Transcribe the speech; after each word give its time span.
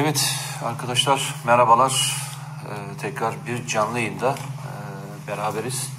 Evet 0.00 0.34
arkadaşlar 0.64 1.34
merhabalar. 1.44 2.16
Ee, 2.64 2.96
tekrar 2.98 3.34
bir 3.46 3.66
canlı 3.66 3.98
yayında 3.98 4.30
e, 4.30 5.28
beraberiz. 5.28 5.90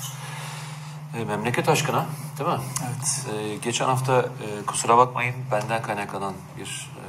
E, 1.17 1.25
memleket 1.25 1.69
aşkına 1.69 2.05
değil 2.39 2.49
mi? 2.49 2.59
Evet. 2.85 3.25
E, 3.35 3.55
geçen 3.55 3.85
hafta 3.85 4.19
e, 4.21 4.65
kusura 4.65 4.97
bakmayın 4.97 5.35
benden 5.51 5.81
kaynaklanan 5.81 6.33
bir 6.57 6.89
e, 6.97 7.05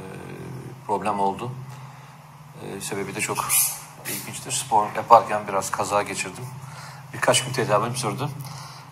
problem 0.87 1.19
oldu. 1.19 1.51
E, 2.63 2.81
sebebi 2.81 3.15
de 3.15 3.21
çok 3.21 3.37
ilginçtir. 4.07 4.51
Spor 4.51 4.87
yaparken 4.95 5.41
biraz 5.47 5.71
kaza 5.71 6.01
geçirdim. 6.01 6.45
Birkaç 7.13 7.45
gün 7.45 7.53
tedavim 7.53 7.95
sürdü. 7.95 8.29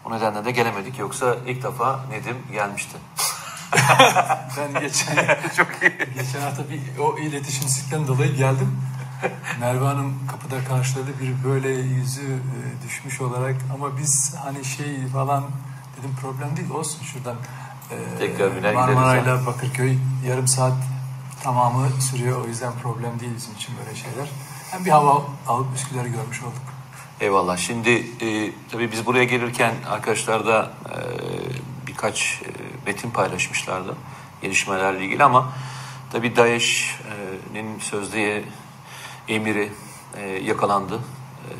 O 0.05 0.11
nedenle 0.11 0.45
de 0.45 0.51
gelemedik. 0.51 0.99
Yoksa 0.99 1.35
ilk 1.47 1.63
defa 1.63 1.99
Nedim 2.09 2.37
gelmişti. 2.51 2.97
Ben 4.57 4.81
geçen 4.81 5.15
çok 5.57 5.67
iyi. 5.81 5.91
geçen 6.15 6.41
hafta 6.41 6.63
bir 6.69 6.99
o 6.99 7.17
iletişimsizlikten 7.17 8.07
dolayı 8.07 8.35
geldim. 8.35 8.77
Merve 9.59 9.85
Hanım 9.85 10.13
kapıda 10.31 10.63
karşıladı 10.63 11.11
bir 11.21 11.49
böyle 11.49 11.69
yüzü 11.69 12.21
e, 12.21 12.87
düşmüş 12.87 13.21
olarak 13.21 13.55
ama 13.73 13.97
biz 13.97 14.35
hani 14.43 14.65
şey 14.65 15.07
falan 15.13 15.43
dedim 15.97 16.15
problem 16.21 16.57
değil 16.57 16.69
olsun 16.69 17.03
şuradan 17.03 17.35
e, 17.91 18.19
Tekrar 18.19 18.55
biner 18.55 18.73
Marmaray'la 18.73 19.45
Bakırköy 19.45 19.97
yarım 20.27 20.47
saat 20.47 20.73
tamamı 21.43 22.01
sürüyor 22.01 22.45
o 22.45 22.47
yüzden 22.47 22.73
problem 22.83 23.19
değil 23.19 23.31
bizim 23.35 23.53
için 23.53 23.75
böyle 23.77 23.95
şeyler. 23.95 24.29
Hem 24.71 24.85
bir 24.85 24.91
hava 24.91 25.23
alıp 25.47 25.75
Üsküdar'ı 25.75 26.07
görmüş 26.07 26.41
olduk. 26.43 26.61
Eyvallah. 27.19 27.57
Şimdi 27.57 27.89
e, 28.21 28.51
tabii 28.71 28.91
biz 28.91 29.05
buraya 29.05 29.23
gelirken 29.23 29.73
arkadaşlar 29.89 30.47
da 30.47 30.71
e, 30.85 30.97
birkaç 31.87 32.41
e, 32.41 32.49
metin 32.85 33.11
paylaşmışlardı 33.11 33.95
gelişmelerle 34.41 35.05
ilgili 35.05 35.23
ama 35.23 35.49
tabii 36.11 36.35
DAEŞ'nin 36.35 37.79
sözde 37.79 38.43
emiri 39.27 39.71
e, 40.17 40.21
yakalandı. 40.27 40.99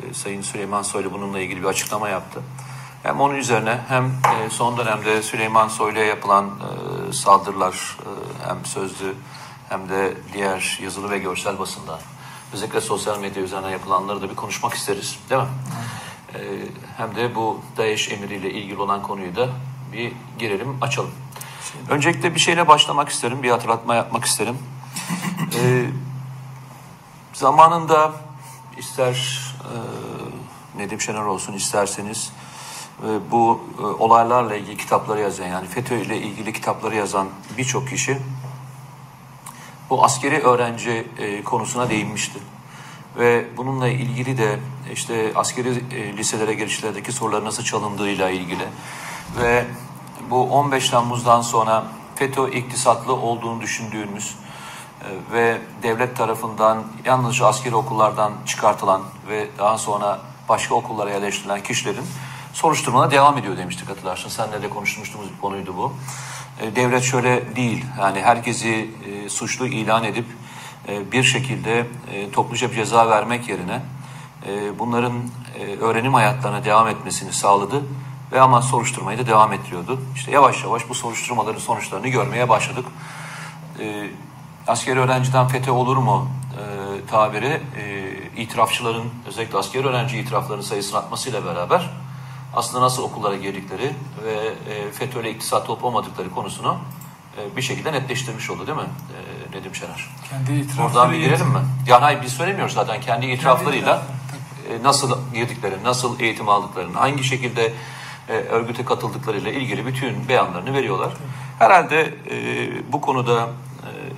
E, 0.09 0.13
Sayın 0.13 0.41
Süleyman 0.41 0.81
Soylu 0.81 1.13
bununla 1.13 1.39
ilgili 1.39 1.61
bir 1.61 1.67
açıklama 1.67 2.09
yaptı. 2.09 2.41
Hem 3.03 3.21
onun 3.21 3.35
üzerine 3.35 3.79
hem 3.87 4.05
e, 4.05 4.49
son 4.49 4.77
dönemde 4.77 5.21
Süleyman 5.21 5.67
Soylu'ya 5.67 6.05
yapılan 6.05 6.49
saldırılar 7.13 7.97
hem 8.47 8.65
sözlü 8.65 9.15
hem 9.69 9.89
de 9.89 10.13
diğer 10.33 10.79
yazılı 10.83 11.11
ve 11.11 11.17
görsel 11.17 11.59
basında 11.59 11.99
özellikle 12.53 12.81
sosyal 12.81 13.19
medya 13.19 13.43
üzerinden 13.43 13.69
yapılanları 13.69 14.21
da 14.21 14.29
bir 14.29 14.35
konuşmak 14.35 14.73
isteriz 14.73 15.19
değil 15.29 15.41
mi? 15.41 15.47
Hem 16.97 17.15
de 17.15 17.35
bu 17.35 17.61
DAEŞ 17.77 18.11
emiriyle 18.11 18.51
ilgili 18.51 18.81
olan 18.81 19.03
konuyu 19.03 19.35
da 19.35 19.49
bir 19.93 20.13
girelim, 20.39 20.77
açalım. 20.81 21.11
Öncelikle 21.89 22.35
bir 22.35 22.39
şeyle 22.39 22.67
başlamak 22.67 23.09
isterim, 23.09 23.43
bir 23.43 23.51
hatırlatma 23.51 23.95
yapmak 23.95 24.25
isterim. 24.25 24.57
Ee, 25.55 25.85
zamanında 27.33 28.11
ister 28.77 29.39
e, 29.59 29.75
Nedim 30.79 31.01
Şener 31.01 31.21
olsun 31.21 31.53
isterseniz 31.53 32.31
e, 33.03 33.31
bu 33.31 33.61
e, 33.79 33.81
olaylarla 33.81 34.55
ilgili 34.55 34.77
kitapları 34.77 35.21
yazan 35.21 35.47
yani 35.47 35.67
FETÖ 35.67 35.95
ile 35.95 36.17
ilgili 36.17 36.53
kitapları 36.53 36.95
yazan 36.95 37.27
birçok 37.57 37.89
kişi 37.89 38.17
bu 39.89 40.03
askeri 40.03 40.39
öğrenci 40.39 41.07
e, 41.17 41.43
konusuna 41.43 41.89
değinmişti. 41.89 42.39
Ve 43.17 43.45
bununla 43.57 43.87
ilgili 43.87 44.37
de 44.37 44.59
işte 44.93 45.31
askeri 45.35 45.69
e, 45.69 46.17
liselere 46.17 46.53
girişlerdeki 46.53 47.11
sorular 47.11 47.45
nasıl 47.45 47.63
çalındığıyla 47.63 48.29
ilgili 48.29 48.67
ve 49.37 49.65
bu 50.29 50.43
15 50.43 50.89
Temmuz'dan 50.89 51.41
sonra 51.41 51.83
FETÖ 52.15 52.49
iktisatlı 52.49 53.13
olduğunu 53.13 53.61
düşündüğümüz 53.61 54.35
e, 55.01 55.33
ve 55.33 55.61
devlet 55.83 56.17
tarafından 56.17 56.83
yalnızca 57.05 57.45
askeri 57.45 57.75
okullardan 57.75 58.33
çıkartılan 58.45 59.01
ve 59.29 59.47
daha 59.57 59.77
sonra 59.77 60.19
başka 60.49 60.75
okullara 60.75 61.09
yerleştirilen 61.09 61.63
kişilerin 61.63 62.05
soruşturmana 62.53 63.11
devam 63.11 63.37
ediyor 63.37 63.57
demiştik 63.57 63.89
hatırlarsın. 63.89 64.29
Seninle 64.29 64.61
de 64.61 64.69
konuşmuştuğumuz 64.69 65.33
bir 65.35 65.41
konuydu 65.41 65.73
bu. 65.77 65.93
E, 66.61 66.75
devlet 66.75 67.03
şöyle 67.03 67.55
değil 67.55 67.85
yani 67.99 68.21
herkesi 68.21 68.89
e, 69.05 69.29
suçlu 69.29 69.67
ilan 69.67 70.03
edip 70.03 70.25
bir 71.11 71.23
şekilde 71.23 71.87
topluca 72.33 72.69
bir 72.71 72.75
ceza 72.75 73.09
vermek 73.09 73.49
yerine 73.49 73.81
bunların 74.79 75.13
öğrenim 75.81 76.13
hayatlarına 76.13 76.65
devam 76.65 76.87
etmesini 76.87 77.33
sağladı 77.33 77.83
ve 78.31 78.41
ama 78.41 78.61
soruşturmayı 78.61 79.17
da 79.19 79.27
devam 79.27 79.53
ettiriyordu. 79.53 79.99
İşte 80.15 80.31
yavaş 80.31 80.63
yavaş 80.63 80.89
bu 80.89 80.95
soruşturmaların 80.95 81.59
sonuçlarını 81.59 82.07
görmeye 82.07 82.49
başladık. 82.49 82.85
E, 83.79 84.09
askeri 84.67 84.99
öğrenciden 84.99 85.47
FETÖ 85.47 85.71
olur 85.71 85.97
mu 85.97 86.27
e, 86.51 87.05
tabiri 87.05 87.61
e, 87.77 88.13
itirafçıların 88.37 89.03
özellikle 89.27 89.57
askeri 89.57 89.87
öğrenci 89.87 90.17
itiraflarının 90.17 90.63
sayısının 90.63 90.99
artmasıyla 90.99 91.45
beraber 91.45 91.89
aslında 92.55 92.85
nasıl 92.85 93.03
okullara 93.03 93.35
girdikleri 93.35 93.93
ve 94.25 94.53
e, 94.73 94.91
FETÖ 94.91 95.21
ile 95.21 95.31
iktisat 95.31 95.69
olup 95.69 95.83
olmadıkları 95.83 96.31
konusunu 96.31 96.77
e, 97.37 97.55
bir 97.55 97.61
şekilde 97.61 97.91
netleştirmiş 97.93 98.49
oldu 98.49 98.67
değil 98.67 98.77
mi 98.77 98.83
e, 99.53 99.57
Nedim 99.57 99.75
Şener? 99.75 100.09
Kendi 100.29 100.53
itirafları 100.53 100.87
Oradan 100.87 101.11
bir 101.11 101.17
girelim 101.17 101.47
mi? 101.47 101.59
Yani 101.87 102.01
hayır 102.01 102.21
biz 102.21 102.33
söylemiyoruz 102.33 102.73
zaten 102.73 103.01
kendi 103.01 103.25
itiraflarıyla 103.25 104.01
itirafları, 104.61 104.81
e, 104.81 104.83
nasıl 104.83 105.17
girdiklerini, 105.33 105.83
nasıl 105.83 106.19
eğitim 106.19 106.49
aldıklarını, 106.49 106.97
hangi 106.97 107.23
şekilde 107.23 107.73
e, 108.31 108.33
örgüte 108.33 108.85
katıldıklarıyla 108.85 109.51
ilgili 109.51 109.85
bütün 109.85 110.29
beyanlarını 110.29 110.73
veriyorlar. 110.73 111.13
Herhalde 111.59 112.13
e, 112.31 112.91
bu 112.91 113.01
konuda 113.01 113.49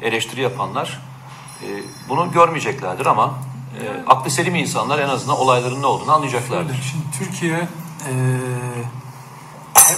e, 0.01 0.07
eleştiri 0.07 0.41
yapanlar 0.41 1.01
e, 1.63 1.67
bunu 2.09 2.31
görmeyeceklerdir 2.31 3.05
ama 3.05 3.33
e, 3.81 3.83
aklı 4.07 4.31
selim 4.31 4.55
insanlar 4.55 4.99
en 4.99 5.09
azından 5.09 5.37
olayların 5.37 5.81
ne 5.81 5.85
olduğunu 5.85 6.11
anlayacaklardır. 6.11 6.73
Şöyle, 6.73 6.81
şimdi 6.83 7.03
Türkiye 7.17 7.57
eee, 8.09 8.17
hep 9.73 9.97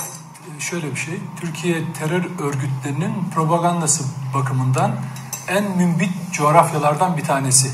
şöyle 0.61 0.91
bir 0.91 0.95
şey. 0.99 1.13
Türkiye 1.41 1.93
terör 1.93 2.23
örgütlerinin 2.39 3.13
propagandası 3.35 4.03
bakımından 4.33 4.91
en 5.47 5.77
mümbit 5.77 6.11
coğrafyalardan 6.31 7.17
bir 7.17 7.23
tanesi. 7.23 7.71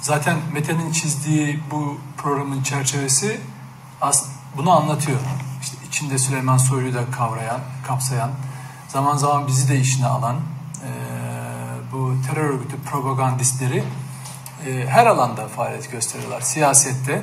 Zaten 0.00 0.36
Mete'nin 0.52 0.92
çizdiği 0.92 1.60
bu 1.70 1.96
programın 2.16 2.62
çerçevesi 2.62 3.40
as- 4.00 4.28
bunu 4.56 4.70
anlatıyor. 4.70 5.18
İşte 5.62 5.76
içinde 5.88 6.18
Süleyman 6.18 6.56
Soylu'yu 6.56 6.94
da 6.94 7.10
kavrayan, 7.10 7.60
kapsayan, 7.86 8.30
zaman 8.88 9.16
zaman 9.16 9.46
bizi 9.46 9.68
de 9.68 9.78
işine 9.80 10.06
alan 10.06 10.36
eee, 10.36 10.90
bu 11.92 12.14
terör 12.26 12.50
örgütü 12.50 12.82
propagandistleri 12.82 13.84
eee, 14.66 14.86
her 14.86 15.06
alanda 15.06 15.48
faaliyet 15.48 15.90
gösteriyorlar. 15.92 16.40
Siyasette, 16.40 17.22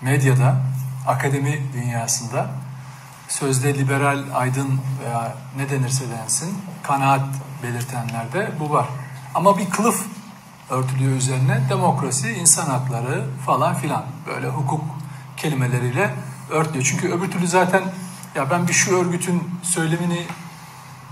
medyada, 0.00 0.56
akademi 1.08 1.62
dünyasında 1.72 2.46
sözde 3.28 3.78
liberal, 3.78 4.24
aydın 4.34 4.80
veya 5.04 5.34
ne 5.56 5.70
denirse 5.70 6.04
densin 6.10 6.58
kanaat 6.82 7.26
belirtenlerde 7.62 8.50
bu 8.60 8.70
var. 8.70 8.86
Ama 9.34 9.58
bir 9.58 9.70
kılıf 9.70 10.06
örtülüyor 10.70 11.12
üzerine 11.16 11.60
demokrasi, 11.70 12.30
insan 12.32 12.66
hakları 12.66 13.24
falan 13.46 13.74
filan 13.74 14.04
böyle 14.26 14.48
hukuk 14.48 14.84
kelimeleriyle 15.44 16.14
örtülüyor. 16.50 16.84
Çünkü 16.84 17.12
öbür 17.12 17.30
türlü 17.30 17.48
zaten 17.48 17.82
ya 18.34 18.50
ben 18.50 18.68
bir 18.68 18.72
şu 18.72 18.96
örgütün 18.96 19.42
söylemini 19.62 20.26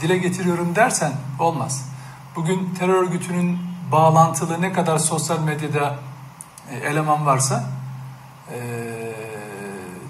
dile 0.01 0.19
getiriyorum 0.19 0.75
dersen 0.77 1.13
olmaz. 1.39 1.89
Bugün 2.37 2.75
terör 2.79 3.03
örgütünün 3.03 3.59
bağlantılı 3.93 4.63
ne 4.63 4.73
kadar 4.73 4.99
sosyal 4.99 5.39
medyada 5.39 5.99
e, 6.71 6.77
eleman 6.77 7.27
varsa 7.27 7.65
e, 8.53 8.59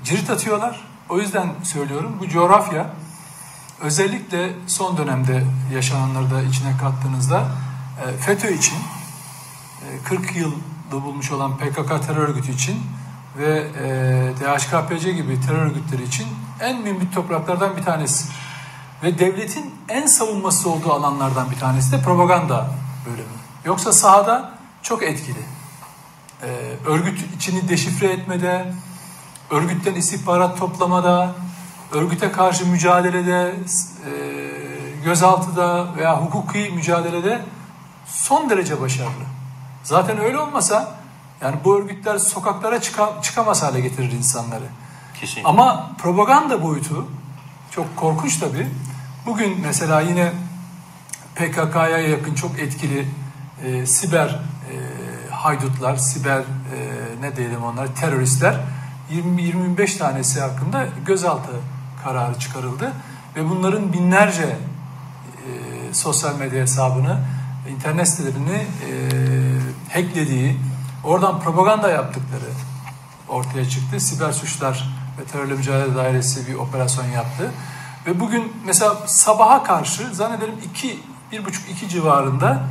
cirit 0.05 0.31
atıyorlar. 0.31 0.81
O 1.09 1.19
yüzden 1.19 1.49
söylüyorum 1.63 2.17
bu 2.21 2.29
coğrafya 2.29 2.91
özellikle 3.81 4.53
son 4.67 4.97
dönemde 4.97 5.45
yaşananları 5.75 6.31
da 6.31 6.43
içine 6.43 6.77
kattığınızda 6.77 7.45
e, 8.05 8.17
FETÖ 8.17 8.51
için 8.53 8.77
e, 9.83 10.05
40 10.05 10.37
yılda 10.37 10.93
bulmuş 10.93 11.33
olan 11.33 11.57
PKK 11.57 12.07
terör 12.07 12.29
örgütü 12.29 12.53
için 12.53 12.77
ve 13.39 13.67
e, 13.83 13.87
DHKPC 14.41 15.13
gibi 15.13 15.41
terör 15.41 15.67
örgütleri 15.67 16.03
için 16.03 16.27
en 16.61 16.83
mümbit 16.83 17.15
topraklardan 17.15 17.77
bir 17.77 17.83
tanesi. 17.83 18.29
Ve 19.03 19.19
devletin 19.19 19.75
en 19.89 20.07
savunması 20.07 20.71
olduğu 20.71 20.93
alanlardan 20.93 21.51
bir 21.51 21.59
tanesi 21.59 21.93
de 21.93 22.01
propaganda 22.01 22.71
bölümü. 23.07 23.27
Yoksa 23.65 23.93
sahada 23.93 24.53
çok 24.83 25.03
etkili. 25.03 25.39
Ee, 26.43 26.47
örgüt 26.87 27.35
içini 27.37 27.69
deşifre 27.69 28.07
etmede, 28.07 28.73
örgütten 29.51 29.95
istihbarat 29.95 30.59
toplamada, 30.59 31.35
örgüte 31.93 32.33
karşı 32.33 32.67
mücadelede, 32.67 33.55
e, 34.07 34.13
gözaltıda 35.05 35.97
veya 35.97 36.23
hukuki 36.23 36.71
mücadelede 36.75 37.43
son 38.07 38.51
derece 38.51 38.81
başarılı. 38.81 39.25
Zaten 39.83 40.19
öyle 40.19 40.39
olmasa 40.39 41.02
yani 41.43 41.57
bu 41.65 41.79
örgütler 41.79 42.19
sokaklara 42.19 42.81
çıka, 42.81 43.23
çıkamaz 43.23 43.63
hale 43.63 43.81
getirir 43.81 44.13
insanları. 44.13 44.65
Kesinlikle. 45.21 45.49
Ama 45.49 45.91
propaganda 45.99 46.63
boyutu 46.63 47.07
çok 47.71 47.97
korkunç 47.97 48.39
tabii. 48.39 48.69
Bugün 49.27 49.61
mesela 49.61 50.01
yine 50.01 50.33
PKK'ya 51.35 51.99
yakın 51.99 52.35
çok 52.35 52.59
etkili 52.59 53.09
e, 53.65 53.87
siber 53.87 54.29
e, 54.29 54.75
haydutlar, 55.31 55.97
siber 55.97 56.39
e, 56.39 56.45
ne 57.21 57.37
diyelim 57.37 57.65
onlar 57.65 57.95
teröristler 57.95 58.57
20-25 59.13 59.99
tanesi 59.99 60.41
hakkında 60.41 60.87
gözaltı 61.07 61.51
kararı 62.05 62.39
çıkarıldı 62.39 62.93
ve 63.37 63.51
bunların 63.51 63.93
binlerce 63.93 64.43
e, 64.43 65.95
sosyal 65.95 66.39
medya 66.39 66.63
hesabını, 66.63 67.19
internet 67.69 68.09
sitelerini 68.09 68.57
e, 68.57 68.93
hacklediği, 69.93 70.57
oradan 71.05 71.41
propaganda 71.41 71.91
yaptıkları 71.91 72.51
ortaya 73.29 73.69
çıktı. 73.69 74.01
Siber 74.01 74.33
suçlar 74.33 74.89
ve 75.21 75.25
terörle 75.25 75.55
mücadele 75.55 75.95
dairesi 75.97 76.49
bir 76.49 76.55
operasyon 76.55 77.07
yaptı. 77.07 77.51
Ve 78.07 78.21
bugün 78.21 78.53
mesela 78.67 78.97
sabaha 79.07 79.63
karşı 79.63 80.15
zannederim 80.15 80.55
2 80.71 81.01
1,5-2 81.33 81.89
civarında 81.89 82.63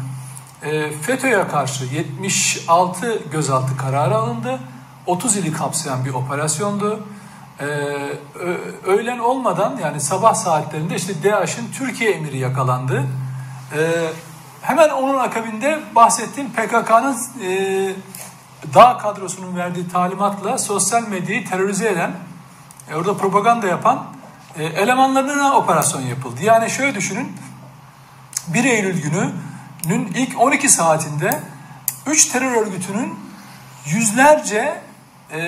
e, 0.64 0.92
FETÖ'ye 0.92 1.48
karşı 1.48 1.86
76 1.86 3.22
gözaltı 3.32 3.78
kararı 3.78 4.16
alındı. 4.16 4.60
30 5.06 5.38
ili 5.38 5.54
kapsayan 5.54 6.06
bir 6.06 6.14
operasyondu. 6.14 7.00
E, 7.60 7.66
öğlen 8.86 9.20
olmadan 9.20 9.80
yani 9.84 10.00
sabah 10.00 10.34
saatlerinde 10.34 10.96
işte 10.96 11.14
DAEŞ'in 11.24 11.72
Türkiye 11.72 12.12
emiri 12.12 12.38
yakalandı. 12.38 13.04
E, 13.78 14.10
hemen 14.62 14.90
onun 14.90 15.20
akabinde 15.20 15.80
bahsettiğim 15.96 16.50
PKK'nın 16.50 17.18
e, 17.44 17.94
dağ 18.74 18.98
kadrosunun 18.98 19.58
verdiği 19.58 19.90
talimatla 19.90 20.58
sosyal 20.58 21.08
medyayı 21.08 21.50
terörize 21.50 21.90
eden, 21.90 22.12
e, 22.92 22.96
orada 22.96 23.18
propaganda 23.18 23.68
yapan 23.68 24.06
e, 24.58 24.64
elemanlarına 24.64 25.58
operasyon 25.58 26.02
yapıldı. 26.02 26.44
Yani 26.44 26.70
şöyle 26.70 26.96
düşünün, 26.96 27.32
1 28.48 28.64
Eylül 28.64 29.02
gününün 29.02 30.08
ilk 30.16 30.42
12 30.42 30.70
saatinde 30.70 31.40
3 32.08 32.26
terör 32.26 32.52
örgütünün 32.52 33.20
yüzlerce 33.86 34.82
e, 35.32 35.40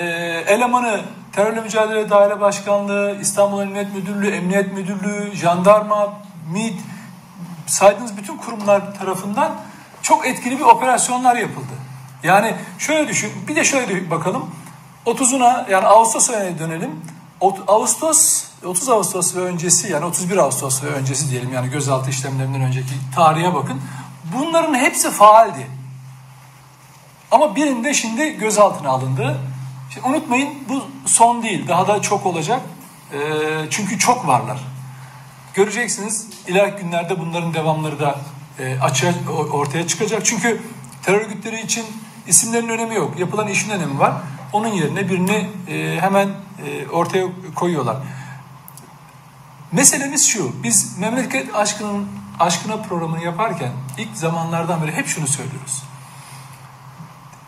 elemanı 0.46 1.00
Terörle 1.32 1.60
Mücadele 1.60 2.10
Daire 2.10 2.40
Başkanlığı, 2.40 3.18
İstanbul 3.20 3.62
Emniyet 3.62 3.94
Müdürlüğü, 3.94 4.30
Emniyet 4.30 4.72
Müdürlüğü, 4.72 5.36
Jandarma, 5.36 6.12
MİT 6.52 6.80
saydığınız 7.66 8.16
bütün 8.16 8.36
kurumlar 8.36 8.98
tarafından 8.98 9.52
çok 10.02 10.26
etkili 10.26 10.58
bir 10.58 10.64
operasyonlar 10.64 11.36
yapıldı. 11.36 11.72
Yani 12.22 12.54
şöyle 12.78 13.08
düşün, 13.08 13.32
bir 13.48 13.56
de 13.56 13.64
şöyle 13.64 14.10
bakalım. 14.10 14.50
30'una 15.06 15.70
yani 15.70 15.86
Ağustos 15.86 16.30
ayına 16.30 16.58
dönelim. 16.58 17.00
Ağustos 17.68 18.44
30 18.64 18.88
Ağustos 18.88 19.36
ve 19.36 19.40
öncesi 19.40 19.92
yani 19.92 20.04
31 20.04 20.36
Ağustos 20.36 20.82
ve 20.82 20.86
öncesi 20.86 21.30
diyelim 21.30 21.52
yani 21.52 21.70
gözaltı 21.70 22.10
işlemlerinden 22.10 22.60
önceki 22.60 22.94
tarihe 23.14 23.54
bakın. 23.54 23.80
Bunların 24.36 24.74
hepsi 24.74 25.10
faaldi. 25.10 25.66
Ama 27.30 27.56
birinde 27.56 27.94
şimdi 27.94 28.30
gözaltına 28.30 28.88
alındı. 28.88 29.38
Şimdi 29.90 30.08
unutmayın 30.08 30.54
bu 30.68 30.84
son 31.06 31.42
değil. 31.42 31.68
Daha 31.68 31.88
da 31.88 32.02
çok 32.02 32.26
olacak. 32.26 32.60
E, 33.12 33.18
çünkü 33.70 33.98
çok 33.98 34.26
varlar. 34.26 34.58
Göreceksiniz 35.54 36.26
ileriki 36.48 36.82
günlerde 36.82 37.18
bunların 37.18 37.54
devamları 37.54 38.00
da 38.00 38.18
e, 38.58 38.78
açığa 38.80 39.12
ortaya 39.52 39.86
çıkacak. 39.86 40.24
Çünkü 40.24 40.62
terör 41.02 41.20
örgütleri 41.20 41.60
için 41.60 41.86
isimlerin 42.26 42.68
önemi 42.68 42.94
yok. 42.94 43.18
Yapılan 43.18 43.48
işin 43.48 43.70
önemi 43.70 43.98
var. 43.98 44.14
Onun 44.52 44.68
yerine 44.68 45.08
birini 45.08 45.50
e, 45.68 46.00
hemen 46.00 46.28
e, 46.66 46.88
ortaya 46.88 47.26
koyuyorlar. 47.54 47.96
Meselemiz 49.72 50.28
şu. 50.28 50.62
Biz 50.62 50.98
memleket 50.98 51.54
aşkının 51.54 52.08
aşkına 52.40 52.76
programını 52.76 53.24
yaparken 53.24 53.72
ilk 53.98 54.16
zamanlardan 54.16 54.82
beri 54.82 54.92
hep 54.92 55.06
şunu 55.06 55.26
söylüyoruz. 55.26 55.82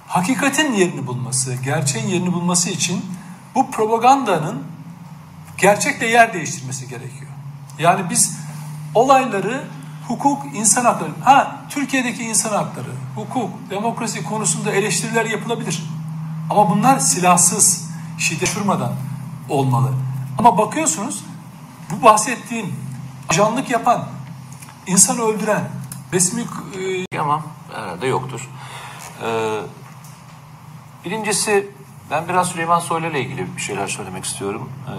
Hakikatin 0.06 0.73
yerini 0.73 1.06
bulması, 1.06 1.55
gerçeğin 1.55 2.09
yerini 2.09 2.32
bulması 2.32 2.70
için 2.70 3.05
bu 3.55 3.70
propagandanın 3.70 4.64
gerçekle 5.59 6.06
yer 6.06 6.35
değiştirmesi 6.35 6.88
gerekiyor. 6.88 7.25
Yani 7.78 8.11
biz 8.11 8.38
olayları 8.94 9.64
hukuk, 10.08 10.43
insan 10.55 10.84
hakları, 10.84 11.11
ha 11.25 11.56
Türkiye'deki 11.69 12.25
insan 12.25 12.50
hakları, 12.50 12.90
hukuk, 13.14 13.50
demokrasi 13.70 14.25
konusunda 14.25 14.70
eleştiriler 14.70 15.25
yapılabilir. 15.25 15.82
Ama 16.50 16.70
bunlar 16.70 16.99
silahsız, 16.99 17.90
şiddet 18.19 18.56
durmadan 18.56 18.93
olmalı. 19.49 19.93
Ama 20.38 20.58
bakıyorsunuz 20.58 21.25
bu 21.90 22.02
bahsettiğim 22.05 22.75
ajanlık 23.28 23.70
yapan, 23.70 24.05
insan 24.87 25.19
öldüren, 25.19 25.64
resmi... 26.12 26.43
E... 26.43 27.19
Ama 27.19 27.43
herhalde 27.75 28.06
yoktur. 28.06 28.49
Ee, 29.23 29.61
birincisi 31.05 31.70
ben 32.11 32.28
biraz 32.28 32.49
Süleyman 32.49 32.78
Soylu 32.78 33.06
ile 33.06 33.20
ilgili 33.20 33.56
bir 33.56 33.62
şeyler 33.62 33.88
söylemek 33.88 34.25
istiyorum. 34.25 34.70
Ee, 34.88 34.93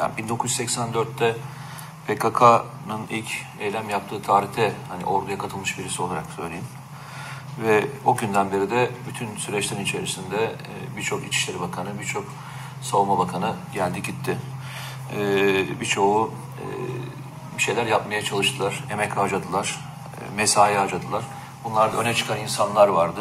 yani 0.00 0.12
1984'te 0.18 1.36
PKK'nın 2.06 3.06
ilk 3.10 3.28
eylem 3.60 3.90
yaptığı 3.90 4.22
tarihte 4.22 4.72
hani 4.88 5.04
orduya 5.04 5.38
katılmış 5.38 5.78
birisi 5.78 6.02
olarak 6.02 6.24
söyleyeyim. 6.36 6.64
Ve 7.62 7.86
o 8.04 8.16
günden 8.16 8.52
beri 8.52 8.70
de 8.70 8.90
bütün 9.08 9.36
süreçlerin 9.36 9.82
içerisinde 9.82 10.44
e, 10.44 10.96
birçok 10.96 11.26
İçişleri 11.26 11.60
Bakanı, 11.60 12.00
birçok 12.00 12.24
Savunma 12.82 13.18
Bakanı 13.18 13.54
geldi 13.74 14.02
gitti. 14.02 14.38
E, 15.16 15.80
birçoğu 15.80 16.30
e, 16.58 16.66
bir 17.58 17.62
şeyler 17.62 17.86
yapmaya 17.86 18.22
çalıştılar, 18.22 18.84
emek 18.90 19.16
harcadılar, 19.16 19.80
mesai 20.36 20.74
harcadılar. 20.74 21.24
Bunlar 21.64 21.92
da 21.92 21.96
öne 21.96 22.14
çıkan 22.14 22.38
insanlar 22.38 22.88
vardı. 22.88 23.20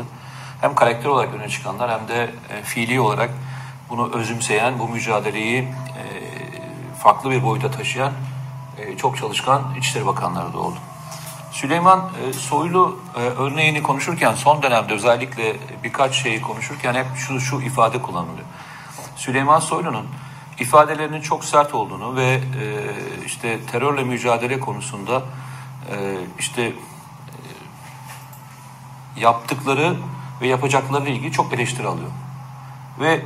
Hem 0.61 0.75
karakter 0.75 1.09
olarak 1.09 1.33
öne 1.33 1.49
çıkanlar 1.49 1.91
hem 1.91 2.07
de 2.07 2.31
fiili 2.63 2.99
olarak 2.99 3.29
bunu 3.89 4.13
özümseyen, 4.13 4.79
bu 4.79 4.87
mücadeleyi 4.87 5.67
farklı 6.99 7.31
bir 7.31 7.43
boyuta 7.43 7.71
taşıyan 7.71 8.11
çok 8.97 9.17
çalışkan 9.17 9.75
İçişleri 9.77 10.05
Bakanları 10.05 10.53
da 10.53 10.59
oldu. 10.59 10.77
Süleyman 11.51 12.09
e, 12.29 12.33
Soylu 12.33 12.99
e, 13.15 13.19
örneğini 13.19 13.83
konuşurken 13.83 14.33
son 14.33 14.63
dönemde 14.63 14.93
özellikle 14.93 15.55
birkaç 15.83 16.15
şeyi 16.15 16.41
konuşurken 16.41 16.93
hep 16.93 17.05
şu, 17.15 17.39
şu 17.39 17.61
ifade 17.61 18.01
kullanılıyor. 18.01 18.47
Süleyman 19.15 19.59
Soylu'nun 19.59 20.07
ifadelerinin 20.59 21.21
çok 21.21 21.45
sert 21.45 21.73
olduğunu 21.75 22.15
ve 22.15 22.33
e, 22.33 22.41
işte 23.25 23.59
terörle 23.65 24.03
mücadele 24.03 24.59
konusunda 24.59 25.21
işte 26.39 26.73
yaptıkları 29.17 29.95
ve 30.41 30.47
yapacakları 30.47 31.09
ilgili 31.09 31.31
çok 31.31 31.53
eleştiri 31.53 31.87
alıyor. 31.87 32.09
Ve 32.99 33.21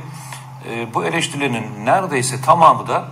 bu 0.94 1.04
eleştirilerin 1.04 1.86
neredeyse 1.86 2.40
tamamı 2.40 2.86
da 2.86 3.08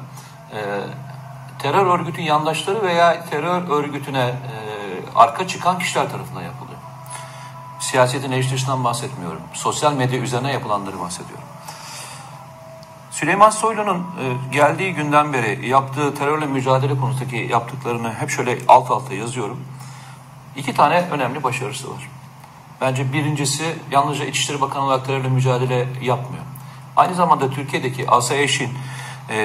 terör 1.59 1.87
örgütün 1.87 2.23
yandaşları 2.23 2.82
veya 2.82 3.25
terör 3.25 3.68
örgütüne 3.68 4.35
arka 5.14 5.49
çıkan 5.49 5.78
kişiler 5.78 6.11
tarafından 6.11 6.42
yapılıyor. 6.42 6.78
Siyasetin 7.80 8.32
eleştirisinden 8.32 8.85
bahsetmiyorum. 8.85 9.40
Sosyal 9.52 9.92
medya 9.92 10.18
üzerine 10.18 10.52
yapılanları 10.52 11.00
bahsediyorum. 11.00 11.44
Süleyman 13.11 13.50
Soylu'nun 13.50 13.99
e, 13.99 14.52
geldiği 14.52 14.94
günden 14.94 15.32
beri 15.32 15.68
yaptığı 15.68 16.14
terörle 16.14 16.47
mücadele 16.47 16.97
konusundaki 16.97 17.37
yaptıklarını 17.37 18.14
hep 18.14 18.30
şöyle 18.30 18.59
alt 18.68 18.90
alta 18.90 19.14
yazıyorum. 19.14 19.64
İki 20.56 20.75
tane 20.75 21.04
önemli 21.11 21.42
başarısı 21.42 21.90
var. 21.90 22.09
Bence 22.80 23.12
birincisi 23.12 23.76
yalnızca 23.90 24.25
İçişleri 24.25 24.61
Bakanı 24.61 24.85
olarak 24.85 25.06
terörle 25.06 25.28
mücadele 25.28 25.88
yapmıyor. 26.02 26.44
Aynı 26.97 27.14
zamanda 27.14 27.50
Türkiye'deki 27.50 28.02
e, 28.02 28.06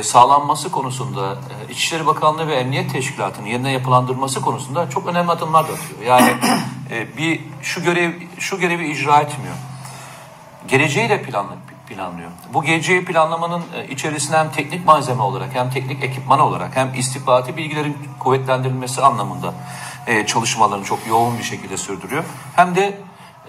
sağlanması 0.03 0.71
konusunda 0.71 1.33
e, 1.33 1.71
İçişleri 1.71 2.05
Bakanlığı 2.05 2.47
ve 2.47 2.55
Emniyet 2.55 2.93
Teşkilatı'nın 2.93 3.47
yeniden 3.47 3.69
yapılandırması 3.69 4.41
konusunda 4.41 4.89
çok 4.89 5.07
önemli 5.07 5.31
adımlar 5.31 5.67
da 5.67 5.71
atıyor. 5.73 6.01
Yani 6.05 6.31
e, 6.91 7.17
bir 7.17 7.41
şu 7.61 7.83
görev 7.83 8.13
şu 8.39 8.59
görevi 8.59 8.91
icra 8.91 9.21
etmiyor. 9.21 9.55
Geleceği 10.67 11.09
de 11.09 11.21
planlıyor. 11.21 12.29
Bu 12.53 12.63
geleceği 12.63 13.05
planlamanın 13.05 13.63
içerisinde 13.89 14.37
hem 14.37 14.51
teknik 14.51 14.85
malzeme 14.85 15.21
olarak 15.21 15.55
hem 15.55 15.69
teknik 15.69 16.03
ekipman 16.03 16.39
olarak 16.39 16.75
hem 16.75 16.93
istihbarati 16.93 17.57
bilgilerin 17.57 17.97
kuvvetlendirilmesi 18.19 19.01
anlamında 19.01 19.53
çalışmalarını 20.27 20.85
çok 20.85 21.07
yoğun 21.07 21.37
bir 21.37 21.43
şekilde 21.43 21.77
sürdürüyor. 21.77 22.23
Hem 22.55 22.75
de 22.75 22.97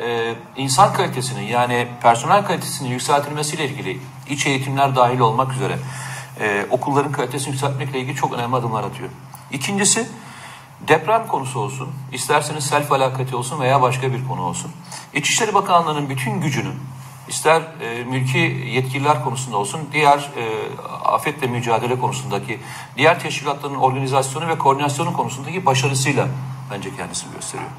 e, 0.01 0.35
insan 0.57 0.93
kalitesinin 0.93 1.43
yani 1.43 1.89
personel 2.03 2.47
kalitesinin 2.47 2.89
yükseltilmesiyle 2.89 3.65
ilgili 3.65 4.01
iç 4.29 4.47
eğitimler 4.47 4.97
dahil 4.97 5.19
olmak 5.19 5.53
üzere 5.53 5.79
e, 6.41 6.67
okulların 6.71 7.13
kalitesini 7.13 7.53
yükseltmekle 7.53 8.01
ilgili 8.01 8.17
çok 8.17 8.33
önemli 8.33 8.57
adımlar 8.57 8.85
atıyor. 8.85 9.09
İkincisi 9.51 10.09
deprem 10.89 11.27
konusu 11.27 11.61
olsun, 11.61 11.89
isterseniz 12.13 12.65
self 12.65 12.93
alakati 12.93 13.37
olsun 13.37 13.61
veya 13.61 13.83
başka 13.83 14.13
bir 14.13 14.29
konu 14.29 14.43
olsun. 14.43 14.71
İçişleri 15.15 15.55
Bakanlığı'nın 15.55 16.09
bütün 16.09 16.41
gücünün 16.41 16.75
ister 17.29 17.63
e, 17.81 18.05
mülki 18.05 18.39
yetkililer 18.67 19.25
konusunda 19.25 19.57
olsun, 19.57 19.81
diğer 19.93 20.19
e, 20.19 20.45
afetle 21.05 21.47
mücadele 21.47 21.99
konusundaki, 21.99 22.61
diğer 22.97 23.21
teşkilatların 23.21 23.75
organizasyonu 23.75 24.49
ve 24.49 24.59
koordinasyonu 24.59 25.13
konusundaki 25.13 25.67
başarısıyla 25.67 26.29
bence 26.71 26.97
kendisini 26.97 27.35
gösteriyor. 27.35 27.71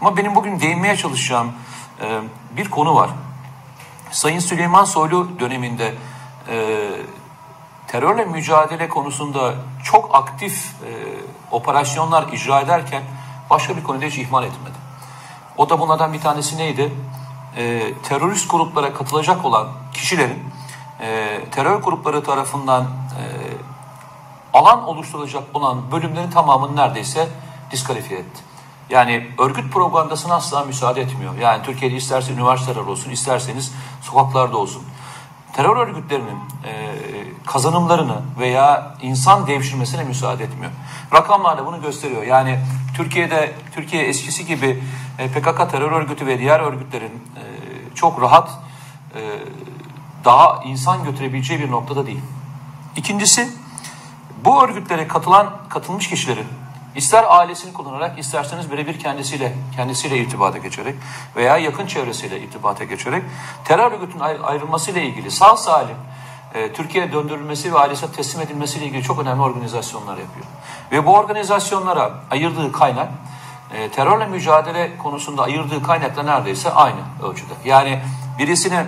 Ama 0.00 0.16
benim 0.16 0.34
bugün 0.34 0.60
değinmeye 0.60 0.96
çalışacağım 0.96 1.52
e, 2.00 2.20
bir 2.56 2.70
konu 2.70 2.94
var. 2.94 3.10
Sayın 4.10 4.38
Süleyman 4.38 4.84
Soylu 4.84 5.40
döneminde 5.40 5.94
e, 6.48 6.88
terörle 7.88 8.24
mücadele 8.24 8.88
konusunda 8.88 9.54
çok 9.84 10.14
aktif 10.14 10.54
e, 10.54 10.90
operasyonlar 11.50 12.32
icra 12.32 12.60
ederken 12.60 13.02
başka 13.50 13.76
bir 13.76 13.82
konuda 13.82 14.04
hiç 14.04 14.18
ihmal 14.18 14.44
etmedi. 14.44 14.76
O 15.56 15.70
da 15.70 15.80
bunlardan 15.80 16.12
bir 16.12 16.20
tanesi 16.20 16.58
neydi? 16.58 16.92
E, 17.56 17.92
terörist 18.02 18.50
gruplara 18.50 18.94
katılacak 18.94 19.44
olan 19.44 19.68
kişilerin 19.94 20.44
e, 21.00 21.40
terör 21.50 21.76
grupları 21.82 22.24
tarafından 22.24 22.82
e, 22.82 23.22
alan 24.52 24.88
oluşturulacak 24.88 25.42
olan 25.54 25.92
bölümlerin 25.92 26.30
tamamını 26.30 26.76
neredeyse 26.76 27.28
diskalifiye 27.70 28.20
etti. 28.20 28.42
Yani 28.90 29.30
örgüt 29.38 29.72
propagandasına 29.72 30.34
asla 30.34 30.64
müsaade 30.64 31.00
etmiyor. 31.00 31.34
Yani 31.34 31.62
Türkiye'de 31.62 31.96
isterse 31.96 32.32
üniversiteler 32.32 32.80
olsun, 32.80 33.10
isterseniz 33.10 33.72
sokaklarda 34.02 34.56
olsun. 34.56 34.82
Terör 35.58 35.76
örgütlerinin 35.76 36.38
e, 36.64 36.94
kazanımlarını 37.46 38.22
veya 38.38 38.94
insan 39.02 39.46
devşirmesine 39.46 40.04
müsaade 40.04 40.44
etmiyor. 40.44 40.72
Rakamlar 41.14 41.58
da 41.58 41.66
bunu 41.66 41.82
gösteriyor. 41.82 42.22
Yani 42.22 42.58
Türkiye'de 42.96 43.52
Türkiye 43.74 44.02
eskisi 44.02 44.46
gibi 44.46 44.82
e, 45.18 45.28
PKK 45.28 45.70
terör 45.70 45.92
örgütü 45.92 46.26
ve 46.26 46.38
diğer 46.38 46.60
örgütlerin 46.60 47.10
e, 47.10 47.42
çok 47.94 48.22
rahat 48.22 48.50
e, 49.14 49.20
daha 50.24 50.62
insan 50.64 51.04
götürebileceği 51.04 51.60
bir 51.60 51.70
noktada 51.70 52.06
değil. 52.06 52.22
İkincisi 52.96 53.48
bu 54.44 54.64
örgütlere 54.64 55.08
katılan 55.08 55.56
katılmış 55.68 56.08
kişilerin 56.08 56.46
ister 56.98 57.24
ailesini 57.28 57.72
kullanarak 57.72 58.18
isterseniz 58.18 58.72
birebir 58.72 58.98
kendisiyle 58.98 59.54
kendisiyle 59.76 60.16
irtibata 60.16 60.58
geçerek 60.58 60.94
veya 61.36 61.56
yakın 61.56 61.86
çevresiyle 61.86 62.40
irtibata 62.40 62.84
geçerek 62.84 63.22
terör 63.64 63.92
örgütünün 63.92 64.24
ayrılmasıyla 64.42 65.00
ilgili 65.00 65.30
sağ 65.30 65.56
salim 65.56 65.96
e, 66.54 66.72
Türkiye'ye 66.72 67.12
döndürülmesi 67.12 67.74
ve 67.74 67.78
ailesine 67.78 68.12
teslim 68.12 68.42
edilmesiyle 68.42 68.86
ilgili 68.86 69.02
çok 69.02 69.18
önemli 69.18 69.42
organizasyonlar 69.42 70.16
yapıyor. 70.16 70.46
Ve 70.92 71.06
bu 71.06 71.14
organizasyonlara 71.14 72.10
ayırdığı 72.30 72.72
kaynak 72.72 73.08
e, 73.74 73.88
terörle 73.88 74.26
mücadele 74.26 74.96
konusunda 74.96 75.42
ayırdığı 75.42 75.82
kaynakla 75.82 76.22
neredeyse 76.22 76.72
aynı 76.72 77.00
ölçüde. 77.22 77.52
Yani 77.64 78.00
birisini 78.38 78.80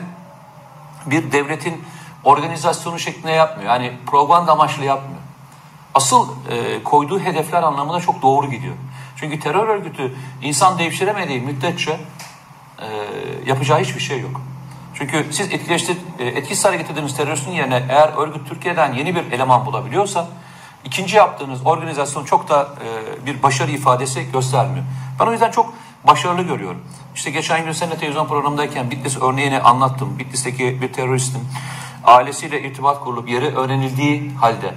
bir 1.06 1.32
devletin 1.32 1.84
organizasyonu 2.24 2.98
şeklinde 2.98 3.32
yapmıyor. 3.32 3.70
Yani 3.70 3.92
propaganda 4.06 4.52
amaçlı 4.52 4.84
yapmıyor. 4.84 5.19
Asıl 5.94 6.28
e, 6.50 6.82
koyduğu 6.82 7.20
hedefler 7.20 7.62
anlamında 7.62 8.00
çok 8.00 8.22
doğru 8.22 8.50
gidiyor. 8.50 8.74
Çünkü 9.16 9.40
terör 9.40 9.68
örgütü 9.68 10.14
insan 10.42 10.78
devşiremediği 10.78 11.40
müddetçe 11.40 12.00
e, 12.78 12.86
yapacağı 13.46 13.80
hiçbir 13.80 14.00
şey 14.00 14.20
yok. 14.20 14.40
Çünkü 14.94 15.26
siz 15.30 15.52
etkileştir, 15.52 15.96
e, 16.18 16.26
etkisiz 16.26 16.64
hale 16.64 16.76
getirdiğiniz 16.76 17.16
teröristin 17.16 17.52
yerine 17.52 17.82
eğer 17.88 18.12
örgüt 18.16 18.48
Türkiye'den 18.48 18.92
yeni 18.92 19.14
bir 19.14 19.32
eleman 19.32 19.66
bulabiliyorsa 19.66 20.28
ikinci 20.84 21.16
yaptığınız 21.16 21.66
organizasyon 21.66 22.24
çok 22.24 22.48
da 22.48 22.62
e, 22.62 23.26
bir 23.26 23.42
başarı 23.42 23.70
ifadesi 23.70 24.32
göstermiyor. 24.32 24.84
Ben 25.20 25.26
o 25.26 25.32
yüzden 25.32 25.50
çok 25.50 25.74
başarılı 26.04 26.42
görüyorum. 26.42 26.82
İşte 27.14 27.30
geçen 27.30 27.64
gün 27.64 27.72
seninle 27.72 27.96
televizyon 27.96 28.28
programındayken 28.28 28.90
Bitlis 28.90 29.16
örneğini 29.22 29.60
anlattım. 29.60 30.18
Bitlis'teki 30.18 30.82
bir 30.82 30.92
teröristin 30.92 31.42
ailesiyle 32.04 32.62
irtibat 32.62 33.00
kurulup 33.00 33.28
yeri 33.28 33.56
öğrenildiği 33.56 34.30
halde 34.30 34.74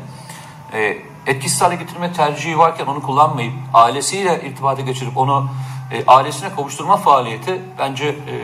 e, 0.73 0.97
etkisiz 1.27 1.61
hale 1.61 1.75
getirme 1.75 2.13
tercihi 2.13 2.57
varken 2.57 2.85
onu 2.85 3.01
kullanmayıp 3.01 3.53
ailesiyle 3.73 4.41
irtibata 4.45 4.81
geçirip 4.81 5.17
onu 5.17 5.49
e, 5.91 6.05
ailesine 6.05 6.55
kavuşturma 6.55 6.97
faaliyeti 6.97 7.61
bence 7.79 8.05
e, 8.05 8.35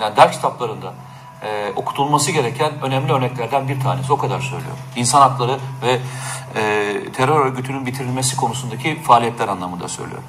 yani 0.00 0.16
ders 0.16 0.36
kitaplarında 0.36 0.94
e, 1.42 1.72
okutulması 1.76 2.32
gereken 2.32 2.72
önemli 2.82 3.12
örneklerden 3.12 3.68
bir 3.68 3.80
tanesi. 3.80 4.12
O 4.12 4.18
kadar 4.18 4.40
söylüyorum. 4.40 4.78
İnsan 4.96 5.20
hakları 5.20 5.58
ve 5.82 5.98
e, 6.60 7.12
terör 7.12 7.46
örgütünün 7.46 7.86
bitirilmesi 7.86 8.36
konusundaki 8.36 9.02
faaliyetler 9.02 9.48
anlamında 9.48 9.88
söylüyorum. 9.88 10.24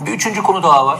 Bir 0.00 0.12
üçüncü 0.12 0.42
konu 0.42 0.62
daha 0.62 0.86
var. 0.86 0.98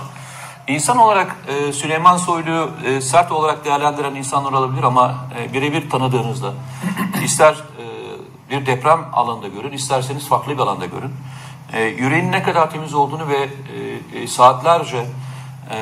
İnsan 0.68 0.98
olarak 0.98 1.36
e, 1.48 1.72
Süleyman 1.72 2.16
Soylu'yu 2.16 2.70
e, 2.84 3.00
sert 3.00 3.32
olarak 3.32 3.64
değerlendiren 3.64 4.14
insanlar 4.14 4.52
olabilir 4.52 4.82
ama 4.82 5.14
e, 5.38 5.52
birebir 5.52 5.90
tanıdığınızda 5.90 6.52
ister 7.24 7.52
e, 7.52 7.87
bir 8.50 8.66
deprem 8.66 9.00
alanında 9.12 9.48
görün, 9.48 9.72
isterseniz 9.72 10.28
farklı 10.28 10.52
bir 10.52 10.58
alanda 10.58 10.86
görün. 10.86 11.12
E, 11.72 11.82
yüreğinin 11.82 12.32
ne 12.32 12.42
kadar 12.42 12.70
temiz 12.70 12.94
olduğunu 12.94 13.28
ve 13.28 13.48
e, 14.14 14.18
e, 14.18 14.26
saatlerce 14.26 15.06
e, 15.70 15.78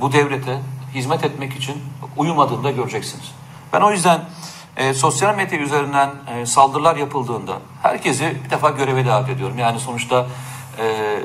bu 0.00 0.12
devlete 0.12 0.58
hizmet 0.94 1.24
etmek 1.24 1.56
için 1.56 1.76
uyumadığında 2.16 2.70
göreceksiniz. 2.70 3.32
Ben 3.72 3.80
o 3.80 3.90
yüzden 3.90 4.20
e, 4.76 4.94
sosyal 4.94 5.36
medya 5.36 5.58
üzerinden 5.58 6.10
e, 6.34 6.46
saldırılar 6.46 6.96
yapıldığında 6.96 7.58
herkesi 7.82 8.36
bir 8.44 8.50
defa 8.50 8.70
göreve 8.70 9.06
davet 9.06 9.28
ediyorum. 9.28 9.58
Yani 9.58 9.80
sonuçta 9.80 10.26
e, 10.78 11.18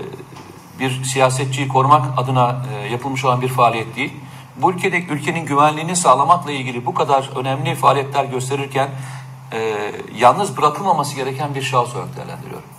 bir 0.79 1.03
siyasetçiyi 1.03 1.67
korumak 1.67 2.19
adına 2.19 2.55
e, 2.75 2.87
yapılmış 2.87 3.25
olan 3.25 3.41
bir 3.41 3.47
faaliyet 3.47 3.95
değil. 3.95 4.13
Bu 4.55 4.71
ülkede 4.71 5.03
ülkenin 5.03 5.45
güvenliğini 5.45 5.95
sağlamakla 5.95 6.51
ilgili 6.51 6.85
bu 6.85 6.93
kadar 6.93 7.29
önemli 7.35 7.75
faaliyetler 7.75 8.25
gösterirken 8.25 8.89
e, 9.53 9.91
yalnız 10.15 10.57
bırakılmaması 10.57 11.15
gereken 11.15 11.55
bir 11.55 11.61
şahıs 11.61 11.95
olarak 11.95 12.17
değerlendiriyorum. 12.17 12.69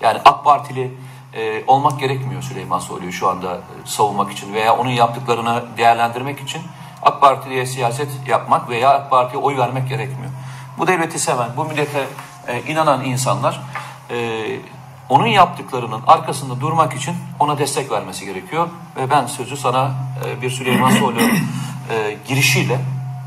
Yani 0.00 0.18
AK 0.24 0.44
Partili 0.44 0.94
e, 1.34 1.64
olmak 1.66 2.00
gerekmiyor 2.00 2.42
Süleyman 2.42 2.78
Soylu'yu 2.78 3.12
şu 3.12 3.28
anda 3.28 3.54
e, 3.54 3.60
savunmak 3.84 4.32
için 4.32 4.54
veya 4.54 4.76
onun 4.76 4.90
yaptıklarını 4.90 5.62
değerlendirmek 5.76 6.40
için 6.40 6.62
AK 7.02 7.20
Parti'ye 7.20 7.66
siyaset 7.66 8.08
yapmak 8.28 8.68
veya 8.68 8.90
AK 8.90 9.10
Parti'ye 9.10 9.42
oy 9.42 9.56
vermek 9.56 9.88
gerekmiyor. 9.88 10.30
Bu 10.78 10.86
devleti 10.86 11.18
seven, 11.18 11.48
bu 11.56 11.64
millete 11.64 12.06
e, 12.48 12.62
inanan 12.62 13.04
insanlar 13.04 13.60
e, 14.10 14.46
onun 15.08 15.26
yaptıklarının 15.26 16.02
arkasında 16.06 16.60
durmak 16.60 16.94
için 16.94 17.14
ona 17.40 17.58
destek 17.58 17.90
vermesi 17.90 18.24
gerekiyor. 18.24 18.68
Ve 18.96 19.10
ben 19.10 19.26
sözü 19.26 19.56
sana 19.56 19.90
e, 20.26 20.42
bir 20.42 20.50
Süleyman 20.50 20.90
Soylu 20.90 21.20
e, 21.90 22.16
girişiyle, 22.28 22.78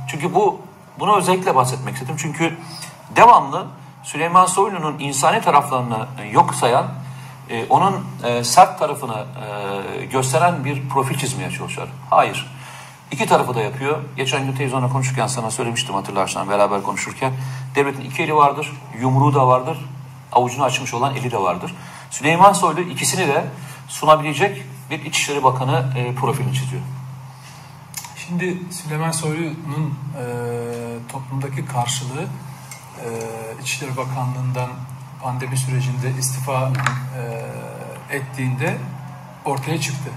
çünkü 0.08 0.36
bu 0.36 0.62
bunu 1.00 1.18
özellikle 1.18 1.56
bahsetmek 1.56 1.94
istedim. 1.96 2.16
Çünkü 2.18 2.58
devamlı 3.16 3.68
Süleyman 4.04 4.46
Soylu'nun 4.46 5.00
insani 5.00 5.42
taraflarını 5.42 6.08
yok 6.32 6.56
sayan, 6.56 6.86
e, 7.50 7.66
onun 7.70 8.06
e, 8.24 8.44
sert 8.44 8.80
tarafını 8.80 9.26
e, 10.02 10.06
gösteren 10.06 10.66
bir 10.66 10.90
profil 10.90 11.18
çizmeye 11.18 11.52
çalışıyor. 11.52 11.88
Hayır. 12.10 12.54
İki 13.12 13.26
tarafı 13.26 13.56
da 13.56 13.62
yapıyor. 13.62 13.98
Geçen 14.16 14.46
gün 14.46 14.54
televizyonda 14.54 14.90
konuşurken 14.90 15.28
sana 15.28 15.52
söylemiştim 15.52 15.96
hatırlarsan 15.96 16.50
beraber 16.50 16.84
konuşurken. 16.84 17.34
Devletin 17.76 18.02
iki 18.02 18.24
eli 18.24 18.36
vardır, 18.36 18.72
yumruğu 19.00 19.34
da 19.34 19.48
vardır, 19.48 19.78
avucunu 20.32 20.64
açmış 20.64 20.94
olan 20.94 21.16
eli 21.16 21.32
de 21.32 21.38
vardır. 21.38 21.76
Süleyman 22.10 22.54
Soylu 22.54 22.82
ikisini 22.82 23.28
de 23.28 23.46
sunabilecek 23.88 24.64
bir 24.90 25.06
İçişleri 25.06 25.44
Bakanı 25.44 25.94
e, 25.98 26.16
profilini 26.16 26.54
çiziyor. 26.54 26.82
Şimdi 28.16 28.58
Süleyman 28.72 29.12
Soylu'nun 29.12 30.00
e, 30.20 30.26
toplumdaki 31.12 31.66
karşılığı 31.66 32.28
e, 33.00 33.62
İçişleri 33.62 33.98
Bakanlığı'ndan 33.98 34.70
pandemi 35.24 35.58
sürecinde 35.58 36.12
istifa 36.20 36.72
e, 38.10 38.16
ettiğinde 38.16 38.78
ortaya 39.46 39.82
çıktı. 39.82 40.10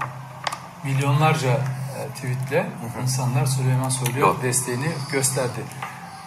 Milyonlarca 0.83 1.49
e, 1.49 2.07
tweetle 2.15 2.63
hı 2.63 2.99
hı. 2.99 3.01
insanlar 3.01 3.45
Süleyman 3.45 3.89
Soylu'ya 3.89 4.41
desteğini 4.43 4.89
gösterdi. 5.11 5.63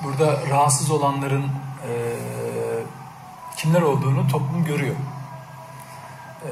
Burada 0.04 0.40
rahatsız 0.50 0.90
olanların 0.90 1.44
e, 1.44 1.90
kimler 3.56 3.82
olduğunu 3.82 4.28
toplum 4.28 4.64
görüyor. 4.64 4.96
E, 6.42 6.50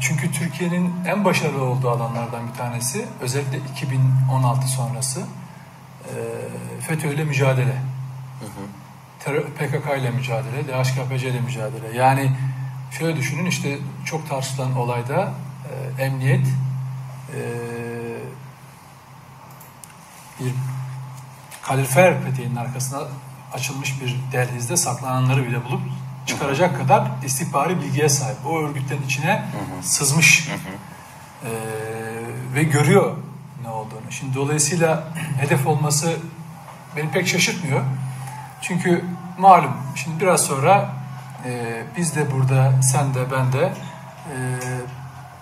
çünkü 0.00 0.32
Türkiye'nin 0.32 0.94
en 1.06 1.24
başarılı 1.24 1.64
olduğu 1.64 1.90
alanlardan 1.90 2.48
bir 2.48 2.54
tanesi 2.54 3.06
özellikle 3.20 3.58
2016 3.58 4.68
sonrası 4.68 5.20
e, 5.20 6.12
FETÖ 6.80 7.12
ile 7.12 7.24
mücadele. 7.24 7.74
Hı 8.40 8.46
hı 8.46 8.83
PKK 9.32 9.98
ile 10.00 10.10
mücadele, 10.10 10.68
DHKPC 10.68 11.28
ile 11.28 11.40
mücadele. 11.40 11.96
Yani 11.96 12.32
şöyle 12.98 13.16
düşünün 13.16 13.46
işte 13.46 13.78
çok 14.04 14.28
tartışılan 14.28 14.76
olayda 14.76 15.34
e, 15.98 16.02
emniyet 16.02 16.46
e, 17.34 17.40
bir 20.40 20.52
kalorifer 21.62 22.24
peteğinin 22.24 22.56
arkasına 22.56 23.02
açılmış 23.52 24.02
bir 24.02 24.16
dehlizde 24.32 24.76
saklananları 24.76 25.46
bile 25.46 25.64
bulup 25.64 25.80
çıkaracak 26.26 26.78
kadar 26.78 27.10
istihbari 27.24 27.80
bilgiye 27.80 28.08
sahip. 28.08 28.46
O 28.46 28.58
örgütlerin 28.58 29.02
içine 29.02 29.32
hı 29.32 29.78
hı. 29.78 29.82
sızmış. 29.82 30.48
Hı 30.48 30.52
hı. 30.52 30.58
E, 31.48 31.52
ve 32.54 32.62
görüyor 32.62 33.16
ne 33.62 33.68
olduğunu. 33.68 34.10
Şimdi 34.10 34.34
dolayısıyla 34.34 35.08
hedef 35.40 35.66
olması 35.66 36.16
beni 36.96 37.10
pek 37.10 37.28
şaşırtmıyor. 37.28 37.80
Çünkü 38.60 39.04
malum 39.38 39.72
şimdi 39.94 40.20
biraz 40.20 40.44
sonra 40.46 40.92
e, 41.46 41.82
biz 41.96 42.16
de 42.16 42.30
burada 42.30 42.72
sen 42.82 43.14
de 43.14 43.30
ben 43.32 43.52
de 43.52 43.72
e, 44.30 44.36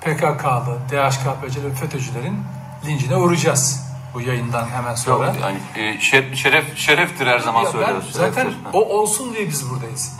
PKK'lı, 0.00 0.78
DHKPC'li 0.90 1.64
ve 1.64 1.74
FETÖ'cülerin 1.74 2.38
lincine 2.86 3.16
uğrayacağız 3.16 3.92
bu 4.14 4.20
yayından 4.20 4.68
hemen 4.68 4.94
sonra. 4.94 5.26
Yok, 5.26 5.36
yani 5.42 5.58
e, 5.76 6.00
şeref, 6.00 6.36
şeref 6.36 6.76
şereftir 6.78 7.26
her 7.26 7.38
zaman 7.38 7.60
Ya 7.60 7.66
ben 7.66 7.72
söylüyoruz. 7.72 8.12
zaten 8.12 8.42
şereftir. 8.42 8.64
o 8.72 8.78
olsun 8.84 9.34
diye 9.34 9.48
biz 9.48 9.70
buradayız. 9.70 10.18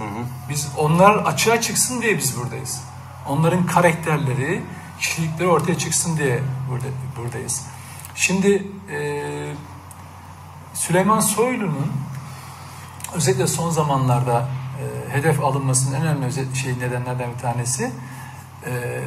Biz 0.49 0.69
onlar 0.79 1.17
açığa 1.17 1.61
çıksın 1.61 2.03
diye 2.03 2.19
biz 2.19 2.39
buradayız. 2.41 2.85
Onların 3.29 3.67
karakterleri, 3.67 4.63
kişilikleri 5.01 5.49
ortaya 5.49 5.79
çıksın 5.79 6.17
diye 6.17 6.41
burada 6.71 6.87
buradayız. 7.17 7.67
Şimdi 8.15 8.67
e, 8.91 8.99
Süleyman 10.75 11.21
Soylu'nun 11.21 11.93
özellikle 13.15 13.47
son 13.47 13.71
zamanlarda 13.71 14.49
e, 15.11 15.15
hedef 15.15 15.41
alınmasının 15.45 15.97
en 15.97 16.07
önemli 16.07 16.57
şey 16.57 16.79
nedenlerden 16.79 17.31
bir 17.35 17.39
tanesi 17.39 17.93
e, 18.67 19.01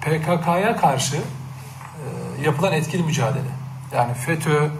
PKK'ya 0.00 0.76
karşı 0.76 1.16
e, 1.16 1.22
yapılan 2.44 2.72
etkili 2.72 3.02
mücadele. 3.02 3.50
Yani 3.94 4.14
FETÖ, 4.14 4.70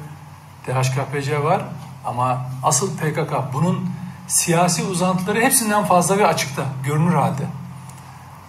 DHKPC 0.66 1.44
var 1.44 1.62
ama 2.04 2.46
asıl 2.62 2.96
PKK 2.96 3.32
bunun 3.52 3.90
siyasi 4.26 4.84
uzantıları 4.84 5.40
hepsinden 5.40 5.84
fazla 5.84 6.18
ve 6.18 6.26
açıkta, 6.26 6.64
görünür 6.84 7.14
halde. 7.14 7.42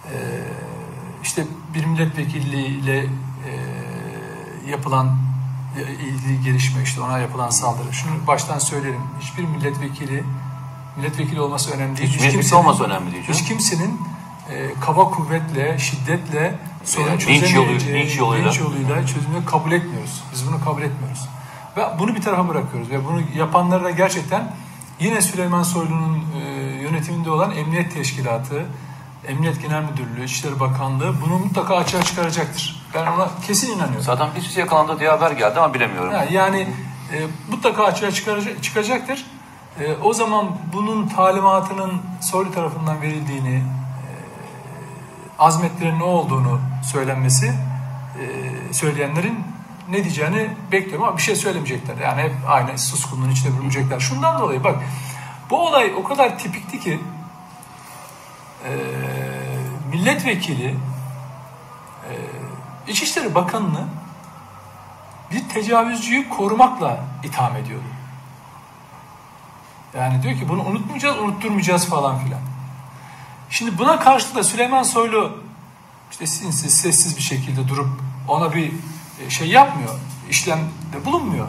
Ee, 0.04 0.14
işte 1.22 1.46
bir 1.74 1.84
milletvekilliğiyle 1.84 2.98
e, 2.98 3.08
yapılan 4.70 5.06
e, 5.06 5.10
ilgili 5.80 6.44
gelişme, 6.44 6.82
işte 6.82 7.00
ona 7.00 7.18
yapılan 7.18 7.50
saldırı. 7.50 7.92
Şunu 7.92 8.12
baştan 8.26 8.58
söylerim, 8.58 9.00
hiçbir 9.20 9.44
milletvekili, 9.44 10.24
milletvekili 10.96 11.40
olması 11.40 11.70
önemli 11.70 11.96
değil. 11.96 12.10
Hiç 12.10 12.20
milletvekili 12.20 12.54
olması 12.54 12.84
önemli 12.84 13.12
değil, 13.12 13.24
Hiç 13.28 13.44
kimsenin 13.44 14.00
e, 14.50 14.70
kaba 14.80 15.10
kuvvetle, 15.10 15.78
şiddetle 15.78 16.58
sorun 16.84 17.18
çözemeyeceği, 17.18 17.94
linç 17.94 18.18
yoluyla. 18.18 18.46
linç 18.46 18.60
yoluyla 18.60 19.06
çözümünü 19.06 19.44
kabul 19.46 19.72
etmiyoruz. 19.72 20.22
Biz 20.32 20.48
bunu 20.48 20.64
kabul 20.64 20.82
etmiyoruz. 20.82 21.28
Ve 21.76 21.82
bunu 21.98 22.14
bir 22.14 22.22
tarafa 22.22 22.48
bırakıyoruz. 22.48 22.90
Ve 22.90 23.04
bunu 23.04 23.22
yapanları 23.36 23.84
da 23.84 23.90
gerçekten 23.90 24.54
yine 25.00 25.20
Süleyman 25.22 25.62
Soylu'nun 25.62 26.24
e, 26.36 26.48
yönetiminde 26.82 27.30
olan 27.30 27.56
Emniyet 27.56 27.94
Teşkilatı, 27.94 28.66
Emniyet 29.26 29.62
Genel 29.62 29.82
Müdürlüğü, 29.82 30.24
İçişleri 30.24 30.60
Bakanlığı 30.60 31.20
bunu 31.20 31.38
mutlaka 31.38 31.76
açığa 31.76 32.02
çıkaracaktır. 32.02 32.82
Ben 32.94 33.06
ona 33.06 33.28
kesin 33.46 33.76
inanıyorum. 33.76 34.02
Zaten 34.02 34.28
birisi 34.36 34.60
yakalandı 34.60 35.00
diye 35.00 35.10
haber 35.10 35.30
geldi 35.30 35.60
ama 35.60 35.74
bilemiyorum. 35.74 36.12
Ha, 36.12 36.24
yani 36.30 36.60
e, 37.12 37.16
mutlaka 37.50 37.84
açığa 37.84 38.10
çıkaracak, 38.10 38.62
çıkacaktır. 38.62 39.26
E, 39.80 39.92
o 39.92 40.12
zaman 40.12 40.56
bunun 40.72 41.08
talimatının 41.08 42.02
Soylu 42.20 42.52
tarafından 42.52 43.02
verildiğini, 43.02 43.54
e, 43.54 43.62
azmetlerin 45.38 45.98
ne 45.98 46.04
olduğunu 46.04 46.60
söylenmesi, 46.92 47.46
e, 48.20 48.74
söyleyenlerin 48.74 49.38
ne 49.88 50.04
diyeceğini 50.04 50.50
bekliyorum 50.72 51.04
ama 51.04 51.16
bir 51.16 51.22
şey 51.22 51.36
söylemeyecekler. 51.36 51.96
Yani 51.96 52.22
hep 52.22 52.32
aynı 52.48 52.78
suskunluğun 52.78 53.30
içinde 53.30 53.58
bürünecekler. 53.58 54.00
Şundan 54.00 54.40
dolayı 54.40 54.64
bak, 54.64 54.76
bu 55.50 55.66
olay 55.66 55.92
o 55.96 56.04
kadar 56.04 56.38
tipikti 56.38 56.80
ki, 56.80 57.00
e, 58.64 58.72
milletvekili, 59.90 60.76
e, 62.08 62.12
İçişleri 62.86 63.34
Bakanı'nı 63.34 63.86
bir 65.30 65.48
tecavüzcüyü 65.48 66.28
korumakla 66.28 67.00
itham 67.24 67.56
ediyordu. 67.56 67.84
Yani 69.96 70.22
diyor 70.22 70.38
ki 70.38 70.48
bunu 70.48 70.62
unutmayacağız, 70.64 71.18
unutturmayacağız 71.18 71.88
falan 71.88 72.18
filan. 72.18 72.40
Şimdi 73.50 73.78
buna 73.78 74.00
karşılık 74.00 74.34
da 74.34 74.44
Süleyman 74.44 74.82
Soylu 74.82 75.38
işte 76.10 76.26
sinsiz, 76.26 76.76
sessiz 76.76 77.16
bir 77.16 77.22
şekilde 77.22 77.68
durup 77.68 77.88
ona 78.28 78.54
bir 78.54 78.72
e, 79.26 79.30
şey 79.30 79.48
yapmıyor, 79.48 79.94
işlemde 80.30 81.04
bulunmuyor. 81.04 81.48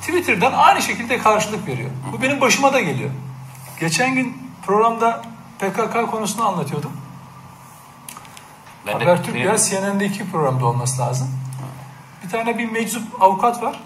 Twitter'dan 0.00 0.52
aynı 0.52 0.82
şekilde 0.82 1.18
karşılık 1.18 1.66
veriyor. 1.66 1.90
Bu 2.12 2.22
benim 2.22 2.40
başıma 2.40 2.72
da 2.72 2.80
geliyor. 2.80 3.10
Geçen 3.80 4.14
gün 4.14 4.36
programda 4.66 5.22
PKK 5.58 6.10
konusunu 6.10 6.48
anlatıyordum. 6.48 6.92
Ben 8.86 9.00
de- 9.00 9.04
Habertürk 9.04 9.34
benim- 9.34 9.46
ya 9.48 9.58
CNN'deki 9.58 10.30
programda 10.30 10.66
olması 10.66 11.02
lazım. 11.02 11.30
Bir 12.24 12.30
tane 12.30 12.58
bir 12.58 12.70
meczup 12.70 13.22
avukat 13.22 13.62
var. 13.62 13.80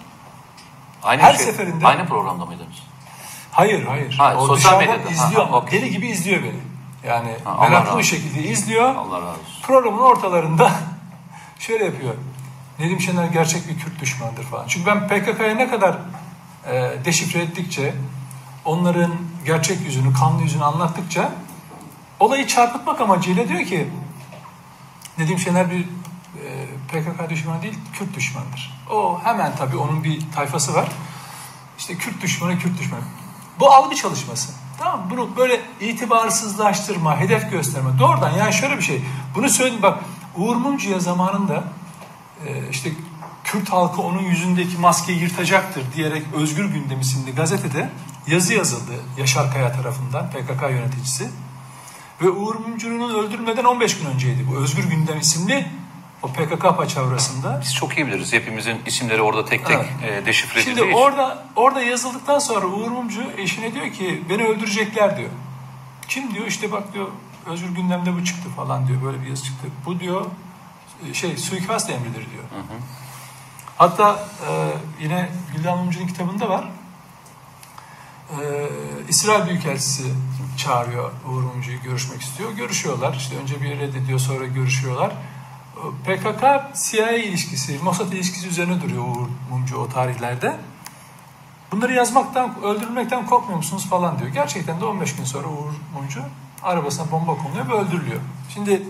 aynı 1.03 1.23
her 1.23 1.35
şey- 1.35 1.45
seferinde- 1.47 1.87
Aynı 1.87 2.07
programda 2.07 2.47
mıydınız? 2.47 2.83
Hayır 3.53 3.87
hayır. 3.87 4.15
Ha, 4.19 4.35
o 4.39 4.47
sosyal 4.47 4.79
medyada. 4.79 5.11
izliyor 5.11 5.47
Ha, 5.49 5.57
okey. 5.57 5.81
deli 5.83 5.91
gibi 5.91 6.07
izliyor 6.09 6.43
beni. 6.43 6.61
Yani 7.07 7.37
Ha, 7.45 7.69
meraklı 7.69 7.99
bir 7.99 8.03
şekilde 8.03 8.43
izliyor. 8.43 8.95
Allah 8.95 9.17
razı 9.21 9.31
olsun. 9.31 9.63
Programın 9.63 9.99
ortalarında 9.99 10.71
şöyle 11.59 11.85
yapıyor. 11.85 12.15
Nedim 12.79 13.01
Şener 13.01 13.25
gerçek 13.25 13.69
bir 13.69 13.79
Kürt 13.79 14.01
düşmanıdır 14.01 14.43
falan. 14.45 14.67
Çünkü 14.69 14.87
ben 14.87 15.09
PKK'ya 15.09 15.55
ne 15.55 15.71
kadar 15.71 15.97
e, 16.71 16.93
deşifre 17.05 17.41
ettikçe, 17.43 17.95
onların 18.65 19.13
gerçek 19.45 19.81
yüzünü, 19.81 20.15
kanlı 20.15 20.43
yüzünü 20.43 20.65
anlattıkça 20.65 21.31
olayı 22.23 22.47
çarpıtmak 22.47 23.01
amacıyla 23.01 23.49
diyor 23.49 23.65
ki 23.65 23.89
Nedim 25.19 25.39
Şener 25.39 25.71
bir 25.71 25.81
e, 25.81 26.67
PKK 26.89 27.31
düşmanı 27.31 27.63
değil, 27.63 27.79
Kürt 27.93 28.15
düşmanıdır. 28.15 28.85
O 28.91 29.21
hemen 29.25 29.57
tabii 29.57 29.77
onun 29.77 30.05
bir 30.05 30.23
tayfası 30.35 30.75
var. 30.75 30.89
İşte 31.79 31.95
Kürt 31.95 32.23
düşmanı, 32.23 32.59
Kürt 32.59 32.79
düşmanı. 32.79 33.03
Bu 33.61 33.73
algı 33.73 33.97
çalışması. 33.97 34.53
Tamam 34.79 35.01
mı? 35.01 35.07
Bunu 35.11 35.37
böyle 35.37 35.61
itibarsızlaştırma, 35.81 37.21
hedef 37.21 37.51
gösterme. 37.51 37.99
Doğrudan 37.99 38.31
yani 38.31 38.53
şöyle 38.53 38.77
bir 38.77 38.83
şey. 38.83 39.03
Bunu 39.35 39.49
söyleyeyim 39.49 39.83
bak 39.83 39.99
Uğur 40.37 40.57
Mumcu'ya 40.57 41.01
zamanında 41.01 41.65
e, 42.47 42.69
işte 42.71 42.91
Kürt 43.45 43.73
halkı 43.73 44.03
onun 44.03 44.23
yüzündeki 44.23 44.79
maskeyi 44.79 45.21
yırtacaktır 45.21 45.83
diyerek 45.97 46.23
Özgür 46.35 46.65
Gündem 46.65 47.01
isimli 47.01 47.35
gazetede 47.35 47.91
yazı 48.27 48.55
yazıldı 48.55 48.93
Yaşar 49.19 49.53
Kaya 49.53 49.73
tarafından 49.73 50.31
PKK 50.31 50.63
yöneticisi. 50.63 51.31
Ve 52.23 52.31
Uğur 52.31 52.55
Mumcu'nun 52.55 53.15
öldürülmeden 53.15 53.65
15 53.65 53.99
gün 53.99 54.07
önceydi 54.07 54.47
bu 54.51 54.57
Özgür 54.57 54.85
Gündem 54.85 55.19
isimli 55.19 55.67
o 56.23 56.29
PKK 56.29 56.77
paçavrasında. 56.77 57.61
Biz 57.63 57.75
çok 57.75 57.99
iyi 57.99 58.07
biliriz. 58.07 58.33
Hepimizin 58.33 58.81
isimleri 58.87 59.23
orada 59.23 59.45
tek 59.45 59.67
tek 59.67 59.79
e, 59.79 60.27
deşifre 60.27 60.61
edildiği 60.61 60.77
Şimdi 60.77 60.95
orada 60.95 61.45
orada 61.57 61.83
yazıldıktan 61.83 62.39
sonra 62.39 62.67
Uğur 62.67 62.91
Mumcu 62.91 63.23
eşine 63.37 63.75
diyor 63.75 63.93
ki 63.93 64.23
beni 64.31 64.45
öldürecekler 64.45 65.17
diyor. 65.17 65.31
Kim 66.09 66.35
diyor 66.35 66.47
işte 66.47 66.73
bak 66.73 66.95
diyor 66.95 67.09
Özgür 67.47 67.69
Gündem'de 67.69 68.15
bu 68.15 68.25
çıktı 68.25 68.49
falan 68.57 68.89
diyor 68.89 69.03
böyle 69.03 69.23
bir 69.23 69.27
yazı 69.27 69.45
çıktı. 69.45 69.69
Bu 69.87 70.01
diyor 70.01 70.27
şey 71.13 71.37
suikast 71.37 71.91
emridir 71.91 72.31
diyor. 72.31 72.45
Hatta 73.79 74.29
e, 74.49 74.73
yine 75.01 75.29
Gülden 75.57 75.79
Mumcu'nun 75.79 76.07
kitabında 76.07 76.49
var. 76.49 76.65
E, 78.41 78.69
İsrail 79.09 79.47
Büyükelçisi 79.47 80.05
çağırıyor 80.57 81.11
Uğur 81.29 81.43
Mumcu'yu 81.43 81.83
görüşmek 81.83 82.23
istiyor. 82.23 82.53
Görüşüyorlar. 82.53 83.15
İşte 83.15 83.37
önce 83.37 83.63
bir 83.63 83.79
reddediyor 83.79 84.19
sonra 84.19 84.47
görüşüyorlar. 84.47 85.13
PKK 86.05 86.43
CIA 86.75 87.11
ilişkisi, 87.13 87.79
Mossad 87.83 88.13
ilişkisi 88.13 88.49
üzerine 88.49 88.83
duruyor 88.83 89.03
Uğur 89.03 89.29
Mumcu 89.51 89.77
o 89.77 89.89
tarihlerde. 89.89 90.57
Bunları 91.73 91.93
yazmaktan, 91.93 92.63
öldürülmekten 92.63 93.27
korkmuyor 93.27 93.57
musunuz 93.57 93.87
falan 93.91 94.19
diyor. 94.19 94.31
Gerçekten 94.31 94.81
de 94.81 94.85
15 94.85 95.17
gün 95.17 95.25
sonra 95.25 95.49
Uğur 95.49 95.73
Mumcu 95.95 96.21
arabasına 96.63 97.11
bomba 97.11 97.37
konuluyor 97.37 97.69
ve 97.69 97.73
öldürülüyor. 97.73 98.21
Şimdi 98.55 98.83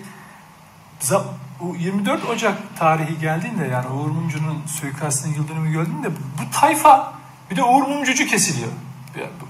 zam- 1.01 1.27
bu 1.61 1.77
24 1.77 2.29
Ocak 2.29 2.79
tarihi 2.79 3.19
geldiğinde 3.19 3.67
yani 3.67 3.89
Uğur 3.89 4.11
Mumcu'nun 4.11 4.67
suikastının 4.67 5.35
yıl 5.35 5.49
dönümü 5.49 5.73
geldiğinde 5.73 6.11
bu 6.11 6.61
tayfa 6.61 7.13
bir 7.51 7.57
de 7.57 7.63
Uğur 7.63 7.83
Mumcucu 7.83 8.27
kesiliyor. 8.27 8.73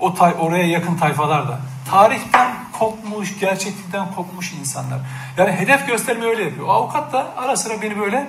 O 0.01 0.15
tay, 0.15 0.35
oraya 0.41 0.67
yakın 0.67 0.97
tayfalar 0.97 1.49
da. 1.49 1.61
Tarihten 1.91 2.55
kopmuş, 2.79 3.39
gerçeklikten 3.41 4.15
kopmuş 4.15 4.53
insanlar. 4.53 4.99
Yani 5.37 5.53
hedef 5.53 5.87
gösterme 5.87 6.25
öyle 6.25 6.43
yapıyor. 6.43 6.67
O 6.69 6.71
avukat 6.71 7.13
da 7.13 7.27
ara 7.37 7.57
sıra 7.57 7.83
beni 7.83 7.99
böyle 7.99 8.29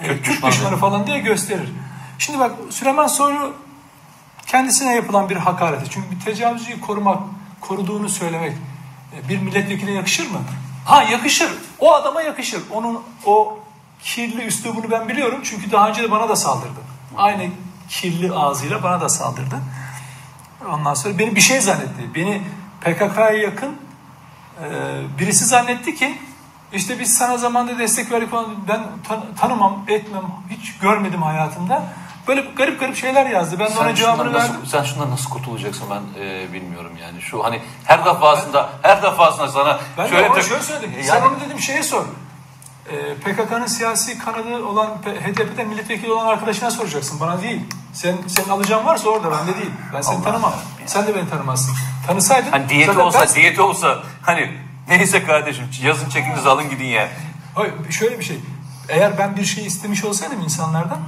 e, 0.00 0.06
Kürt 0.06 0.26
düşmanı. 0.26 0.52
düşmanı 0.52 0.76
falan 0.76 1.06
diye 1.06 1.18
gösterir. 1.18 1.72
Şimdi 2.18 2.38
bak 2.38 2.52
Süleyman 2.70 3.06
Soylu 3.06 3.52
kendisine 4.46 4.94
yapılan 4.94 5.28
bir 5.28 5.36
hakareti. 5.36 5.90
Çünkü 5.90 6.10
bir 6.10 6.20
tecavüzcüyü 6.20 6.80
korumak, 6.80 7.18
koruduğunu 7.60 8.08
söylemek 8.08 8.52
e, 9.16 9.28
bir 9.28 9.38
milletvekiline 9.42 9.92
yakışır 9.92 10.30
mı? 10.30 10.38
Ha 10.84 11.02
yakışır. 11.02 11.50
O 11.78 11.94
adama 11.94 12.22
yakışır. 12.22 12.62
Onun 12.70 13.02
o 13.26 13.58
kirli 14.02 14.42
üslubunu 14.44 14.90
ben 14.90 15.08
biliyorum. 15.08 15.40
Çünkü 15.44 15.72
daha 15.72 15.88
önce 15.88 16.02
de 16.02 16.10
bana 16.10 16.28
da 16.28 16.36
saldırdı. 16.36 16.80
Aynı 17.16 17.48
kirli 17.88 18.32
ağzıyla 18.32 18.82
bana 18.82 19.00
da 19.00 19.08
saldırdı. 19.08 19.56
Ondan 20.68 20.94
sonra 20.94 21.18
beni 21.18 21.36
bir 21.36 21.40
şey 21.40 21.60
zannetti. 21.60 22.14
Beni 22.14 22.42
PKK'ya 22.80 23.30
yakın 23.30 23.76
e, 24.64 24.68
birisi 25.18 25.44
zannetti 25.44 25.94
ki 25.94 26.18
işte 26.72 26.98
biz 27.00 27.18
sana 27.18 27.36
zamanda 27.36 27.78
destek 27.78 28.12
verdik 28.12 28.30
falan. 28.30 28.46
Ben 28.68 28.80
tan- 29.08 29.24
tanımam, 29.40 29.84
etmem, 29.88 30.22
hiç 30.50 30.78
görmedim 30.78 31.22
hayatımda. 31.22 31.82
Böyle 32.28 32.40
garip 32.40 32.80
garip 32.80 32.96
şeyler 32.96 33.26
yazdı. 33.26 33.56
Ben 33.58 33.66
de 33.66 33.78
ona 33.78 33.88
Sen 33.88 33.94
cevabını 33.94 34.24
şundan, 34.24 34.34
verdim. 34.40 34.54
nasıl, 34.60 34.66
sen 34.78 34.84
şundan 34.84 35.10
nasıl 35.10 35.30
kurtulacaksın 35.30 35.86
ben 35.90 36.22
e, 36.24 36.52
bilmiyorum 36.52 36.92
yani. 37.02 37.20
Şu 37.22 37.44
hani 37.44 37.60
her 37.84 38.04
defasında 38.04 38.70
her 38.82 39.02
defasında 39.02 39.48
sana 39.48 39.80
Ben 39.98 40.06
şöyle 40.06 40.24
de 40.24 40.28
ona 40.30 40.42
şöyle 40.42 40.62
söyledim. 40.62 40.92
Yani- 40.92 41.04
Sen 41.04 41.22
onu 41.22 41.40
dedim 41.46 41.60
şeye 41.60 41.82
sor. 41.82 42.04
e, 42.90 43.14
PKK'nın 43.14 43.66
siyasi 43.66 44.18
kanadı 44.18 44.64
olan 44.64 45.00
P- 45.02 45.20
HDP'de 45.20 45.64
milletvekili 45.64 46.12
olan 46.12 46.26
arkadaşına 46.26 46.70
soracaksın. 46.70 47.20
Bana 47.20 47.42
değil. 47.42 47.60
Sen 47.92 48.16
senin 48.26 48.48
alacağın 48.48 48.86
varsa 48.86 49.08
orada 49.08 49.30
bende 49.30 49.56
değil. 49.56 49.70
Ben 49.94 50.00
seni 50.00 50.16
Allah 50.16 50.24
tanımam. 50.24 50.52
Allah. 50.52 50.62
Sen 50.86 51.06
de 51.06 51.14
beni 51.14 51.30
tanımazsın. 51.30 51.74
Tanısaydın. 52.06 52.50
Hani 52.50 52.68
diyeti 52.68 52.98
olsa, 52.98 53.20
ben- 53.20 53.34
diyeti 53.34 53.62
olsa 53.62 53.98
hani 54.22 54.58
neyse 54.88 55.24
kardeşim 55.24 55.64
yazın 55.82 56.08
çekiniz 56.08 56.46
alın 56.46 56.70
gidin 56.70 56.84
ya. 56.84 57.08
Hayır, 57.54 57.74
şöyle 57.90 58.18
bir 58.18 58.24
şey. 58.24 58.40
Eğer 58.88 59.18
ben 59.18 59.36
bir 59.36 59.44
şey 59.44 59.66
istemiş 59.66 60.04
olsaydım 60.04 60.40
insanlardan 60.42 60.98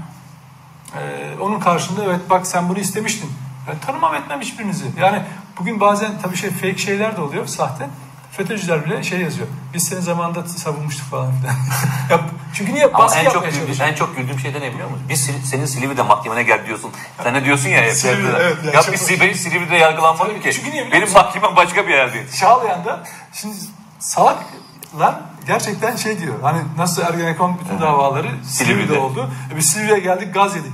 e, 0.99 1.01
onun 1.41 1.61
karşında 1.61 2.05
evet 2.05 2.21
bak 2.31 2.47
sen 2.47 2.69
bunu 2.69 2.79
istemiştin. 2.79 3.33
Ben 3.69 3.79
tanımam 3.79 4.15
etmem 4.15 4.41
hiçbirinizi. 4.41 4.85
Yani 5.01 5.23
bugün 5.59 5.81
bazen 5.81 6.13
tabii 6.23 6.37
şey 6.37 6.51
fake 6.51 6.79
şeyler 6.79 7.17
de 7.17 7.21
oluyor 7.21 7.47
sahte. 7.47 7.89
FETÖ'cüler 8.37 8.85
bile 8.85 9.03
şey 9.03 9.21
yazıyor. 9.21 9.47
Biz 9.75 9.89
senin 9.89 10.01
zamanında 10.01 10.49
savunmuştuk 10.49 11.07
falan 11.07 11.33
filan. 11.41 11.55
Ya, 12.11 12.21
çünkü 12.55 12.75
niye 12.75 12.95
baskı 12.95 13.19
en 13.19 13.31
çok 13.31 13.45
güldüğüm, 13.45 13.83
en 13.83 13.95
çok 13.95 14.17
güldüğüm 14.17 14.39
şey 14.39 14.55
de 14.55 14.61
ne 14.61 14.73
biliyor 14.73 14.91
musun? 14.91 15.07
Biz 15.09 15.31
senin 15.51 15.67
Silivri'de 15.67 16.03
mahkemene 16.03 16.43
gel 16.43 16.67
diyorsun. 16.67 16.91
Sen 17.23 17.35
ne 17.35 17.45
diyorsun 17.45 17.69
ya? 17.69 17.83
hep 17.83 17.93
Silivri, 17.93 18.33
evet, 18.41 18.57
yani 18.65 18.77
ya 18.77 18.83
çok- 18.83 18.93
biz 18.95 19.01
Silivri, 19.01 19.35
Silivri'de 19.39 19.77
yargılanmadım 19.77 20.27
Tabii, 20.33 20.41
ki. 20.43 20.53
çünkü 20.53 20.71
niye 20.71 20.93
Benim 20.93 21.13
mahkemem 21.13 21.57
başka 21.57 21.87
bir 21.87 21.93
yerdeydi. 21.93 22.37
Çağlayan'da 22.37 23.05
şimdi 23.33 23.57
salaklar 23.99 25.15
gerçekten 25.47 25.97
şey 25.97 26.19
diyor. 26.21 26.35
Hani 26.43 26.59
nasıl 26.77 27.03
Ergenekon 27.03 27.61
bütün 27.65 27.81
davaları 27.81 28.29
Silivri'de 28.45 28.49
Silivri'de. 28.83 28.99
oldu. 28.99 29.31
E 29.53 29.57
biz 29.57 29.73
Silivri'ye 29.73 29.99
geldik 29.99 30.35
gaz 30.35 30.57
yedik. 30.57 30.73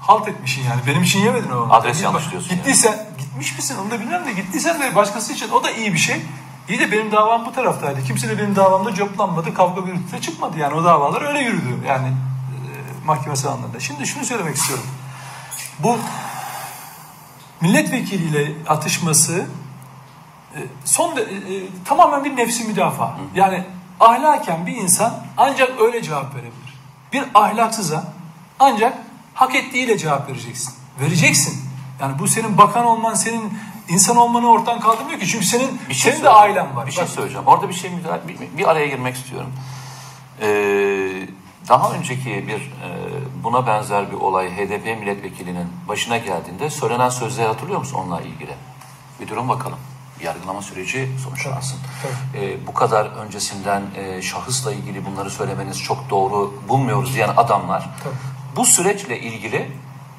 Halt 0.00 0.28
etmişsin 0.28 0.62
yani. 0.62 0.80
Benim 0.86 1.02
için 1.02 1.20
yemedin 1.20 1.50
o. 1.50 1.68
Adres 1.70 2.02
yanlış 2.02 2.30
diyorsun 2.30 2.50
Gittiysen, 2.56 3.06
gitmiş 3.18 3.56
misin 3.56 3.76
onu 3.82 3.90
da 3.90 4.00
bilmem 4.00 4.26
de 4.26 4.32
gittiysen 4.32 4.80
de 4.80 4.94
başkası 4.94 5.32
için 5.32 5.50
o 5.50 5.64
da 5.64 5.70
iyi 5.70 5.92
bir 5.92 5.98
şey. 5.98 6.20
İyi 6.68 6.80
de 6.80 6.92
benim 6.92 7.12
davam 7.12 7.46
bu 7.46 7.52
taraftaydı. 7.52 8.04
Kimse 8.04 8.28
de 8.28 8.38
benim 8.38 8.56
davamda 8.56 8.94
coplanmadı, 8.94 9.54
kavga 9.54 9.80
gürültüde 9.80 10.20
çıkmadı. 10.20 10.58
Yani 10.58 10.74
o 10.74 10.84
davalar 10.84 11.22
öyle 11.22 11.38
yürüdü. 11.40 11.78
Yani 11.88 12.06
e, 12.08 12.70
mahkemesel 13.06 13.50
anlamda. 13.50 13.80
Şimdi 13.80 14.06
şunu 14.06 14.24
söylemek 14.24 14.56
istiyorum. 14.56 14.84
Bu 15.78 15.98
milletvekiliyle 17.60 18.52
atışması 18.68 19.46
e, 20.56 20.58
son 20.84 21.16
de- 21.16 21.22
e, 21.22 21.54
e, 21.56 21.66
tamamen 21.84 22.24
bir 22.24 22.36
nefsi 22.36 22.64
müdafaa. 22.64 23.16
Yani 23.34 23.64
ahlaken 24.00 24.66
bir 24.66 24.76
insan 24.76 25.14
ancak 25.36 25.80
öyle 25.80 26.02
cevap 26.02 26.34
verebilir. 26.34 26.74
Bir 27.12 27.24
ahlaksıza 27.34 28.04
ancak 28.60 28.98
hak 29.34 29.54
ettiğiyle 29.54 29.98
cevap 29.98 30.28
vereceksin. 30.28 30.74
Vereceksin. 31.00 31.64
Yani 32.00 32.18
bu 32.18 32.28
senin 32.28 32.58
bakan 32.58 32.84
olman, 32.84 33.14
senin 33.14 33.58
insan 33.88 34.16
olmanı 34.16 34.50
ortadan 34.50 34.80
kaldırmıyor 34.80 35.20
ki. 35.20 35.26
Çünkü 35.26 35.46
senin 35.46 35.80
Bir 35.88 35.94
şey 35.94 36.12
senin 36.12 36.24
de 36.24 36.28
ailen 36.28 36.76
var. 36.76 36.86
Bir 36.86 36.92
şey 36.92 37.06
söyleyeceğim. 37.06 37.46
Orada 37.46 37.68
bir 37.68 37.74
şey 37.74 37.90
müdahale, 37.90 38.28
bir, 38.28 38.58
bir 38.58 38.70
araya 38.70 38.86
girmek 38.86 39.14
istiyorum. 39.14 39.52
Ee, 40.40 41.28
daha 41.68 41.92
önceki 41.92 42.48
bir 42.48 42.60
e, 42.60 42.88
buna 43.44 43.66
benzer 43.66 44.10
bir 44.10 44.16
olay 44.16 44.56
HDP 44.56 45.00
milletvekilinin 45.00 45.66
başına 45.88 46.16
geldiğinde 46.18 46.70
söylenen 46.70 47.08
sözleri 47.08 47.46
hatırlıyor 47.46 47.78
musun 47.78 47.98
onunla 47.98 48.20
ilgili? 48.20 48.54
Bir 49.20 49.28
durum 49.28 49.48
bakalım. 49.48 49.78
Bir 50.20 50.24
yargılama 50.24 50.62
süreci 50.62 51.08
sonuçlansın. 51.24 51.78
Ee, 52.34 52.66
bu 52.66 52.74
kadar 52.74 53.06
öncesinden 53.06 53.82
e, 53.96 54.22
şahısla 54.22 54.72
ilgili 54.72 55.06
bunları 55.06 55.30
söylemeniz 55.30 55.82
çok 55.82 56.10
doğru 56.10 56.54
bulmuyoruz 56.68 57.14
diyen 57.14 57.30
adamlar 57.36 57.90
Tabii. 58.04 58.14
bu 58.56 58.64
süreçle 58.64 59.20
ilgili 59.20 59.72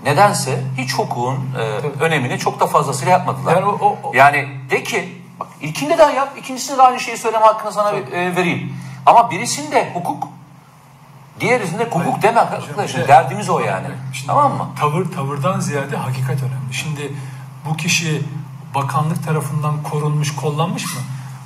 nedense 0.05 0.63
hiç 0.77 0.93
hukukun 0.93 1.49
e, 1.57 1.61
önemini 2.03 2.39
çok 2.39 2.59
da 2.59 2.67
fazlasıyla 2.67 3.11
yapmadılar. 3.11 3.55
Yani 3.55 3.65
o- 3.65 3.77
o- 3.85 3.97
o- 4.03 4.11
Yani 4.13 4.47
de 4.69 4.83
ki 4.83 5.21
bak 5.39 5.47
ilkinde 5.61 5.97
daha 5.97 6.11
yap, 6.11 6.33
ikincisinde 6.37 6.77
de 6.77 6.81
aynı 6.81 6.99
şeyi 6.99 7.17
söyleme 7.17 7.45
hakkını 7.45 7.71
sana 7.71 7.91
e, 7.91 8.35
vereyim. 8.35 8.73
Ama 9.05 9.31
birisinde 9.31 9.91
hukuk, 9.93 10.27
diğerisinde 11.39 11.83
hukuk 11.85 12.01
Hayır, 12.05 12.21
deme 12.21 12.39
arkadaşım. 12.39 12.87
şey- 12.99 13.07
Derdimiz 13.07 13.49
o 13.49 13.59
yani. 13.59 13.87
Şimdi 14.13 14.27
tamam 14.27 14.53
mı? 14.53 14.67
Tavır 14.79 15.05
tavırdan 15.11 15.59
ziyade 15.59 15.97
hakikat 15.97 16.37
önemli. 16.43 16.73
Şimdi 16.73 17.13
bu 17.69 17.77
kişi 17.77 18.21
bakanlık 18.75 19.25
tarafından 19.25 19.83
korunmuş, 19.83 20.35
kollanmış 20.35 20.85
mı? 20.85 21.01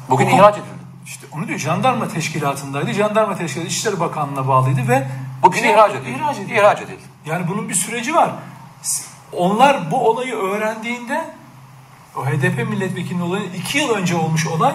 Bugün 0.10 0.26
Hukuk- 0.26 0.36
ihraç 0.36 0.54
edildi. 0.56 0.80
İşte 1.06 1.28
onu 1.32 1.48
diyor. 1.48 1.60
Jandarma 1.60 2.08
teşkilatındaydı. 2.08 2.94
Jandarma 2.94 3.36
teşkilatı 3.36 3.68
İçişleri 3.68 4.00
Bakanlığı'na 4.00 4.48
bağlıydı 4.48 4.88
ve 4.88 5.08
Bugün 5.44 5.60
Şey- 5.60 5.72
ihraç 5.72 5.92
edildi. 5.92 6.10
ihraç 6.10 6.38
edildi. 6.38 6.54
İhraç 6.54 6.82
edildi. 6.82 7.02
Yani 7.26 7.48
bunun 7.48 7.70
bir 7.70 7.74
süreci 7.74 8.16
var. 8.16 8.30
Onlar 9.32 9.92
bu 9.92 10.10
olayı 10.10 10.36
öğrendiğinde 10.36 11.34
o 12.18 12.26
HDP 12.26 12.70
milletvekilinin 12.70 13.22
olayı 13.24 13.44
iki 13.58 13.78
yıl 13.78 13.90
önce 13.90 14.16
olmuş 14.16 14.48
olay 14.48 14.74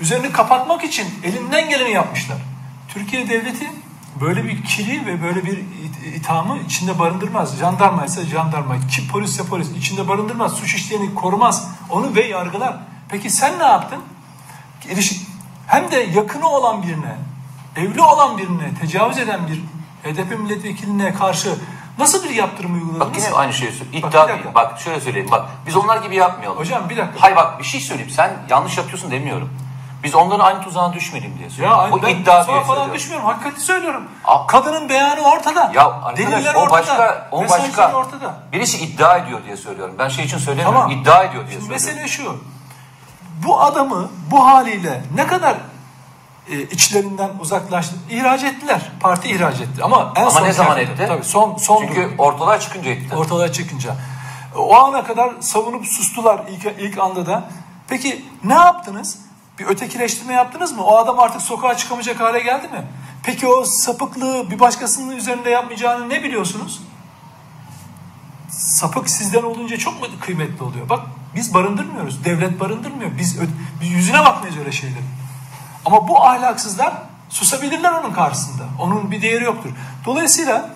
üzerini 0.00 0.32
kapatmak 0.32 0.84
için 0.84 1.06
elinden 1.24 1.68
geleni 1.68 1.90
yapmışlar. 1.90 2.38
Türkiye 2.88 3.28
devleti 3.28 3.70
böyle 4.20 4.44
bir 4.44 4.64
kiri 4.64 5.06
ve 5.06 5.22
böyle 5.22 5.44
bir 5.46 5.58
it- 5.58 6.16
ithamı 6.16 6.58
içinde 6.58 6.98
barındırmaz. 6.98 7.58
Jandarma 7.58 8.04
ise 8.04 8.24
jandarma, 8.26 8.78
ki 8.86 9.08
polis 9.08 9.30
ise 9.30 9.44
polis 9.46 9.70
içinde 9.70 10.08
barındırmaz. 10.08 10.52
Suç 10.52 10.74
işleyeni 10.74 11.14
korumaz. 11.14 11.68
Onu 11.90 12.14
ve 12.14 12.24
yargılar. 12.24 12.76
Peki 13.08 13.30
sen 13.30 13.58
ne 13.58 13.64
yaptın? 13.64 13.98
Hem 15.66 15.90
de 15.90 15.96
yakını 15.96 16.48
olan 16.48 16.82
birine, 16.82 17.16
evli 17.76 18.00
olan 18.00 18.38
birine, 18.38 18.74
tecavüz 18.80 19.18
eden 19.18 19.40
bir 19.48 19.62
HDP 20.02 20.38
milletvekiline 20.38 21.14
karşı 21.14 21.54
nasıl 21.98 22.24
bir 22.24 22.30
yaptırım 22.30 22.74
uyguladınız? 22.74 23.00
Bak 23.00 23.16
yine 23.16 23.36
aynı 23.36 23.52
şeyi 23.52 23.72
söylüyorum. 23.72 24.02
Bak, 24.02 24.10
İddia 24.10 24.28
bir 24.28 24.32
değil. 24.32 24.54
Bak 24.54 24.78
şöyle 24.80 25.00
söyleyeyim. 25.00 25.28
Bak 25.30 25.46
biz 25.66 25.76
onlar 25.76 25.96
gibi 25.96 26.16
yapmayalım. 26.16 26.58
Hocam 26.58 26.88
bir 26.88 26.96
dakika. 26.96 27.20
Hayır 27.20 27.36
bak 27.36 27.58
bir 27.58 27.64
şey 27.64 27.80
söyleyeyim. 27.80 28.10
Sen 28.10 28.30
yanlış 28.50 28.78
yapıyorsun 28.78 29.10
demiyorum. 29.10 29.50
Biz 30.04 30.14
onların 30.14 30.44
aynı 30.44 30.62
tuzağına 30.62 30.92
düşmeyelim 30.92 31.34
diye 31.34 31.44
Ya 31.44 31.50
söylüyorum. 31.50 31.78
aynı 31.80 31.92
Bu 31.92 32.02
ben 32.02 32.08
iddia 32.08 32.40
tuzağa 32.40 32.52
diye 32.52 32.64
falan 32.64 32.94
düşmüyorum. 32.94 33.26
Hakikati 33.26 33.60
söylüyorum. 33.60 34.04
Aa. 34.24 34.46
Kadının 34.46 34.88
beyanı 34.88 35.20
ortada. 35.20 35.72
Ya 35.74 35.84
arkadaş 35.86 36.18
Deliller 36.18 36.54
o 36.54 36.58
ortada. 36.58 36.72
başka, 36.72 37.28
o 37.32 37.48
başka. 37.48 37.92
ortada. 37.92 38.34
Birisi 38.52 38.78
iddia 38.84 39.16
ediyor 39.16 39.44
diye 39.44 39.56
söylüyorum. 39.56 39.94
Ben 39.98 40.08
şey 40.08 40.24
için 40.24 40.38
söylemiyorum. 40.38 40.80
Tamam. 40.80 40.90
İddia 40.90 41.22
ediyor 41.24 41.46
diye 41.46 41.60
Şimdi 41.60 41.78
söylüyorum. 41.78 42.02
mesele 42.02 42.08
şu. 42.08 42.36
Bu 43.46 43.60
adamı 43.60 44.10
bu 44.30 44.46
haliyle 44.46 45.02
ne 45.14 45.26
kadar 45.26 45.54
e, 46.50 46.62
içlerinden 46.62 47.30
uzaklaştı. 47.40 47.94
ihraç 48.10 48.44
ettiler. 48.44 48.92
Parti 49.00 49.28
ihraç 49.28 49.60
etti. 49.60 49.84
Ama 49.84 50.12
en 50.16 50.20
Ama 50.22 50.30
son 50.30 50.44
ne 50.44 50.52
zaman 50.52 50.78
etti? 50.78 51.04
Tabii 51.08 51.24
son 51.24 51.56
son 51.56 51.86
Çünkü 51.86 52.10
ortalığa 52.18 52.60
çıkınca 52.60 52.90
etti. 52.90 53.16
ortalığa 53.16 53.52
çıkınca. 53.52 53.96
O 54.56 54.76
ana 54.76 55.04
kadar 55.04 55.32
savunup 55.40 55.86
sustular 55.86 56.40
ilk, 56.50 56.66
ilk 56.78 56.98
anda 56.98 57.26
da. 57.26 57.50
Peki 57.88 58.24
ne 58.44 58.54
yaptınız? 58.54 59.18
Bir 59.58 59.66
ötekileştirme 59.66 60.32
yaptınız 60.32 60.72
mı? 60.72 60.84
O 60.84 60.96
adam 60.96 61.18
artık 61.18 61.42
sokağa 61.42 61.76
çıkamayacak 61.76 62.20
hale 62.20 62.40
geldi 62.40 62.68
mi? 62.68 62.82
Peki 63.22 63.46
o 63.46 63.64
sapıklığı 63.64 64.50
bir 64.50 64.60
başkasının 64.60 65.16
üzerinde 65.16 65.50
yapmayacağını 65.50 66.08
ne 66.08 66.22
biliyorsunuz? 66.22 66.82
Sapık 68.50 69.10
sizden 69.10 69.42
olunca 69.42 69.76
çok 69.76 70.00
mu 70.00 70.06
kıymetli 70.20 70.64
oluyor? 70.64 70.88
Bak 70.88 71.00
biz 71.34 71.54
barındırmıyoruz. 71.54 72.24
Devlet 72.24 72.60
barındırmıyor. 72.60 73.10
Biz, 73.18 73.38
biz 73.80 73.90
yüzüne 73.90 74.18
bakmayız 74.18 74.58
öyle 74.58 74.72
şeylerin. 74.72 75.04
Ama 75.86 76.08
bu 76.08 76.22
ahlaksızlar 76.24 76.92
susabilirler 77.28 77.92
onun 77.92 78.12
karşısında. 78.12 78.62
Onun 78.80 79.10
bir 79.10 79.22
değeri 79.22 79.44
yoktur. 79.44 79.70
Dolayısıyla 80.04 80.70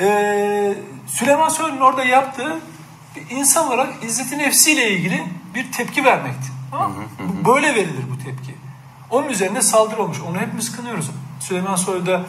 eee 0.00 0.74
Süleyman 1.06 1.48
Soylu'nun 1.48 1.80
orada 1.80 2.04
yaptığı 2.04 2.56
insan 3.30 3.66
olarak 3.66 4.04
izzeti 4.04 4.38
nefsiyle 4.38 4.90
ilgili 4.90 5.24
bir 5.54 5.72
tepki 5.72 6.04
vermekti. 6.04 6.48
Tamam 6.70 6.90
mı? 6.92 7.02
Bu- 7.44 7.48
Böyle 7.54 7.74
verilir 7.74 8.04
bu 8.10 8.24
tepki. 8.24 8.54
Onun 9.10 9.28
üzerine 9.28 9.62
saldırı 9.62 10.02
olmuş. 10.02 10.18
Onu 10.30 10.38
hepimiz 10.38 10.76
kınıyoruz. 10.76 11.10
Süleyman 11.40 11.76
Soylu 11.76 12.06
da 12.06 12.22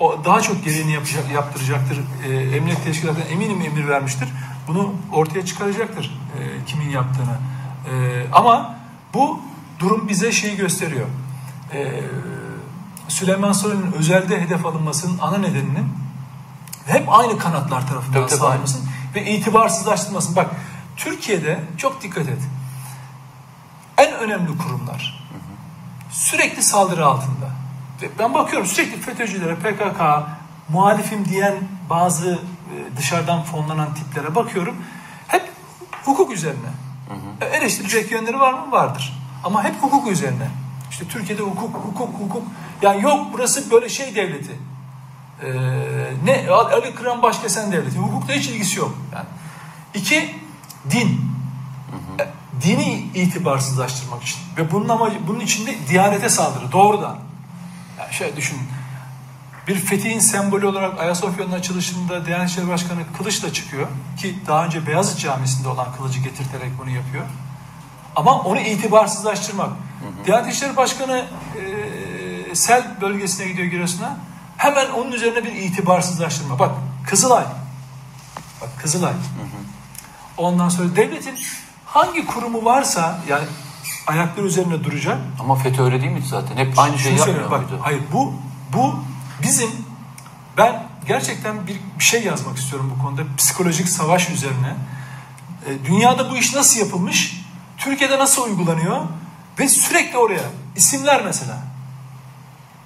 o 0.00 0.24
daha 0.24 0.40
çok 0.40 0.64
gereğini 0.64 0.92
yapacak, 0.92 1.30
yaptıracaktır. 1.30 1.98
Eee 2.28 2.56
emniyet 2.56 2.84
teşkilatına 2.84 3.24
eminim 3.24 3.60
emir 3.62 3.88
vermiştir. 3.88 4.28
Bunu 4.68 4.94
ortaya 5.12 5.44
çıkaracaktır 5.46 6.18
eee, 6.38 6.46
kimin 6.66 6.90
yaptığını. 6.90 7.36
Eee, 7.90 8.26
ama 8.32 8.74
bu 9.14 9.40
durum 9.78 10.08
bize 10.08 10.32
şeyi 10.32 10.56
gösteriyor. 10.56 11.06
Eee, 11.74 12.02
Süleyman 13.08 13.52
Soylu'nun 13.52 13.92
özelde 13.92 14.40
hedef 14.40 14.66
alınmasının 14.66 15.18
ana 15.18 15.38
nedeninin 15.38 15.88
hep 16.86 17.08
aynı 17.08 17.38
kanatlar 17.38 17.88
tarafından 17.88 18.12
Tabii, 18.20 18.30
tabii, 18.30 18.40
sağlanmasın 18.40 18.88
ve 19.14 19.32
itibarsızlaştırmasın. 19.32 20.36
Bak 20.36 20.50
Türkiye'de 20.96 21.60
çok 21.76 22.02
dikkat 22.02 22.28
et. 22.28 22.38
En 23.98 24.12
önemli 24.14 24.58
kurumlar 24.58 25.22
sürekli 26.10 26.62
saldırı 26.62 27.06
altında. 27.06 27.50
Ben 28.18 28.34
bakıyorum 28.34 28.66
sürekli 28.66 29.00
FETÖ'cülere, 29.00 29.54
PKK, 29.56 30.00
muhalifim 30.68 31.24
diyen 31.24 31.54
bazı 31.90 32.32
e, 32.32 32.96
dışarıdan 32.96 33.42
fonlanan 33.42 33.94
tiplere 33.94 34.34
bakıyorum. 34.34 34.76
Hep 35.28 35.50
hukuk 36.04 36.32
üzerine. 36.32 36.68
E, 37.40 37.44
Eleştirecek 37.44 38.10
yönleri 38.12 38.40
var 38.40 38.52
mı? 38.52 38.72
Vardır. 38.72 39.20
Ama 39.44 39.64
hep 39.64 39.82
hukuk 39.82 40.12
üzerine. 40.12 40.48
İşte 40.92 41.04
Türkiye'de 41.08 41.42
hukuk, 41.42 41.74
hukuk, 41.74 42.20
hukuk. 42.20 42.42
Yani 42.82 43.02
yok 43.02 43.26
burası 43.32 43.70
böyle 43.70 43.88
şey 43.88 44.14
devleti. 44.14 44.52
Ee, 45.42 45.48
ne 46.24 46.50
Ali 46.50 46.94
Kıran 46.94 47.22
Başkesen 47.22 47.72
devleti. 47.72 47.98
Hukukla 47.98 48.34
hiç 48.34 48.48
ilgisi 48.48 48.78
yok. 48.78 48.98
Yani. 49.14 49.26
İki, 49.94 50.34
din. 50.90 51.20
E, 52.20 52.28
Dini 52.62 52.92
itibarsızlaştırmak 53.14 54.22
için. 54.22 54.38
Ve 54.56 54.72
bunun 54.72 54.88
amacı, 54.88 55.16
bunun 55.28 55.40
içinde 55.40 55.74
diyanete 55.88 56.28
saldırı. 56.28 56.72
Doğrudan. 56.72 57.18
Yani 57.98 58.14
şöyle 58.14 58.36
düşün. 58.36 58.58
bir 59.68 59.74
fethihin 59.74 60.18
sembolü 60.18 60.66
olarak 60.66 61.00
Ayasofya'nın 61.00 61.52
açılışında 61.52 62.26
Diyanet 62.26 62.50
İşleri 62.50 62.68
Başkanı 62.68 63.00
kılıçla 63.18 63.52
çıkıyor. 63.52 63.88
Ki 64.18 64.38
daha 64.46 64.64
önce 64.64 64.86
Beyazıt 64.86 65.18
Camisi'nde 65.18 65.68
olan 65.68 65.86
kılıcı 65.96 66.20
getirterek 66.20 66.70
bunu 66.78 66.90
yapıyor. 66.90 67.24
Ama 68.16 68.38
onu 68.40 68.60
itibarsızlaştırmak. 68.60 69.70
Diyanet 70.26 70.54
İşleri 70.54 70.76
Başkanı 70.76 71.26
e, 72.50 72.54
sel 72.54 73.00
bölgesine 73.00 73.46
gidiyor 73.46 73.68
Giresun'a. 73.68 74.16
Hemen 74.56 74.90
onun 74.90 75.12
üzerine 75.12 75.44
bir 75.44 75.52
itibarsızlaştırma. 75.52 76.58
Bak 76.58 76.70
Kızılay. 77.06 77.44
Bak 78.60 78.68
Kızılay. 78.78 79.12
Ondan 80.36 80.68
sonra 80.68 80.96
devletin 80.96 81.38
hangi 81.86 82.26
kurumu 82.26 82.64
varsa 82.64 83.20
yani 83.28 83.44
ayakları 84.06 84.46
üzerine 84.46 84.84
duracak. 84.84 85.18
Ama 85.40 85.54
FETÖ 85.54 85.82
öyle 85.82 86.00
değil 86.00 86.12
miydi 86.12 86.26
zaten? 86.28 86.56
Hep 86.56 86.78
aynı 86.78 86.98
şeyi 86.98 87.18
yapmıyor 87.18 87.50
bak, 87.50 87.60
muydu? 87.60 87.80
Hayır 87.82 88.02
bu 88.12 88.34
bu 88.72 89.04
bizim 89.42 89.70
ben 90.56 90.86
gerçekten 91.06 91.66
bir, 91.66 91.76
bir 91.98 92.04
şey 92.04 92.24
yazmak 92.24 92.56
istiyorum 92.56 92.92
bu 92.96 93.02
konuda 93.02 93.22
psikolojik 93.38 93.88
savaş 93.88 94.30
üzerine. 94.30 94.76
E, 95.66 95.86
dünyada 95.86 96.30
bu 96.30 96.36
iş 96.36 96.54
nasıl 96.54 96.80
yapılmış? 96.80 97.42
Türkiye'de 97.78 98.18
nasıl 98.18 98.42
uygulanıyor? 98.42 99.00
Ve 99.58 99.68
sürekli 99.68 100.18
oraya 100.18 100.42
isimler 100.76 101.24
mesela. 101.24 101.58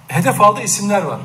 Hedef 0.08 0.40
aldığı 0.40 0.62
isimler 0.62 1.02
var. 1.02 1.20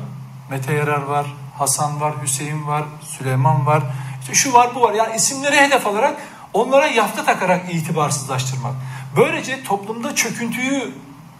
Mete 0.50 0.74
Yarar 0.74 1.02
var, 1.02 1.26
Hasan 1.58 2.00
var, 2.00 2.14
Hüseyin 2.22 2.66
var, 2.66 2.84
Süleyman 3.00 3.66
var. 3.66 3.82
İşte 4.20 4.34
şu 4.34 4.52
var 4.52 4.74
bu 4.74 4.80
var. 4.80 4.94
Yani 4.94 5.16
isimleri 5.16 5.56
hedef 5.56 5.86
alarak 5.86 6.16
onlara 6.52 6.86
yafta 6.86 7.24
takarak 7.24 7.74
itibarsızlaştırmak. 7.74 8.74
Böylece 9.16 9.64
toplumda 9.64 10.14
çöküntüyü 10.14 10.94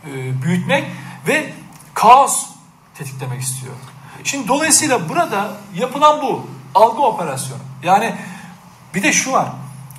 e, 0.07 0.43
büyütmek 0.43 0.85
ve 1.29 1.53
kaos 1.95 2.47
tetiklemek 2.95 3.41
istiyor. 3.41 3.75
Şimdi 4.25 4.49
dolayısıyla 4.49 5.09
burada 5.09 5.57
yapılan 5.75 6.23
bu 6.23 6.47
algı 6.75 7.03
operasyonu. 7.03 7.61
Yani 7.83 8.15
bir 8.95 9.03
de 9.03 9.13
şu 9.13 9.33
var. 9.33 9.49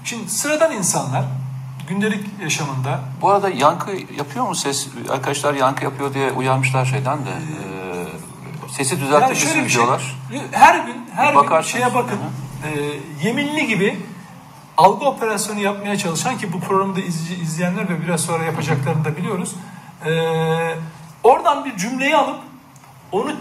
Şimdi 0.03 0.29
sıradan 0.29 0.71
insanlar 0.71 1.25
gündelik 1.87 2.25
yaşamında 2.41 2.99
Bu 3.21 3.29
arada 3.29 3.49
yankı 3.49 3.91
yapıyor 4.17 4.47
mu 4.47 4.55
ses? 4.55 4.87
Arkadaşlar 5.11 5.53
yankı 5.53 5.83
yapıyor 5.83 6.13
diye 6.13 6.31
uyarmışlar 6.31 6.85
şeyden 6.85 7.17
de. 7.25 7.29
Ee, 7.29 8.05
sesi 8.71 8.95
yani 8.95 9.05
düzeltir 9.05 9.35
şöyle 9.35 9.63
bir 9.63 9.69
şey, 9.69 9.77
diyorlar. 9.81 10.15
her 10.51 10.85
gün 10.85 11.05
her 11.15 11.27
gün 11.27 11.35
Bakarsınız. 11.35 11.71
şeye 11.71 11.95
bakın. 11.95 12.17
Hı 12.17 12.43
E, 12.67 12.99
yeminli 13.23 13.67
gibi 13.67 13.99
algı 14.77 15.05
operasyonu 15.05 15.59
yapmaya 15.59 15.97
çalışan 15.97 16.37
ki 16.37 16.53
bu 16.53 16.59
programı 16.59 16.95
da 16.95 16.99
izleyenler 17.41 17.89
ve 17.89 18.01
biraz 18.01 18.21
sonra 18.21 18.43
yapacaklarını 18.43 19.05
da 19.05 19.17
biliyoruz. 19.17 19.55
E, 20.05 20.11
oradan 21.23 21.65
bir 21.65 21.77
cümleyi 21.77 22.15
alıp 22.15 22.39
onu 23.11 23.31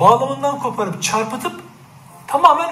bağlamından 0.00 0.58
koparıp 0.58 1.02
çarpıtıp 1.02 1.60
tamamen 2.26 2.70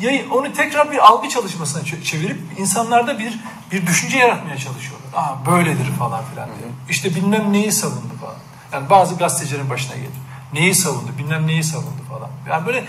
yayın, 0.00 0.30
onu 0.30 0.52
tekrar 0.52 0.92
bir 0.92 0.98
algı 0.98 1.28
çalışmasına 1.28 1.84
çevirip 2.04 2.40
insanlarda 2.58 3.18
bir 3.18 3.40
bir 3.72 3.86
düşünce 3.86 4.18
yaratmaya 4.18 4.56
çalışıyorlar. 4.56 5.08
Aa 5.16 5.46
böyledir 5.46 5.90
falan 5.98 6.24
filan 6.24 6.48
diye. 6.48 6.68
İşte 6.90 7.14
bilmem 7.14 7.52
neyi 7.52 7.72
savundu 7.72 8.14
falan. 8.20 8.36
Yani 8.72 8.90
bazı 8.90 9.14
gazetecilerin 9.16 9.70
başına 9.70 9.96
gelir. 9.96 10.10
Neyi 10.52 10.74
savundu, 10.74 11.10
bilmem 11.18 11.46
neyi 11.46 11.64
savundu 11.64 12.02
falan. 12.08 12.30
Yani 12.48 12.66
böyle 12.66 12.84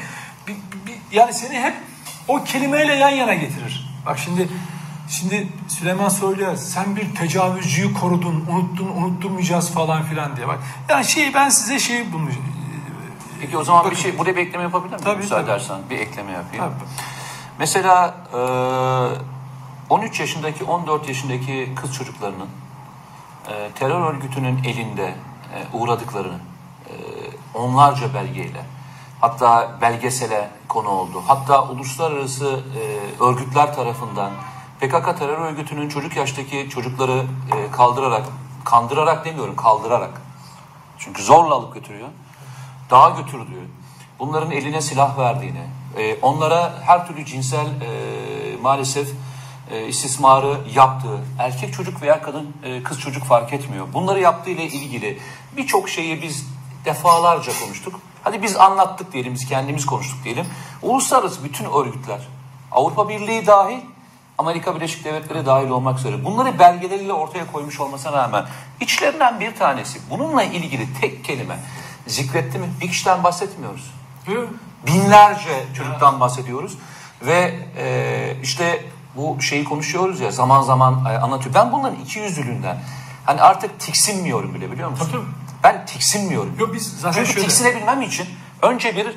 bir, 0.47 0.53
bir- 0.87 1.17
yani 1.17 1.33
seni 1.33 1.59
hep 1.59 1.75
o 2.27 2.43
kelimeyle 2.43 2.95
yan 2.95 3.09
yana 3.09 3.33
getirir. 3.33 3.89
Bak 4.05 4.19
şimdi 4.19 4.47
şimdi 5.09 5.47
Süleyman 5.67 6.09
Soylu'ya 6.09 6.57
sen 6.57 6.95
bir 6.95 7.15
tecavüzcüyü 7.15 7.93
korudun, 7.93 8.45
unuttun, 8.49 8.87
unutturmayacağız 8.87 9.71
falan 9.71 10.03
filan 10.03 10.35
diye. 10.37 10.47
Bak 10.47 10.59
yani 10.89 11.05
şey 11.05 11.33
ben 11.33 11.49
size 11.49 11.79
şey 11.79 12.11
bulmuş. 12.13 12.33
Peki 13.41 13.57
o 13.57 13.63
zaman 13.63 13.91
bir 13.91 13.95
şey 13.95 14.17
buraya 14.19 14.35
bir 14.35 14.41
ekleme 14.41 14.63
yapabilir 14.63 14.93
miyim? 14.93 15.03
Tabii, 15.03 15.17
Müsaade 15.17 15.41
tabii. 15.41 15.51
edersen 15.51 15.79
bir 15.89 15.99
ekleme 15.99 16.31
yapayım. 16.31 16.65
Tabii. 16.65 16.89
Mesela 17.59 18.15
e, 19.89 19.93
13 19.93 20.19
yaşındaki 20.19 20.63
14 20.63 21.07
yaşındaki 21.07 21.69
kız 21.75 21.93
çocuklarının 21.93 22.49
e, 23.49 23.71
terör 23.75 24.13
örgütünün 24.13 24.63
elinde 24.63 25.05
e, 25.05 25.77
uğradıklarını 25.77 26.39
e, 26.87 26.93
onlarca 27.53 28.13
belgeyle 28.13 28.65
hatta 29.21 29.77
belgesele 29.81 30.49
konu 30.67 30.89
oldu. 30.89 31.23
Hatta 31.27 31.63
uluslararası 31.63 32.59
e, 33.19 33.23
örgütler 33.23 33.75
tarafından 33.75 34.31
PKK 34.79 35.19
terör 35.19 35.37
örgütünün 35.37 35.89
çocuk 35.89 36.15
yaştaki 36.15 36.69
çocukları 36.69 37.25
e, 37.55 37.71
kaldırarak, 37.71 38.23
kandırarak 38.65 39.25
demiyorum 39.25 39.55
kaldırarak 39.55 40.21
çünkü 40.97 41.23
zorla 41.23 41.55
alıp 41.55 41.73
götürüyor. 41.73 42.09
Dağa 42.91 43.09
götürdüğü, 43.09 43.67
bunların 44.19 44.51
eline 44.51 44.81
silah 44.81 45.17
verdiğini, 45.17 45.63
e, 45.97 46.15
onlara 46.21 46.73
her 46.85 47.07
türlü 47.07 47.25
cinsel 47.25 47.65
e, 47.65 47.91
maalesef 48.61 49.09
e, 49.71 49.87
istismarı 49.87 50.57
yaptığı, 50.75 51.19
erkek 51.39 51.73
çocuk 51.73 52.01
veya 52.01 52.21
kadın 52.21 52.53
e, 52.63 52.83
kız 52.83 52.99
çocuk 52.99 53.23
fark 53.23 53.53
etmiyor. 53.53 53.87
Bunları 53.93 54.19
yaptığı 54.19 54.49
ile 54.49 54.63
ilgili 54.63 55.19
birçok 55.57 55.89
şeyi 55.89 56.21
biz 56.21 56.47
defalarca 56.85 57.51
konuştuk. 57.65 57.99
Hadi 58.23 58.41
biz 58.41 58.57
anlattık 58.57 59.13
diyelim, 59.13 59.33
biz 59.33 59.45
kendimiz 59.45 59.85
konuştuk 59.85 60.23
diyelim. 60.23 60.45
Uluslararası 60.81 61.43
bütün 61.43 61.65
örgütler, 61.65 62.27
Avrupa 62.71 63.09
Birliği 63.09 63.47
dahil, 63.47 63.79
Amerika 64.37 64.75
Birleşik 64.75 65.05
Devletleri 65.05 65.45
dahil 65.45 65.69
olmak 65.69 65.99
üzere 65.99 66.25
bunları 66.25 66.59
belgeleriyle 66.59 67.13
ortaya 67.13 67.51
koymuş 67.51 67.79
olmasına 67.79 68.13
rağmen 68.13 68.45
içlerinden 68.79 69.39
bir 69.39 69.55
tanesi 69.55 69.99
bununla 70.09 70.43
ilgili 70.43 70.87
tek 71.01 71.25
kelime 71.25 71.59
zikretti 72.07 72.59
mi? 72.59 72.65
Bir 72.81 72.87
kişiden 72.87 73.23
bahsetmiyoruz. 73.23 73.93
Binlerce 74.87 75.65
çocuktan 75.77 76.19
bahsediyoruz 76.19 76.77
ve 77.21 77.59
e, 77.77 78.35
işte 78.43 78.85
bu 79.15 79.41
şeyi 79.41 79.63
konuşuyoruz 79.63 80.19
ya 80.19 80.31
zaman 80.31 80.61
zaman 80.61 81.05
e, 81.05 81.17
anlatıyor. 81.17 81.55
Ben 81.55 81.71
bunların 81.71 81.99
iki 81.99 82.19
yüzlülüğünden 82.19 82.77
hani 83.25 83.41
artık 83.41 83.79
tiksinmiyorum 83.79 84.53
bile 84.53 84.71
biliyor 84.71 84.89
musun? 84.89 85.09
Tabii. 85.11 85.21
Ben 85.63 85.85
tiksinmiyorum. 85.85 86.55
Yok 86.59 86.73
biz 86.73 86.99
zaten 86.99 87.11
Çünkü 87.17 87.33
şöyle. 87.33 87.47
tiksinebilmem 87.47 88.01
için 88.01 88.27
önce 88.61 88.95
bir 88.95 89.15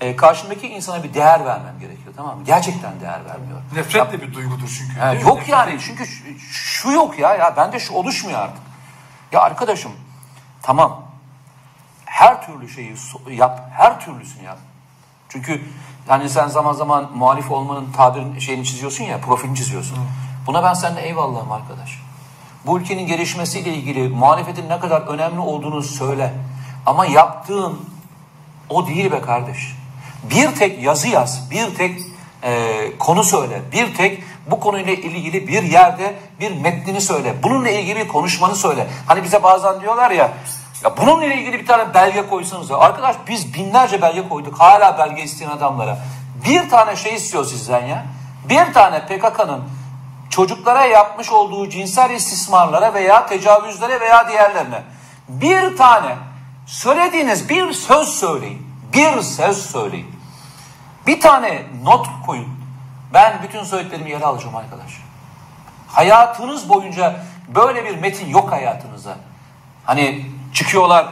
e, 0.00 0.16
karşımdaki 0.16 0.68
insana 0.68 1.02
bir 1.02 1.14
değer 1.14 1.44
vermem 1.44 1.74
gerekiyor 1.80 2.14
tamam 2.16 2.38
mı? 2.38 2.44
Gerçekten 2.44 3.00
değer 3.00 3.20
vermiyorum. 3.28 3.64
Nefret 3.74 4.12
de 4.12 4.20
bir 4.22 4.34
duygudur 4.34 4.68
çünkü. 4.78 4.92
Mi? 5.16 5.22
yok 5.22 5.38
Nefret- 5.38 5.50
yani 5.50 5.78
çünkü 5.80 6.06
şu, 6.06 6.24
şu 6.50 6.90
yok 6.90 7.18
ya 7.18 7.34
ya 7.34 7.56
bende 7.56 7.80
şu 7.80 7.94
oluşmuyor 7.94 8.38
artık. 8.40 8.62
Ya 9.32 9.40
arkadaşım 9.40 9.92
tamam 10.62 11.05
her 12.16 12.46
türlü 12.46 12.68
şeyi 12.68 12.94
yap 13.30 13.70
her 13.72 14.00
türlüsünü 14.00 14.44
yap. 14.44 14.58
Çünkü 15.28 15.62
hani 16.08 16.30
sen 16.30 16.48
zaman 16.48 16.72
zaman 16.72 17.10
muhalif 17.14 17.50
olmanın 17.50 17.92
tabirin 17.92 18.38
şeyini 18.38 18.64
çiziyorsun 18.64 19.04
ya 19.04 19.20
profilini 19.20 19.56
çiziyorsun. 19.56 19.98
Buna 20.46 20.62
ben 20.62 20.74
seninle 20.74 21.02
eyvallahım 21.02 21.52
arkadaş. 21.52 22.00
Bu 22.66 22.78
ülkenin 22.78 23.06
gelişmesiyle 23.06 23.74
ilgili 23.74 24.08
muhalefetin 24.08 24.68
ne 24.68 24.80
kadar 24.80 25.00
önemli 25.00 25.40
olduğunu 25.40 25.82
söyle. 25.82 26.34
Ama 26.86 27.06
yaptığın 27.06 27.80
o 28.70 28.86
değil 28.86 29.12
be 29.12 29.20
kardeş. 29.20 29.76
Bir 30.30 30.54
tek 30.54 30.82
yazı 30.82 31.08
yaz, 31.08 31.50
bir 31.50 31.74
tek 31.74 32.00
e, 32.42 32.92
konu 32.98 33.24
söyle, 33.24 33.62
bir 33.72 33.94
tek 33.94 34.22
bu 34.50 34.60
konuyla 34.60 34.92
ilgili 34.92 35.48
bir 35.48 35.62
yerde 35.62 36.14
bir 36.40 36.60
metnini 36.60 37.00
söyle. 37.00 37.34
Bununla 37.42 37.70
ilgili 37.70 38.08
konuşmanı 38.08 38.56
söyle. 38.56 38.86
Hani 39.06 39.22
bize 39.22 39.42
bazen 39.42 39.80
diyorlar 39.80 40.10
ya, 40.10 40.32
ya 40.84 40.96
bununla 40.96 41.24
ilgili 41.24 41.60
bir 41.60 41.66
tane 41.66 41.94
belge 41.94 42.28
koysanız. 42.28 42.70
Arkadaş 42.70 43.16
biz 43.28 43.54
binlerce 43.54 44.02
belge 44.02 44.28
koyduk 44.28 44.60
hala 44.60 44.98
belge 44.98 45.22
isteyen 45.22 45.50
adamlara. 45.50 45.98
Bir 46.44 46.70
tane 46.70 46.96
şey 46.96 47.14
istiyor 47.14 47.44
sizden 47.44 47.86
ya. 47.86 48.06
Bir 48.48 48.72
tane 48.72 49.06
PKK'nın 49.06 49.64
çocuklara 50.30 50.84
yapmış 50.84 51.32
olduğu 51.32 51.68
cinsel 51.68 52.10
istismarlara 52.10 52.94
veya 52.94 53.26
tecavüzlere 53.26 54.00
veya 54.00 54.28
diğerlerine 54.28 54.82
bir 55.28 55.76
tane 55.76 56.16
söylediğiniz 56.66 57.48
bir 57.48 57.72
söz 57.72 58.08
söyleyin. 58.08 58.66
Bir 58.92 59.22
söz 59.22 59.70
söyleyin. 59.70 60.16
Bir 61.06 61.20
tane 61.20 61.62
not 61.82 62.06
koyun. 62.26 62.48
Ben 63.14 63.42
bütün 63.42 63.64
söylediklerimi 63.64 64.10
yere 64.10 64.24
alacağım 64.24 64.56
arkadaş. 64.56 64.92
Hayatınız 65.88 66.68
boyunca 66.68 67.20
böyle 67.48 67.84
bir 67.84 67.98
metin 67.98 68.28
yok 68.30 68.52
hayatınızda. 68.52 69.16
Hani 69.84 70.26
çıkıyorlar 70.56 71.06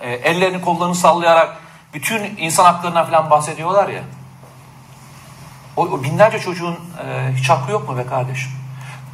e, 0.00 0.12
ellerini 0.12 0.60
kollarını 0.60 0.94
sallayarak 0.94 1.56
bütün 1.94 2.36
insan 2.36 2.64
haklarına 2.64 3.04
falan 3.04 3.30
bahsediyorlar 3.30 3.88
ya. 3.88 4.02
O, 5.76 5.82
o 5.82 6.02
binlerce 6.02 6.38
çocuğun 6.38 6.74
e, 7.04 7.32
hiç 7.36 7.50
hakkı 7.50 7.72
yok 7.72 7.88
mu 7.88 7.98
be 7.98 8.06
kardeşim? 8.06 8.50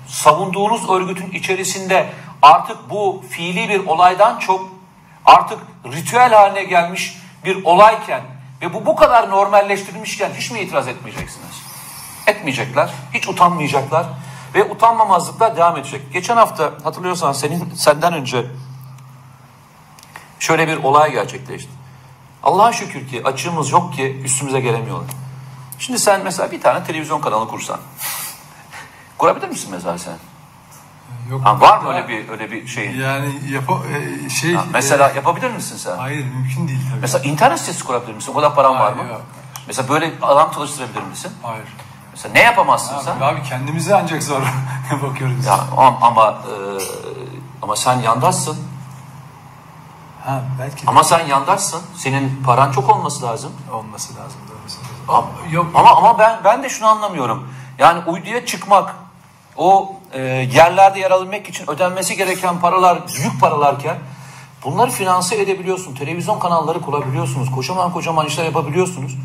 Savunduğunuz 0.08 0.90
örgütün 0.90 1.30
içerisinde 1.30 2.10
artık 2.42 2.90
bu 2.90 3.24
fiili 3.30 3.68
bir 3.68 3.86
olaydan 3.86 4.38
çok 4.38 4.68
artık 5.24 5.58
ritüel 5.92 6.32
haline 6.32 6.64
gelmiş 6.64 7.18
bir 7.44 7.64
olayken 7.64 8.22
ve 8.62 8.74
bu 8.74 8.86
bu 8.86 8.96
kadar 8.96 9.30
normalleştirilmişken 9.30 10.30
hiç 10.38 10.50
mi 10.50 10.60
itiraz 10.60 10.88
etmeyeceksiniz? 10.88 11.62
Etmeyecekler, 12.26 12.90
hiç 13.14 13.28
utanmayacaklar 13.28 14.06
ve 14.54 14.64
utanmamazlıklar 14.64 15.56
devam 15.56 15.76
edecek. 15.76 16.12
Geçen 16.12 16.36
hafta 16.36 16.72
hatırlıyorsan 16.84 17.32
senin 17.32 17.74
senden 17.74 18.12
önce 18.12 18.46
şöyle 20.44 20.68
bir 20.68 20.76
olay 20.84 21.12
gerçekleşti. 21.12 21.70
Allah'a 22.42 22.72
şükür 22.72 23.08
ki 23.08 23.22
açığımız 23.24 23.70
yok 23.70 23.94
ki 23.94 24.20
üstümüze 24.24 24.60
gelemiyorlar. 24.60 25.06
Şimdi 25.78 25.98
sen 25.98 26.20
mesela 26.24 26.50
bir 26.50 26.60
tane 26.60 26.84
televizyon 26.84 27.20
kanalı 27.20 27.48
kursan. 27.48 27.80
Kurabilir 29.18 29.48
misin 29.48 29.68
mesela 29.72 29.98
sen? 29.98 30.16
Yok. 31.30 31.40
Ha, 31.44 31.60
var 31.60 31.78
mı 31.78 31.88
öyle 31.88 32.08
bir 32.08 32.28
öyle 32.28 32.50
bir 32.50 32.66
şeyin? 32.66 33.00
Yani 33.00 33.28
yap 33.50 33.64
e, 34.26 34.28
şey 34.30 34.54
Ha, 34.54 34.64
mesela 34.72 35.10
e, 35.10 35.16
yapabilir 35.16 35.50
misin 35.50 35.76
sen? 35.76 35.96
hayır 35.96 36.24
mümkün 36.24 36.68
değil 36.68 36.80
tabii. 36.90 37.00
Mesela 37.00 37.24
internet 37.24 37.60
sitesi 37.60 37.84
kurabilir 37.84 38.14
misin? 38.14 38.32
O 38.32 38.34
kadar 38.34 38.54
paran 38.54 38.74
var 38.74 38.94
Hayır, 38.94 38.96
mı? 38.96 39.12
yok. 39.12 39.22
Mesela 39.66 39.88
böyle 39.88 40.12
adam 40.22 40.50
çalıştırabilir 40.52 41.02
misin? 41.02 41.32
Hayır. 41.42 41.64
Mesela 42.12 42.32
ne 42.32 42.42
yapamazsın 42.42 42.98
sen? 42.98 43.16
Abi, 43.16 43.24
abi 43.24 43.42
kendimize 43.42 43.94
ancak 43.94 44.22
zor 44.22 44.42
bakıyoruz. 45.02 45.46
Ya 45.46 45.58
ama 45.76 45.98
ama, 46.00 46.30
e, 46.30 46.54
ama 47.62 47.76
sen 47.76 47.98
yandaşsın. 48.00 48.73
Ha 50.24 50.42
belki 50.58 50.76
de 50.86 50.90
Ama 50.90 51.04
sen 51.04 51.26
yandaşsın. 51.26 51.82
Senin 51.96 52.42
paran 52.46 52.72
çok 52.72 52.90
olması 52.90 53.22
lazım. 53.26 53.52
olması 53.72 54.16
lazım. 54.16 54.40
doğrusu. 54.50 54.78
Ama, 55.08 55.26
Yok. 55.50 55.66
ama 55.74 55.96
ama 55.96 56.18
ben 56.18 56.40
ben 56.44 56.62
de 56.62 56.68
şunu 56.68 56.88
anlamıyorum. 56.88 57.48
Yani 57.78 58.02
uyduya 58.06 58.46
çıkmak, 58.46 58.94
o 59.56 59.96
e, 60.12 60.20
yerlerde 60.52 61.00
yer 61.00 61.10
alabilmek 61.10 61.48
için 61.48 61.70
ödenmesi 61.70 62.16
gereken 62.16 62.60
paralar 62.60 62.98
büyük 63.08 63.40
paralarken 63.40 63.98
bunları 64.64 64.90
finanse 64.90 65.36
edebiliyorsun. 65.42 65.94
Televizyon 65.94 66.38
kanalları 66.38 66.80
kurabiliyorsunuz. 66.80 67.50
Kocaman 67.50 67.92
kocaman 67.92 68.26
işler 68.26 68.44
yapabiliyorsunuz. 68.44 69.16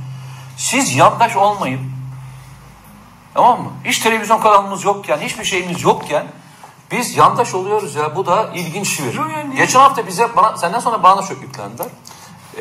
Siz 0.58 0.96
yandaş 0.96 1.36
olmayın. 1.36 1.92
Tamam 3.34 3.62
mı? 3.62 3.70
Hiç 3.86 4.00
televizyon 4.00 4.42
kanalımız 4.42 4.84
yokken, 4.84 5.18
hiçbir 5.18 5.44
şeyimiz 5.44 5.84
yokken 5.84 6.26
biz 6.92 7.18
yandaş 7.18 7.56
oluyoruz 7.56 7.96
ya. 7.96 8.16
Bu 8.16 8.26
da 8.26 8.50
ilginç 8.54 9.00
bir. 9.00 9.14
Yani- 9.14 9.56
Geçen 9.56 9.80
hafta 9.80 10.08
bize 10.08 10.36
bana 10.36 10.58
senden 10.58 10.80
sonra 10.80 11.04
bana 11.04 11.22
çok 11.22 11.42
yüklendiler. 11.42 11.88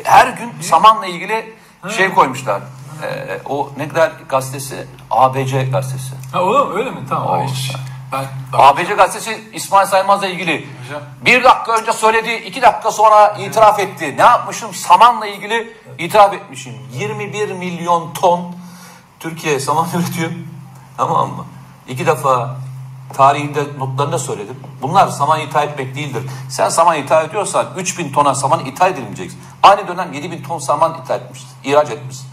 Her 0.03 0.27
gün 0.27 0.53
samanla 0.61 1.05
ilgili 1.05 1.53
şey 1.97 2.13
koymuşlar. 2.13 2.61
Ee, 3.03 3.39
o 3.49 3.69
ne 3.77 3.87
kadar 3.87 4.11
gazetesi? 4.29 4.87
ABC 5.11 5.63
gazetesi. 5.63 6.13
Ha 6.33 6.41
oğlum 6.43 6.77
öyle 6.77 6.91
mi? 6.91 6.99
Tamam. 7.09 7.43
Hiç- 7.47 7.71
Ben, 8.11 8.25
ben 8.53 8.57
ABC 8.59 8.93
gazetesi 8.93 9.49
İsmail 9.53 9.87
Saymaz'la 9.87 10.27
ilgili. 10.27 10.67
Hocam. 10.85 11.01
Bir 11.25 11.43
dakika 11.43 11.71
önce 11.77 11.93
söyledi, 11.93 12.33
iki 12.33 12.61
dakika 12.61 12.91
sonra 12.91 13.27
itiraf 13.27 13.79
etti. 13.79 14.15
Ne 14.17 14.21
yapmışım? 14.21 14.73
Samanla 14.73 15.27
ilgili 15.27 15.77
itiraf 15.97 16.33
etmişim. 16.33 16.73
21 16.93 17.51
milyon 17.51 18.13
ton 18.13 18.55
Türkiye 19.19 19.59
saman 19.59 19.87
üretiyor. 19.95 20.31
Tamam 20.97 21.29
mı? 21.29 21.45
İki 21.87 22.07
defa 22.07 22.55
tarihinde 23.13 23.63
notlarında 23.77 24.19
söyledim. 24.19 24.59
Bunlar 24.81 25.07
saman 25.07 25.39
ithal 25.39 25.67
etmek 25.67 25.95
değildir. 25.95 26.23
Sen 26.49 26.69
saman 26.69 26.97
ithal 26.97 27.25
ediyorsan 27.25 27.67
3000 27.77 28.11
tona 28.11 28.35
saman 28.35 28.65
ithal 28.65 28.91
edilmeyeceksin. 28.91 29.41
Aynı 29.63 29.87
dönem 29.87 30.13
7000 30.13 30.43
ton 30.43 30.59
saman 30.59 31.01
ithal 31.03 31.21
etmişsin, 31.21 31.49
ihraç 31.63 31.89
etmişsin. 31.89 32.27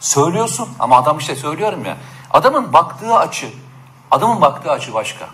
Söylüyorsun 0.00 0.68
ama 0.78 0.96
adam 0.96 1.18
işte 1.18 1.36
söylüyorum 1.36 1.84
ya. 1.84 1.96
Adamın 2.30 2.72
baktığı 2.72 3.16
açı, 3.16 3.52
adamın 4.10 4.40
baktığı 4.40 4.70
açı 4.70 4.94
başka. 4.94 5.26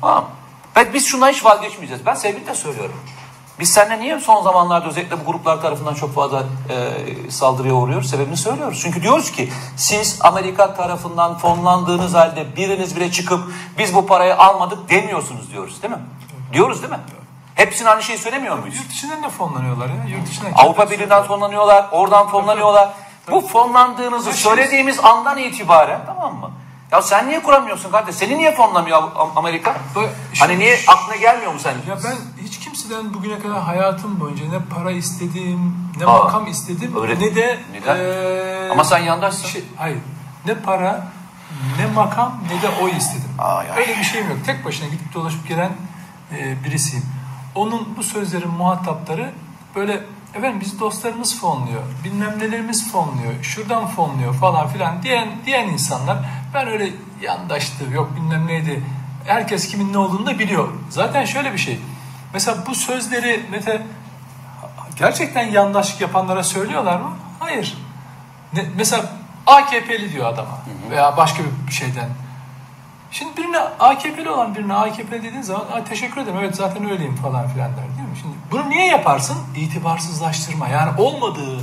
Tamam. 0.00 0.24
Ve 0.76 0.94
biz 0.94 1.06
şuna 1.06 1.28
hiç 1.28 1.44
vazgeçmeyeceğiz. 1.44 2.06
Ben 2.06 2.14
sevgiyle 2.14 2.54
söylüyorum. 2.54 2.96
Biz 3.60 3.70
seninle 3.72 4.00
niye 4.00 4.20
son 4.20 4.42
zamanlarda 4.42 4.88
özellikle 4.88 5.20
bu 5.20 5.24
gruplar 5.32 5.62
tarafından 5.62 5.94
çok 5.94 6.14
fazla 6.14 6.42
e, 6.70 7.30
saldırıya 7.30 7.74
uğruyoruz? 7.74 8.10
Sebebini 8.10 8.36
söylüyoruz. 8.36 8.80
Çünkü 8.82 9.02
diyoruz 9.02 9.30
ki 9.32 9.52
siz 9.76 10.18
Amerika 10.22 10.74
tarafından 10.74 11.38
fonlandığınız 11.38 12.14
halde 12.14 12.56
biriniz 12.56 12.96
bile 12.96 13.12
çıkıp 13.12 13.40
biz 13.78 13.94
bu 13.94 14.06
parayı 14.06 14.36
almadık 14.38 14.90
demiyorsunuz 14.90 15.50
diyoruz 15.52 15.82
değil 15.82 15.94
mi? 15.94 16.00
Diyoruz 16.52 16.82
değil 16.82 16.92
mi? 16.92 17.00
Hepsinin 17.54 17.88
aynı 17.88 18.02
şeyi 18.02 18.18
söylemiyor 18.18 18.58
muyuz? 18.58 18.76
Yurt 18.76 18.90
içinden 18.92 19.22
de 19.22 19.28
fonlanıyorlar 19.28 19.88
ya. 19.88 20.16
Yurt 20.18 20.28
içinden. 20.28 20.52
Avrupa 20.56 20.90
Birliği'nden 20.90 21.22
fonlanıyorlar, 21.22 21.86
oradan 21.92 22.28
fonlanıyorlar. 22.28 22.88
Bu 23.30 23.40
fonlandığınızı 23.40 24.32
söylediğimiz 24.32 25.00
andan 25.04 25.38
itibaren 25.38 26.00
tamam 26.06 26.34
mı? 26.34 26.50
Ya 26.92 27.02
sen 27.02 27.28
niye 27.28 27.42
kuramıyorsun 27.42 27.90
kardeş? 27.90 28.14
Seni 28.16 28.38
niye 28.38 28.54
fonlamıyor 28.54 28.98
Am- 29.02 29.28
Amerika? 29.36 29.74
Hani 30.38 30.58
niye 30.58 30.78
aklına 30.88 31.16
gelmiyor 31.16 31.52
mu 31.52 31.58
senin? 31.58 31.76
Ya 31.88 31.96
ben 32.04 32.16
hiç 32.44 32.60
kimseden 32.84 33.14
bugüne 33.14 33.38
kadar 33.38 33.62
hayatım 33.62 34.20
boyunca 34.20 34.44
ne 34.44 34.58
para 34.74 34.90
istedim, 34.90 35.74
ne 35.98 36.06
Aa, 36.06 36.18
makam 36.24 36.46
istedim, 36.46 36.92
öyle- 37.02 37.14
ne 37.20 37.34
de 37.36 37.58
Neden? 37.72 37.96
eee, 37.96 38.68
Ama 38.72 38.84
sen 38.84 38.98
yandaşsın. 38.98 39.48
şey, 39.48 39.64
hayır. 39.76 39.98
Ne 40.46 40.54
para, 40.54 41.06
ne 41.78 41.86
makam, 41.86 42.40
ne 42.54 42.62
de 42.62 42.68
oy 42.82 42.90
istedim. 42.90 43.28
Aa, 43.38 43.62
ya. 43.64 43.74
Öyle 43.76 43.98
bir 43.98 44.02
şeyim 44.04 44.28
yok. 44.30 44.38
Tek 44.46 44.64
başına 44.64 44.86
gidip 44.88 45.14
dolaşıp 45.14 45.48
gelen 45.48 45.72
eee, 46.32 46.56
birisiyim. 46.64 47.04
Onun 47.54 47.88
bu 47.96 48.02
sözlerin 48.02 48.50
muhatapları 48.50 49.32
böyle 49.76 50.00
efendim 50.34 50.60
biz 50.60 50.80
dostlarımız 50.80 51.40
fonluyor, 51.40 51.82
bilmem 52.04 52.38
nelerimiz 52.38 52.92
fonluyor, 52.92 53.42
şuradan 53.42 53.86
fonluyor 53.86 54.34
falan 54.34 54.68
filan 54.68 55.02
diyen 55.02 55.28
diyen 55.46 55.68
insanlar 55.68 56.18
ben 56.54 56.68
öyle 56.68 56.90
yandaştı, 57.22 57.84
yok 57.92 58.10
bilmem 58.16 58.46
neydi. 58.46 58.82
Herkes 59.26 59.68
kimin 59.68 59.92
ne 59.92 59.98
olduğunu 59.98 60.26
da 60.26 60.38
biliyor. 60.38 60.68
Zaten 60.90 61.24
şöyle 61.24 61.52
bir 61.52 61.58
şey. 61.58 61.78
Mesela 62.34 62.66
bu 62.66 62.74
sözleri 62.74 63.46
Mete 63.50 63.82
gerçekten 64.96 65.42
yandaşlık 65.50 66.00
yapanlara 66.00 66.42
söylüyorlar 66.44 66.96
mı? 67.00 67.10
Hayır. 67.40 67.78
Ne, 68.52 68.64
mesela 68.76 69.04
AKP'li 69.46 70.12
diyor 70.12 70.26
adama 70.26 70.58
veya 70.90 71.16
başka 71.16 71.42
bir 71.68 71.72
şeyden. 71.72 72.08
Şimdi 73.10 73.36
birine 73.36 73.58
AKP'li 73.58 74.30
olan 74.30 74.54
birine 74.54 74.74
AKP'li 74.74 75.22
dediğin 75.22 75.42
zaman 75.42 75.60
"Aa, 75.72 75.84
teşekkür 75.84 76.20
ederim 76.20 76.38
evet 76.38 76.56
zaten 76.56 76.90
öyleyim 76.90 77.16
falan 77.16 77.48
filan 77.48 77.70
der 77.70 77.76
değil 77.98 78.08
mi? 78.08 78.16
Şimdi 78.22 78.34
bunu 78.50 78.70
niye 78.70 78.86
yaparsın? 78.86 79.36
İtibarsızlaştırma 79.56 80.68
yani 80.68 81.00
olmadığı 81.00 81.58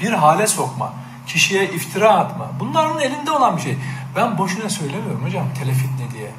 bir 0.00 0.10
hale 0.12 0.46
sokma, 0.46 0.92
kişiye 1.26 1.64
iftira 1.64 2.12
atma. 2.12 2.46
Bunların 2.60 3.00
elinde 3.00 3.30
olan 3.30 3.56
bir 3.56 3.62
şey. 3.62 3.78
Ben 4.16 4.38
boşuna 4.38 4.68
söylemiyorum 4.68 5.24
hocam 5.24 5.44
telefitne 5.58 6.10
diye. 6.12 6.30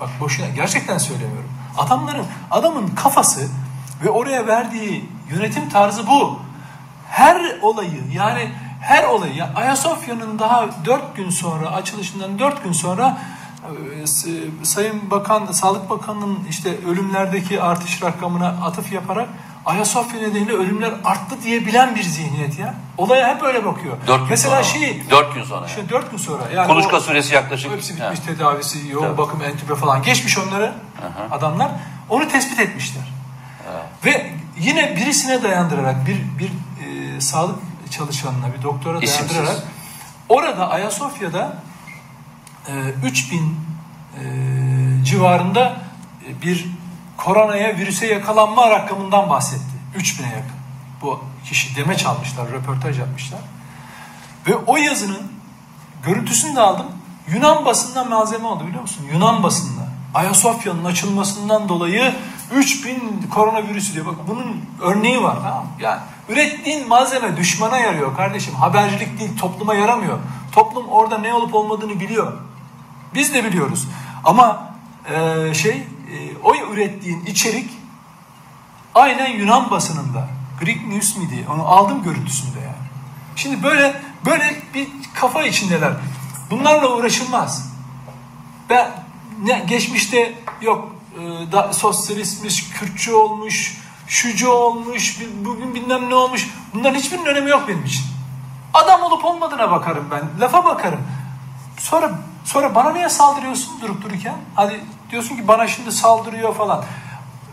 Bak 0.00 0.08
boşuna 0.20 0.48
gerçekten 0.48 0.98
söylemiyorum. 0.98 1.50
Adamların, 1.78 2.24
adamın 2.50 2.88
kafası 2.88 3.48
ve 4.04 4.10
oraya 4.10 4.46
verdiği 4.46 5.08
yönetim 5.30 5.68
tarzı 5.68 6.06
bu. 6.06 6.38
Her 7.10 7.58
olayı 7.62 8.00
yani 8.14 8.48
her 8.80 9.04
olayı 9.04 9.34
ya 9.34 9.52
Ayasofya'nın 9.56 10.38
daha 10.38 10.66
dört 10.84 11.16
gün 11.16 11.30
sonra 11.30 11.70
açılışından 11.70 12.38
dört 12.38 12.64
gün 12.64 12.72
sonra 12.72 13.18
e, 14.02 14.06
s- 14.06 14.30
Sayın 14.62 15.10
Bakan, 15.10 15.46
Sağlık 15.52 15.90
Bakanı'nın 15.90 16.38
işte 16.50 16.70
ölümlerdeki 16.86 17.62
artış 17.62 18.02
rakamına 18.02 18.46
atıf 18.48 18.92
yaparak 18.92 19.28
Ayasofya 19.66 20.20
nedeniyle 20.20 20.52
ölümler 20.52 20.92
arttı 21.04 21.42
diyebilen 21.44 21.94
bir 21.96 22.02
zihniyet 22.02 22.58
ya. 22.58 22.74
Olaya 22.98 23.34
hep 23.34 23.42
öyle 23.42 23.64
bakıyor. 23.64 23.96
Dört 24.06 24.18
gün 24.20 24.28
Mesela 24.30 24.62
sonra. 24.62 24.78
şey 24.78 25.02
Dört 25.10 25.34
gün 25.34 25.42
sonra. 25.44 25.66
işte 25.66 25.88
dört 25.88 26.10
gün 26.10 26.18
sonra 26.18 26.42
yani 26.54 26.66
Kuluçka 26.68 26.96
o- 26.96 27.00
süresi 27.00 27.34
yaklaşık. 27.34 27.72
Hepsi 27.72 27.94
bitmiş 27.96 28.20
tedavisi, 28.20 28.88
yoğun 28.92 29.04
Tabii. 29.06 29.18
bakım, 29.18 29.42
entübe 29.42 29.74
falan 29.74 30.02
geçmiş 30.02 30.38
onları 30.38 30.72
adamlar. 31.30 31.70
Onu 32.08 32.28
tespit 32.28 32.60
etmişler. 32.60 33.04
Ve 34.04 34.32
yine 34.58 34.96
birisine 34.96 35.42
dayandırarak 35.42 36.06
bir 36.06 36.24
bir 36.38 36.50
e, 36.86 37.20
sağlık 37.20 37.58
çalışanına, 37.90 38.54
bir 38.58 38.62
doktora 38.62 38.98
İsimsiz. 38.98 39.36
dayandırarak 39.36 39.62
orada 40.28 40.70
Ayasofya'da 40.70 41.56
e, 42.68 42.72
3000 43.06 43.38
e, 43.38 44.24
civarında 45.04 45.76
e, 46.28 46.42
bir 46.42 46.66
koronaya, 47.16 47.76
virüse 47.76 48.06
yakalanma 48.06 48.70
rakamından 48.70 49.30
bahsetti. 49.30 49.62
3000'e 49.96 50.26
yakın. 50.26 50.58
Bu 51.02 51.24
kişi 51.44 51.76
demeç 51.76 52.06
almışlar, 52.06 52.50
röportaj 52.50 52.98
yapmışlar. 52.98 53.40
Ve 54.46 54.56
o 54.56 54.76
yazının 54.76 55.32
görüntüsünü 56.02 56.56
de 56.56 56.60
aldım. 56.60 56.86
Yunan 57.28 57.64
basından 57.64 58.08
malzeme 58.08 58.46
oldu 58.46 58.66
biliyor 58.66 58.82
musun? 58.82 59.06
Yunan 59.12 59.42
basında. 59.42 59.87
Ayasofya'nın 60.14 60.84
açılmasından 60.84 61.68
dolayı 61.68 62.14
3000 62.54 63.26
koronavirüsü 63.30 63.94
diyor. 63.94 64.06
Bak 64.06 64.14
bunun 64.28 64.64
örneği 64.80 65.22
var 65.22 65.36
tamam 65.42 65.64
mı? 65.64 65.70
Yani 65.80 66.00
ürettiğin 66.28 66.88
malzeme 66.88 67.36
düşmana 67.36 67.78
yarıyor 67.78 68.16
kardeşim. 68.16 68.54
Habercilik 68.54 69.20
değil 69.20 69.38
topluma 69.38 69.74
yaramıyor. 69.74 70.18
Toplum 70.52 70.88
orada 70.88 71.18
ne 71.18 71.34
olup 71.34 71.54
olmadığını 71.54 72.00
biliyor. 72.00 72.32
Biz 73.14 73.34
de 73.34 73.44
biliyoruz. 73.44 73.88
Ama 74.24 74.74
e, 75.10 75.54
şey 75.54 75.72
e, 75.72 76.36
o 76.44 76.54
ürettiğin 76.72 77.26
içerik 77.26 77.70
aynen 78.94 79.38
Yunan 79.38 79.70
basınında. 79.70 80.28
Greek 80.60 80.86
News 80.86 81.16
mi 81.16 81.30
diye. 81.30 81.48
Onu 81.48 81.68
aldım 81.68 82.02
görüntüsünde 82.02 82.60
yani. 82.60 82.88
Şimdi 83.36 83.62
böyle 83.62 84.00
böyle 84.26 84.56
bir 84.74 84.88
kafa 85.14 85.42
içindeler. 85.42 85.92
Bunlarla 86.50 86.96
uğraşılmaz. 86.96 87.72
Ben 88.70 88.90
ne, 89.42 89.64
geçmişte 89.68 90.34
yok 90.62 90.92
e, 91.14 91.52
da, 91.52 91.72
sosyalistmiş, 91.72 92.70
Kürtçü 92.70 93.12
olmuş, 93.12 93.78
şucu 94.06 94.50
olmuş, 94.50 95.20
bugün 95.44 95.74
bilmem 95.74 96.10
ne 96.10 96.14
olmuş. 96.14 96.50
Bunların 96.74 96.98
hiçbirinin 96.98 97.26
önemi 97.26 97.50
yok 97.50 97.64
benim 97.68 97.84
için. 97.84 98.02
Adam 98.74 99.02
olup 99.02 99.24
olmadığına 99.24 99.70
bakarım 99.70 100.08
ben. 100.10 100.22
Lafa 100.40 100.64
bakarım. 100.64 101.00
Sonra 101.78 102.10
sonra 102.44 102.74
bana 102.74 102.92
niye 102.92 103.08
saldırıyorsun 103.08 103.80
durup 103.80 104.02
dururken? 104.02 104.36
Hadi 104.54 104.80
diyorsun 105.10 105.36
ki 105.36 105.48
bana 105.48 105.68
şimdi 105.68 105.92
saldırıyor 105.92 106.54
falan. 106.54 106.84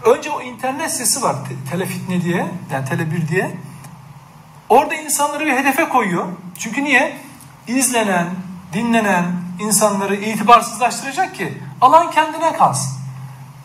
Önce 0.05 0.31
o 0.31 0.41
internet 0.41 0.91
sitesi 0.91 1.21
var 1.21 1.36
te- 1.45 1.71
Telefitne 1.71 2.21
diye, 2.21 2.47
yani 2.71 2.86
Tele1 2.88 3.27
diye. 3.27 3.57
Orada 4.69 4.95
insanları 4.95 5.45
bir 5.45 5.53
hedefe 5.53 5.89
koyuyor. 5.89 6.25
Çünkü 6.59 6.83
niye? 6.83 7.17
İzlenen, 7.67 8.27
dinlenen 8.73 9.25
insanları 9.59 10.15
itibarsızlaştıracak 10.15 11.36
ki 11.36 11.57
alan 11.82 12.11
kendine 12.11 12.53
kalsın. 12.53 12.97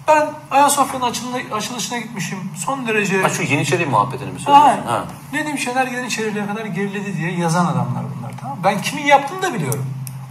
Ben 0.09 0.29
Ayasofya'nın 0.51 1.15
açılışına 1.53 1.99
gitmişim. 1.99 2.39
Son 2.57 2.87
derece... 2.87 3.23
Ha 3.23 3.29
şu 3.29 3.43
Yeniçeri 3.43 3.87
muhabbetini 3.87 4.31
mi 4.31 4.39
Ha, 4.39 4.45
söylüyorsun? 4.45 4.91
Ha. 4.93 5.05
Nedim 5.33 5.59
Şener 5.59 5.87
Yeniçeri'ye 5.87 6.47
kadar 6.47 6.65
geriledi 6.65 7.17
diye 7.17 7.33
yazan 7.33 7.65
adamlar 7.67 8.05
bunlar 8.17 8.33
tamam? 8.41 8.59
Ben 8.65 8.83
kimin 8.83 9.03
yaptığını 9.07 9.43
da 9.43 9.55
biliyorum. 9.55 9.87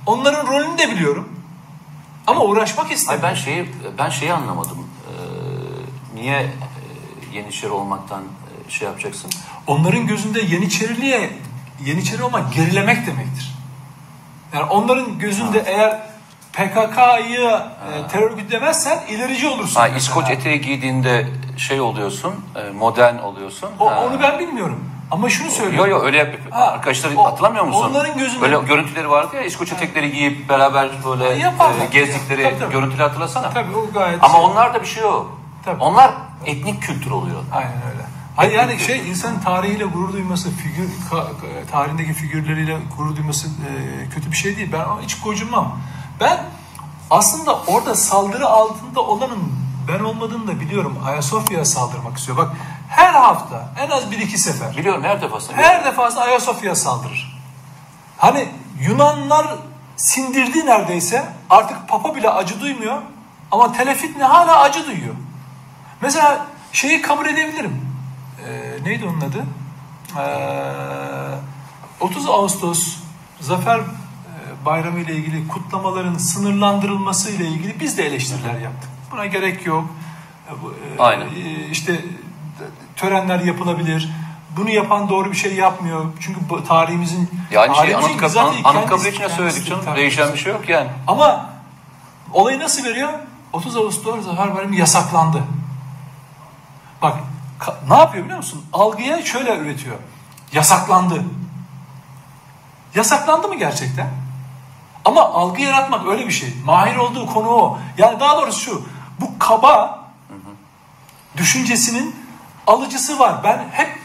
Onların 0.06 0.48
rolünü 0.48 0.78
de 0.78 0.90
biliyorum. 0.92 1.30
Ama 2.28 2.42
uğraşmak 2.44 2.86
Hayır 2.86 2.98
istemiyorum. 2.98 3.30
ben 3.30 3.36
şeyi 3.42 3.72
ben 3.98 4.10
şeyi 4.10 4.34
anlamadım. 4.34 4.78
Ee, 5.08 6.22
niye 6.22 6.38
e, 6.40 6.50
Yeniçeri 7.38 7.72
olmaktan 7.72 8.22
e, 8.68 8.72
şey 8.72 8.88
yapacaksın? 8.88 9.32
Onların 9.68 10.08
gözünde 10.08 10.42
Yeniçeriliğe 10.42 11.38
Yeniçeri 11.86 12.24
olmak 12.24 12.54
gerilemek 12.54 13.08
demektir. 13.08 13.56
Yani 14.54 14.64
onların 14.64 15.20
gözünde 15.20 15.64
eğer 15.66 16.00
PKK'yı 16.54 17.50
e, 17.50 18.08
terör 18.12 18.32
örgütü 18.32 18.52
demezsen 18.52 19.00
ilerici 19.10 19.48
olursun. 19.48 19.76
Ha, 19.80 19.82
mesela. 19.84 19.98
İskoç 19.98 20.30
eteği 20.30 20.62
giydiğinde 20.62 21.28
şey 21.58 21.82
oluyorsun, 21.82 22.34
e, 22.56 22.72
modern 22.72 23.18
oluyorsun. 23.18 23.70
O- 23.80 23.92
Ha. 23.92 24.04
onu 24.06 24.22
ben 24.22 24.40
bilmiyorum. 24.40 24.84
Ama 25.12 25.30
şunu 25.30 25.48
Yo 25.48 25.54
söylüyorum. 25.54 25.92
yo 25.92 26.02
öyle 26.02 26.18
yap. 26.18 26.36
Ha, 26.52 26.62
Arkadaşlar 26.66 27.12
o- 27.18 27.26
hatırlamıyor 27.26 27.64
musun? 27.66 27.88
onların 27.90 28.18
gözünde- 28.18 28.42
Böyle 28.42 28.58
görüntüleri 28.68 29.10
vardı 29.10 29.36
ya 29.36 29.42
İskoç 29.42 29.72
etekleri 29.72 30.12
giyip 30.12 30.50
beraber 30.50 30.90
böyle 31.06 31.30
e, 31.30 31.86
gezdikleri 31.92 32.44
Tabii, 32.44 32.60
tabii. 32.60 32.74
görüntüleri 32.74 33.04
hatırlasana. 33.08 33.50
Tabii 33.50 33.76
o 33.76 33.92
gayet 33.94 34.24
Ama 34.24 34.34
şey. 34.34 34.44
onlarda 34.46 34.82
bir 34.82 34.88
şey 34.88 35.04
yok. 35.04 35.38
Tabii. 35.66 35.84
Onlar 35.84 36.12
etnik 36.46 36.82
kültür 36.84 37.12
oluyor. 37.12 37.40
Aynen 37.54 37.72
öyle. 37.92 38.04
Hayır 38.36 38.52
yani 38.54 38.80
şey 38.80 39.10
insanın 39.10 39.40
tarihiyle 39.40 39.86
gurur 39.86 40.14
duyması, 40.14 40.50
figür 40.52 40.90
tarihindeki 41.72 42.14
figürleriyle 42.14 42.78
gurur 42.98 43.16
duyması 43.16 43.48
e, 43.48 44.10
kötü 44.16 44.32
bir 44.32 44.38
şey 44.38 44.58
değil. 44.58 44.70
Ben 44.74 44.86
hiç 45.04 45.22
gocunmam. 45.22 45.80
Ben 46.20 46.40
aslında 47.10 47.60
orada 47.68 47.96
saldırı 47.96 48.48
altında 48.48 49.02
olanın 49.02 49.54
ben 49.88 50.00
olmadığını 50.04 50.48
da 50.48 50.60
biliyorum. 50.60 51.00
Ayasofya'ya 51.06 51.66
saldırmak 51.66 52.18
istiyor. 52.18 52.38
Bak 52.38 52.52
her 52.90 53.14
hafta 53.14 53.70
en 53.80 53.90
az 53.90 54.12
bir 54.12 54.18
iki 54.20 54.38
sefer 54.38 54.78
Biliyorum 54.78 55.04
her 55.04 55.22
defasında. 55.22 55.58
her 55.58 55.86
defasında 55.86 56.22
Ayasofya'ya 56.22 56.76
saldırır. 56.76 57.40
Hani 58.18 58.50
Yunanlar 58.82 59.48
sindirdi 59.96 60.66
neredeyse. 60.66 61.26
Artık 61.50 61.88
Papa 61.90 62.16
bile 62.16 62.30
acı 62.30 62.62
duymuyor. 62.62 62.98
Ama 63.52 63.72
Telefitne 63.74 64.24
hala 64.24 64.60
acı 64.60 64.86
duyuyor. 64.88 65.16
Mesela 66.02 66.46
şeyi 66.72 67.02
kabul 67.02 67.26
edebilirim. 67.26 67.86
Ee, 68.48 68.78
neydi 68.84 69.06
onun 69.06 69.22
adı? 69.22 69.46
Ee, 70.18 72.06
30 72.06 72.30
Ağustos 72.30 72.96
Zafer 73.40 73.82
Bayramı 74.70 75.00
ile 75.00 75.16
ilgili 75.16 75.48
kutlamaların 75.48 76.18
sınırlandırılması 76.18 77.32
ile 77.32 77.48
ilgili 77.48 77.80
biz 77.80 77.98
de 77.98 78.06
eleştiriler 78.06 78.60
yaptık. 78.60 78.90
Buna 79.12 79.26
gerek 79.26 79.66
yok. 79.66 79.86
E, 80.50 80.52
e, 80.52 81.00
Aynen. 81.00 81.26
e, 81.26 81.68
işte 81.72 82.06
törenler 82.96 83.40
yapılabilir. 83.40 84.10
Bunu 84.58 84.70
yapan 84.70 85.10
doğru 85.10 85.32
bir 85.32 85.38
şey 85.38 85.56
yapmıyor. 85.56 86.06
Çünkü 86.20 86.40
tarihimizin 86.68 87.30
Yani 87.52 87.76
şey 87.76 87.96
Anıtkabir, 87.96 88.40
Anıtkabir 88.64 89.14
içine 89.14 89.30
söyledik 89.30 89.68
canım. 89.68 89.86
Değişen 89.96 90.34
bir 90.34 90.38
şey 90.38 90.54
yok 90.54 90.70
yani. 90.70 90.90
Ama 91.08 91.50
olayı 92.34 92.60
nasıl 92.60 92.84
veriyor? 92.84 93.14
30 93.54 93.78
Ağustos 93.78 94.26
Zafer 94.26 94.56
Bayramı 94.56 94.76
yasaklandı. 94.76 95.44
Bak 97.02 97.18
ne 97.90 97.98
yapıyor 97.98 98.24
biliyor 98.24 98.38
musun? 98.38 98.66
Algıya 98.74 99.22
şöyle 99.22 99.58
üretiyor. 99.58 99.96
Yasaklandı. 100.54 101.24
Yasaklandı 102.96 103.48
mı 103.48 103.56
gerçekten? 103.56 104.19
Ama 105.10 105.22
algı 105.22 105.62
yaratmak 105.62 106.08
öyle 106.08 106.28
bir 106.28 106.32
şey. 106.32 106.54
Mahir 106.66 106.96
olduğu 106.96 107.26
konu 107.26 107.48
o. 107.48 107.80
Yani 107.98 108.20
daha 108.20 108.38
doğrusu 108.38 108.60
şu. 108.60 108.86
Bu 109.22 109.40
kaba 109.40 110.00
düşüncesinin 111.38 112.16
alıcısı 112.68 113.20
var. 113.20 113.44
Ben 113.44 113.68
hep 113.72 114.00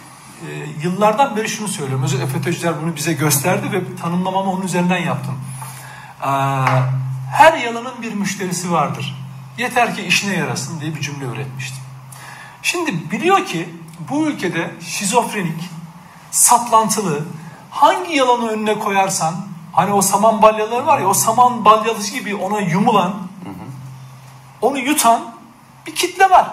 e, 0.49 0.49
yıllardan 0.83 1.37
beri 1.37 1.49
şunu 1.49 1.69
söylüyorum. 1.69 2.05
Özellikle 2.05 2.27
FETÖ'cüler 2.27 2.83
bunu 2.83 2.97
bize 2.97 3.13
gösterdi 3.13 3.73
ve 3.73 3.97
tanımlamamı 3.97 4.51
onun 4.51 4.63
üzerinden 4.63 4.99
yaptım. 4.99 5.35
Ee, 6.23 6.29
her 7.33 7.59
yalanın 7.59 8.03
bir 8.03 8.13
müşterisi 8.13 8.73
vardır. 8.73 9.17
Yeter 9.59 9.95
ki 9.95 10.03
işine 10.03 10.37
yarasın 10.37 10.81
diye 10.81 10.95
bir 10.95 11.01
cümle 11.01 11.25
üretmiştim. 11.25 11.85
Şimdi 12.63 13.11
biliyor 13.11 13.47
ki 13.47 13.69
bu 14.11 14.27
ülkede 14.27 14.71
şizofrenik, 14.81 15.71
saplantılı, 16.31 17.25
hangi 17.71 18.17
yalanı 18.17 18.49
önüne 18.49 18.79
koyarsan, 18.79 19.35
hani 19.75 19.93
o 19.93 20.03
saman 20.03 20.43
balyaları 20.43 20.87
var 20.87 20.99
ya, 20.99 21.09
o 21.09 21.15
saman 21.15 21.65
balyalısı 21.65 22.13
gibi 22.13 22.35
ona 22.35 22.61
yumulan, 22.61 23.15
onu 24.63 24.79
yutan 24.79 25.21
bir 25.87 25.95
kitle 25.95 26.31
var. 26.31 26.47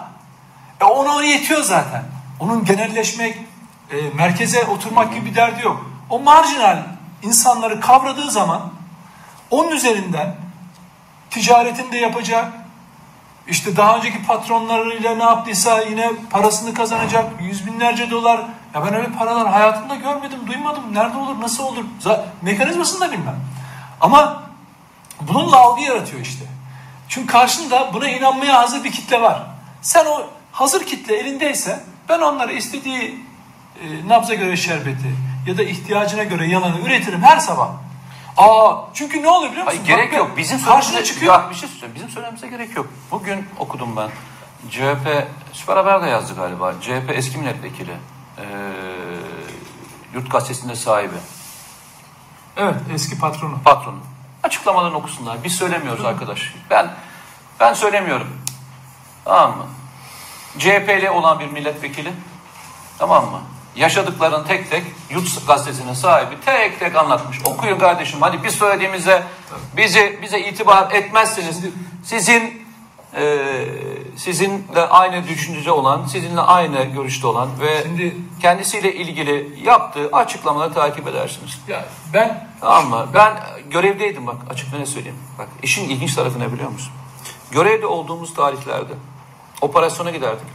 E 0.82 0.86
ona 0.86 1.24
yetiyor 1.24 1.64
zaten. 1.64 2.04
Onun 2.40 2.66
genelleşmek, 2.66 3.38
e, 3.92 3.96
merkeze 4.16 4.66
oturmak 4.66 5.14
gibi 5.14 5.26
bir 5.26 5.36
derdi 5.36 5.64
yok. 5.64 5.86
O 6.10 6.20
marjinal 6.20 6.84
insanları 7.24 7.80
kavradığı 7.80 8.32
zaman 8.32 8.62
onun 9.50 9.72
üzerinden 9.72 10.36
ticaretini 11.30 11.92
de 11.92 11.98
yapacak. 11.98 12.54
İşte 13.48 13.76
daha 13.78 13.98
önceki 13.98 14.24
patronlarıyla 14.26 15.16
ne 15.16 15.24
yaptıysa 15.24 15.82
yine 15.82 16.12
parasını 16.30 16.74
kazanacak. 16.74 17.26
Yüz 17.42 17.68
binlerce 17.68 18.12
dolar. 18.12 18.38
Ya 18.76 18.86
ben 18.86 18.94
öyle 18.94 19.12
paralar 19.12 19.48
hayatımda 19.48 19.96
görmedim, 19.96 20.40
duymadım. 20.48 20.84
Nerede 20.94 21.18
olur, 21.18 21.42
nasıl 21.42 21.64
olur? 21.64 21.86
Z- 22.02 22.24
mekanizmasını 22.42 23.02
da 23.02 23.12
bilmem. 23.12 23.40
Ama 24.02 24.44
bununla 25.22 25.58
algı 25.58 25.82
yaratıyor 25.82 26.22
işte. 26.22 26.46
Çünkü 27.10 27.28
karşında 27.28 27.94
buna 27.94 28.10
inanmaya 28.10 28.60
hazır 28.60 28.84
bir 28.84 28.92
kitle 28.92 29.22
var. 29.22 29.44
Sen 29.82 30.06
o 30.06 30.24
hazır 30.52 30.86
kitle 30.86 31.16
elindeyse 31.16 31.84
ben 32.10 32.20
onlara 32.20 32.52
istediği 32.52 33.26
e, 33.84 34.08
nabza 34.08 34.34
göre 34.34 34.58
şerbeti 34.58 35.16
ya 35.48 35.58
da 35.58 35.64
ihtiyacına 35.64 36.24
göre 36.24 36.48
yalanı 36.48 36.80
üretirim 36.80 37.24
her 37.24 37.40
sabah. 37.40 37.70
Aa 38.38 38.76
çünkü 38.94 39.22
ne 39.22 39.30
oluyor 39.30 39.52
biliyor 39.52 39.66
musun? 39.66 39.80
Hayır, 39.86 39.98
gerek 39.98 40.12
Bak, 40.12 40.18
yok. 40.18 40.38
Bizim 40.38 40.64
karşına 40.66 41.04
çıkıyor. 41.04 41.34
Ya 41.34 41.50
bir 41.50 41.56
şey 41.56 41.70
söyleyeyim. 41.70 41.96
Bizim 41.96 42.10
söylememize 42.10 42.48
gerek 42.48 42.76
yok. 42.76 42.88
Bugün 43.12 43.48
okudum 43.60 43.96
ben. 43.96 44.10
CHP, 44.70 45.28
Süper 45.54 45.78
Haber 45.78 46.04
de 46.04 46.10
yazdı 46.10 46.36
galiba. 46.36 46.74
CHP 46.82 47.10
eski 47.10 47.38
milletvekili. 47.38 47.92
Ee, 48.38 48.44
yurt 50.14 50.32
gazetesinde 50.32 50.76
sahibi. 50.76 51.16
Evet 52.58 52.76
eski 52.94 53.20
patronu. 53.20 53.58
Patronu. 53.64 54.00
Açıklamalarını 54.44 54.98
okusunlar. 54.98 55.44
Biz 55.44 55.56
söylemiyoruz 55.56 56.06
arkadaş. 56.06 56.54
Ben 56.70 56.94
ben 57.60 57.74
söylemiyorum. 57.74 58.28
Tamam 59.26 59.58
mı? 59.58 59.66
CHP'li 60.58 61.10
olan 61.10 61.40
bir 61.40 61.48
milletvekili. 61.48 62.14
Tamam 62.98 63.32
mı? 63.32 63.42
Yaşadıklarını 63.76 64.48
tek 64.48 64.72
tek 64.72 64.84
Yurt 65.10 65.48
gazetesinin 65.48 65.94
sahibi 65.94 66.36
tek 66.46 66.80
tek 66.80 66.96
anlatmış. 66.96 67.38
Okuyun 67.46 67.80
kardeşim. 67.80 68.22
Hani 68.22 68.44
biz 68.44 68.56
söylediğimizde 68.56 69.24
bizi 69.78 70.20
bize 70.22 70.40
itibar 70.40 70.92
etmezseniz 70.92 71.60
sizin 72.04 72.62
e, 73.16 73.48
sizinle 74.18 74.82
aynı 74.90 75.28
düşüncede 75.28 75.72
olan, 75.72 76.06
sizinle 76.06 76.42
aynı 76.42 76.84
görüşte 76.84 77.28
olan 77.28 77.50
ve 77.60 77.82
Şimdi- 77.84 78.16
kendisiyle 78.42 78.94
ilgili 78.96 79.60
yaptığı 79.64 80.10
açıklamaları 80.12 80.74
takip 80.74 81.08
edersiniz. 81.08 81.60
Ya 81.68 81.86
ben 82.14 82.48
Tamam 82.62 82.90
mı? 82.90 83.08
Ben 83.14 83.40
görevdeydim 83.70 84.28
bak 84.28 84.36
açık 84.50 84.80
ne 84.80 84.86
söyleyeyim. 84.86 85.18
Bak 85.40 85.48
işin 85.64 85.90
ilginç 85.90 86.16
tarafı 86.16 86.40
ne 86.40 86.54
biliyor 86.54 86.70
musun? 86.70 86.94
Görevde 87.52 87.86
olduğumuz 87.86 88.34
tarihlerde 88.34 88.94
operasyona 89.62 90.12
giderdik. 90.12 90.48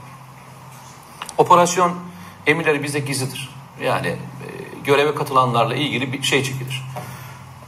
Operasyon 1.39 1.93
emirleri 2.47 2.83
bize 2.83 2.99
gizlidir. 2.99 3.51
Yani 3.83 4.09
e, 4.09 4.17
göreve 4.85 5.15
katılanlarla 5.15 5.75
ilgili 5.75 6.13
bir 6.13 6.23
şey 6.23 6.43
çekilir. 6.43 6.83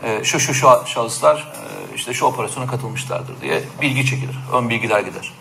E, 0.02 0.24
şu 0.24 0.40
şu 0.40 0.54
şu 0.54 0.68
şahıslar 0.86 1.36
e, 1.36 1.94
işte 1.94 2.14
şu 2.14 2.24
operasyona 2.24 2.66
katılmışlardır 2.66 3.40
diye 3.40 3.62
bilgi 3.82 4.06
çekilir. 4.06 4.38
Ön 4.52 4.70
bilgiler 4.70 5.00
gider. 5.00 5.32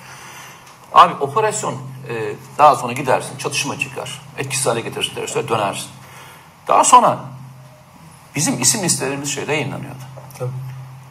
Abi 0.94 1.14
operasyon 1.14 1.74
e, 2.10 2.34
daha 2.58 2.76
sonra 2.76 2.94
gidersin 2.94 3.38
çatışma 3.38 3.80
çıkar. 3.80 4.22
Etkisiz 4.38 4.66
hale 4.66 4.82
getirirse 4.82 5.48
dönersin. 5.48 5.90
Daha 6.68 6.84
sonra 6.84 7.20
bizim 8.36 8.62
isim 8.62 8.84
listelerimiz 8.84 9.34
şeyde 9.34 9.54
yayınlanıyordu. 9.54 10.04
Tabii. 10.40 10.50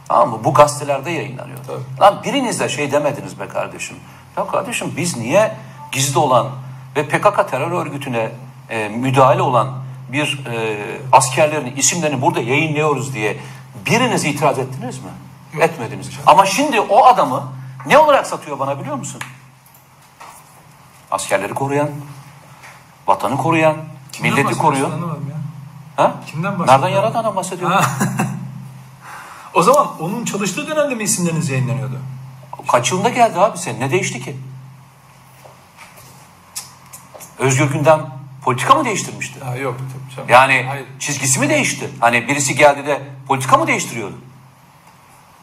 Tamam 0.08 0.30
mı? 0.30 0.44
Bu 0.44 0.54
gazetelerde 0.54 1.10
yayınlanıyor. 1.10 1.58
Tabii. 1.66 2.00
Lan 2.00 2.22
biriniz 2.24 2.60
de 2.60 2.68
şey 2.68 2.92
demediniz 2.92 3.40
be 3.40 3.48
kardeşim. 3.48 3.96
Ya 4.36 4.46
kardeşim 4.46 4.94
biz 4.96 5.16
niye 5.16 5.56
gizli 5.92 6.18
olan 6.18 6.50
ve 6.96 7.08
PKK 7.08 7.50
terör 7.50 7.70
örgütüne 7.70 8.32
e, 8.70 8.88
müdahale 8.88 9.42
olan 9.42 9.72
bir 10.12 10.46
e, 10.46 10.78
askerlerin 11.12 11.76
isimlerini 11.76 12.22
burada 12.22 12.40
yayınlıyoruz 12.40 13.14
diye 13.14 13.36
biriniz 13.86 14.24
itiraz 14.24 14.58
ettiniz 14.58 14.98
mi? 14.98 15.10
Etmediniz. 15.60 16.10
Ama 16.26 16.46
şimdi 16.46 16.80
o 16.80 17.04
adamı 17.04 17.52
ne 17.86 17.98
olarak 17.98 18.26
satıyor 18.26 18.58
bana 18.58 18.80
biliyor 18.80 18.96
musun? 18.96 19.20
Askerleri 21.10 21.54
koruyan, 21.54 21.90
vatanı 23.06 23.36
koruyan, 23.36 23.76
Kimden 24.12 24.32
Milleti 24.32 24.58
koruyor. 24.58 24.90
Ya. 24.90 24.96
Ha? 25.96 26.14
Kimden 26.26 26.58
bahsediyor? 26.58 26.78
Nereden 26.82 26.96
yaratandan 26.96 27.36
bahsediyorum. 27.36 27.76
Ha. 27.76 27.90
o 29.54 29.62
zaman 29.62 29.88
onun 30.00 30.24
çalıştığı 30.24 30.66
dönemde 30.66 30.94
mi 30.94 31.02
isimleriniz 31.02 31.50
yayınlanıyordu? 31.50 31.98
Kaç 32.68 32.92
yılında 32.92 33.08
geldi 33.08 33.40
abi 33.40 33.58
sen? 33.58 33.80
Ne 33.80 33.90
değişti 33.90 34.20
ki? 34.20 34.36
Özgür 37.38 37.70
Gündem 37.72 38.06
politika 38.44 38.74
mı 38.74 38.84
değiştirmişti? 38.84 39.44
Ha, 39.44 39.56
yok 39.56 39.76
tabii 39.78 40.14
canım. 40.16 40.28
Yani 40.28 40.64
Hayır. 40.68 40.86
çizgisi 40.98 41.40
mi 41.40 41.48
değişti? 41.48 41.90
Hani 42.00 42.28
birisi 42.28 42.54
geldi 42.54 42.86
de 42.86 43.02
politika 43.28 43.56
mı 43.56 43.66
değiştiriyordu? 43.66 44.14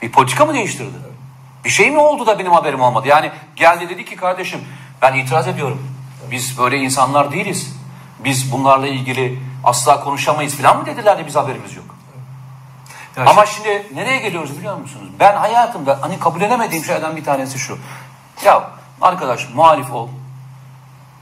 Bir 0.02 0.12
politika 0.12 0.46
mı 0.46 0.54
değiştirdi? 0.54 0.98
Bir 1.66 1.70
şey 1.70 1.92
mi 1.92 1.98
oldu 1.98 2.26
da 2.28 2.40
benim 2.40 2.52
haberim 2.52 2.82
olmadı? 2.82 3.08
Yani 3.08 3.32
geldi 3.56 3.90
dedi 3.90 4.06
ki 4.06 4.16
kardeşim 4.16 4.60
ben 5.02 5.14
itiraz 5.14 5.48
ediyorum. 5.48 5.88
Biz 6.32 6.58
böyle 6.58 6.78
insanlar 6.78 7.32
değiliz. 7.32 7.76
Biz 8.24 8.52
bunlarla 8.52 8.88
ilgili 8.88 9.40
asla 9.64 10.04
konuşamayız 10.04 10.56
falan 10.56 10.78
mı 10.78 10.86
dediler 10.86 11.18
de 11.18 11.28
biz 11.28 11.36
haberimiz 11.36 11.76
yok. 11.76 11.86
Ya 13.18 13.26
Ama 13.26 13.46
şimdi 13.46 13.88
nereye 13.94 14.18
geliyoruz 14.18 14.58
biliyor 14.58 14.78
musunuz? 14.78 15.08
Ben 15.20 15.36
hayatımda 15.36 15.98
hani 16.02 16.20
kabullenemediğim 16.20 16.86
şeylerden 16.86 17.16
bir 17.16 17.24
tanesi 17.24 17.60
şu. 17.60 17.78
Ya 18.46 18.72
arkadaş 19.02 19.50
muhalif 19.54 19.92
ol. 19.92 20.08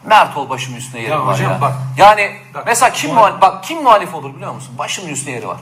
Mert 0.05 0.37
ol 0.37 0.49
başımın 0.49 0.77
üstüne 0.77 1.01
yeri 1.01 1.11
Ya 1.11 1.25
var 1.25 1.33
hocam 1.33 1.51
ya. 1.51 1.61
bak. 1.61 1.73
yani 1.97 2.37
Bak, 2.53 2.63
mesela 2.65 2.91
kim 2.93 3.11
muhalif- 3.11 3.41
bak 3.41 3.63
kim 3.63 3.83
muhalif 3.83 4.13
olur 4.15 4.35
biliyor 4.35 4.53
musun? 4.53 4.75
Başımın 4.77 5.09
üstüne 5.09 5.33
yeri 5.35 5.47
var. 5.47 5.57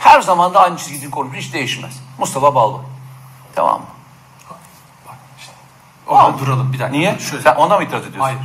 Her 0.00 0.20
zaman 0.20 0.54
da 0.54 0.60
aynı 0.60 0.76
çizgiden 0.76 1.10
konuşur 1.10 1.36
hiç 1.38 1.52
değişmez. 1.52 2.00
Mustafa 2.18 2.54
Balbay. 2.54 2.80
Tamam 3.54 3.80
mı? 3.80 3.86
Bak 5.08 5.16
işte. 5.38 5.52
Orada 6.06 6.22
Tamam. 6.22 6.40
duralım 6.40 6.72
bir 6.72 6.78
dakika. 6.78 6.98
Niye? 6.98 7.18
Şöyle. 7.18 7.42
Sen 7.42 7.54
ona 7.54 7.76
mı 7.76 7.84
itiraz 7.84 8.00
ediyorsun? 8.02 8.20
Hayır. 8.20 8.38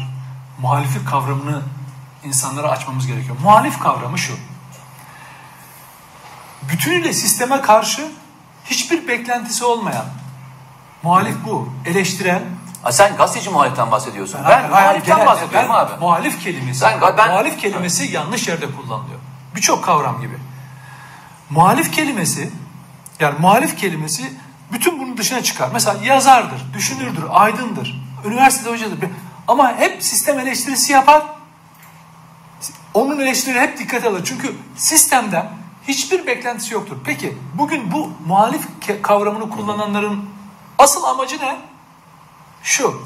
Muhaliflik 0.62 1.08
kavramını 1.10 1.62
insanlara 2.24 2.70
açmamız 2.70 3.08
gerekiyor. 3.08 3.36
Muhalif 3.44 3.80
kavramı 3.80 4.18
şu. 4.18 4.34
Bütünüyle 6.72 7.14
sisteme 7.14 7.62
karşı 7.62 8.12
hiçbir 8.66 9.08
beklentisi 9.08 9.66
olmayan, 9.66 10.06
muhalif 11.04 11.36
bu, 11.46 11.70
eleştiren, 11.86 12.44
Ha, 12.84 12.92
sen 12.92 13.16
gazeteci 13.18 13.50
muhaliften 13.50 13.92
bahsediyorsun. 13.92 14.40
Ben, 14.44 14.50
hayır, 14.50 14.70
muhaliften 14.70 15.16
genel- 15.16 15.28
bahsediyorum 15.28 15.70
ben 15.70 15.76
abi. 15.76 15.92
Muhalif 16.00 16.44
kelimesi. 16.44 16.86
Ben- 16.86 17.18
ben- 17.18 17.30
muhalif 17.30 17.60
kelimesi 17.60 18.12
yanlış 18.12 18.48
yerde 18.48 18.66
kullanılıyor. 18.76 19.20
Birçok 19.56 19.84
kavram 19.84 20.22
gibi. 20.22 20.38
Muhalif 21.50 21.92
kelimesi 21.92 22.52
yani 23.20 23.36
muhalif 23.40 23.78
kelimesi 23.78 24.34
bütün 24.72 25.00
bunun 25.00 25.18
dışına 25.18 25.44
çıkar. 25.44 25.70
Mesela 25.74 26.04
yazardır, 26.04 26.62
düşünürdür, 26.74 27.24
aydındır, 27.32 28.02
üniversitede 28.26 28.70
hocadır. 28.70 28.98
Ama 29.48 29.76
hep 29.78 30.04
sistem 30.04 30.40
eleştirisi 30.40 30.94
yapar. 30.94 31.24
Onun 32.94 33.20
eleştirileri 33.20 33.64
hep 33.64 33.78
dikkate 33.78 34.10
alır. 34.10 34.22
Çünkü 34.26 34.56
sistemden 34.76 35.50
hiçbir 35.88 36.28
beklentisi 36.28 36.74
yoktur. 36.74 36.98
Peki 37.06 37.38
bugün 37.54 37.92
bu 37.92 38.12
muhalif 38.28 38.62
kavramını 39.02 39.50
kullananların 39.50 40.26
asıl 40.78 41.04
amacı 41.04 41.40
ne? 41.40 41.56
Şu. 42.64 43.02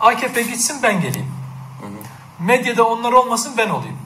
AKP 0.00 0.42
gitsin 0.42 0.82
ben 0.82 1.00
geleyim. 1.00 1.32
Medyada 2.38 2.84
onlar 2.84 3.12
olmasın 3.12 3.54
ben 3.56 3.68
olayım. 3.68 3.98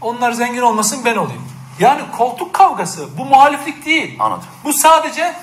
Onlar 0.00 0.32
zengin 0.32 0.60
olmasın 0.60 1.00
ben 1.04 1.16
olayım. 1.16 1.42
Yani 1.78 2.02
koltuk 2.18 2.52
kavgası 2.54 3.18
bu 3.18 3.24
muhaliflik 3.24 3.86
değil. 3.86 4.16
Anladım. 4.20 4.44
Bu 4.64 4.72
sadece 4.72 5.36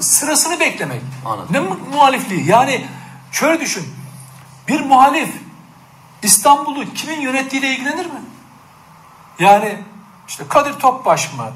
sırasını 0.00 0.60
beklemek. 0.60 1.02
Anladım. 1.24 1.48
Ne 1.50 1.60
mu- 1.60 1.78
muhalifliği? 1.94 2.48
Yani 2.50 2.86
şöyle 3.32 3.60
düşün. 3.60 3.94
Bir 4.68 4.80
muhalif 4.80 5.28
İstanbul'u 6.22 6.94
kimin 6.94 7.20
yönettiğiyle 7.20 7.70
ilgilenir 7.70 8.06
mi? 8.06 8.20
Yani 9.38 9.78
işte 10.28 10.44
Kadir 10.48 10.72
Topbaş 10.72 11.32
mı? 11.32 11.52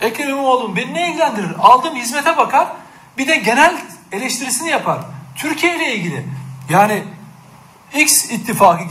Ekrem 0.00 0.28
İmamoğlu 0.28 0.68
mu? 0.68 0.76
Beni 0.76 0.94
ne 0.94 1.08
ilgilendirir? 1.08 1.54
Aldığım 1.58 1.94
hizmete 1.96 2.36
bakar. 2.36 2.68
Bir 3.18 3.28
de 3.28 3.36
genel 3.36 3.76
eleştirisini 4.12 4.68
yapar. 4.68 4.98
Türkiye 5.40 5.76
ile 5.76 5.94
ilgili. 5.94 6.26
Yani 6.68 7.02
X 7.94 8.30
ittifakı 8.30 8.84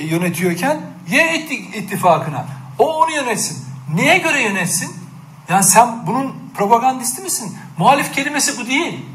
yönetiyorken 0.00 0.80
Y 1.08 1.34
itti- 1.34 1.78
ittifakına. 1.78 2.46
O 2.78 3.02
onu 3.02 3.10
yönetsin. 3.12 3.64
Neye 3.94 4.18
göre 4.18 4.42
yönetsin? 4.42 4.96
Yani 5.48 5.64
sen 5.64 6.06
bunun 6.06 6.34
propagandisti 6.54 7.22
misin? 7.22 7.58
Muhalif 7.78 8.12
kelimesi 8.14 8.58
bu 8.60 8.66
değil. 8.66 9.06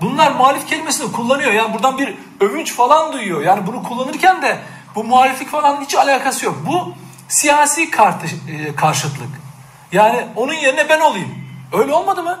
Bunlar 0.00 0.32
muhalif 0.32 0.66
kelimesini 0.66 1.12
kullanıyor. 1.12 1.52
Yani 1.52 1.74
buradan 1.74 1.98
bir 1.98 2.14
övünç 2.40 2.74
falan 2.74 3.12
duyuyor. 3.12 3.42
Yani 3.42 3.66
bunu 3.66 3.82
kullanırken 3.82 4.42
de 4.42 4.58
bu 4.94 5.04
muhaliflik 5.04 5.50
falan 5.50 5.80
hiç 5.80 5.94
alakası 5.94 6.44
yok. 6.46 6.58
Bu 6.66 6.94
siyasi 7.28 7.82
e, 7.82 7.88
karşıtlık. 8.76 9.28
Yani 9.92 10.26
onun 10.36 10.52
yerine 10.54 10.88
ben 10.88 11.00
olayım. 11.00 11.34
Öyle 11.72 11.94
olmadı 11.94 12.22
mı? 12.22 12.40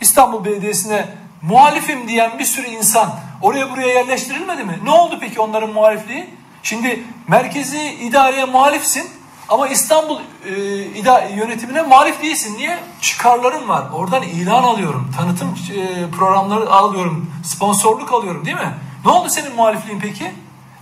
İstanbul 0.00 0.44
Belediyesi'ne 0.44 1.08
muhalifim 1.42 2.08
diyen 2.08 2.38
bir 2.38 2.44
sürü 2.44 2.66
insan 2.66 3.14
oraya 3.42 3.70
buraya 3.70 3.88
yerleştirilmedi 3.88 4.64
mi? 4.64 4.78
Ne 4.84 4.90
oldu 4.90 5.18
peki 5.20 5.40
onların 5.40 5.70
muhalifliği? 5.70 6.30
Şimdi 6.62 7.04
merkezi 7.28 7.82
idareye 7.84 8.44
muhalifsin 8.44 9.10
ama 9.48 9.68
İstanbul 9.68 10.20
e, 10.44 10.50
yönetimine 11.36 11.82
muhalif 11.82 12.22
değilsin. 12.22 12.56
Niye? 12.58 12.78
Çıkarlarım 13.00 13.68
var. 13.68 13.84
Oradan 13.92 14.22
ilan 14.22 14.62
alıyorum. 14.62 15.12
Tanıtım 15.16 15.48
e, 15.48 16.10
programları 16.10 16.70
alıyorum. 16.70 17.30
Sponsorluk 17.44 18.12
alıyorum 18.12 18.44
değil 18.44 18.56
mi? 18.56 18.74
Ne 19.04 19.10
oldu 19.10 19.28
senin 19.28 19.54
muhalifliğin 19.54 20.00
peki? 20.00 20.32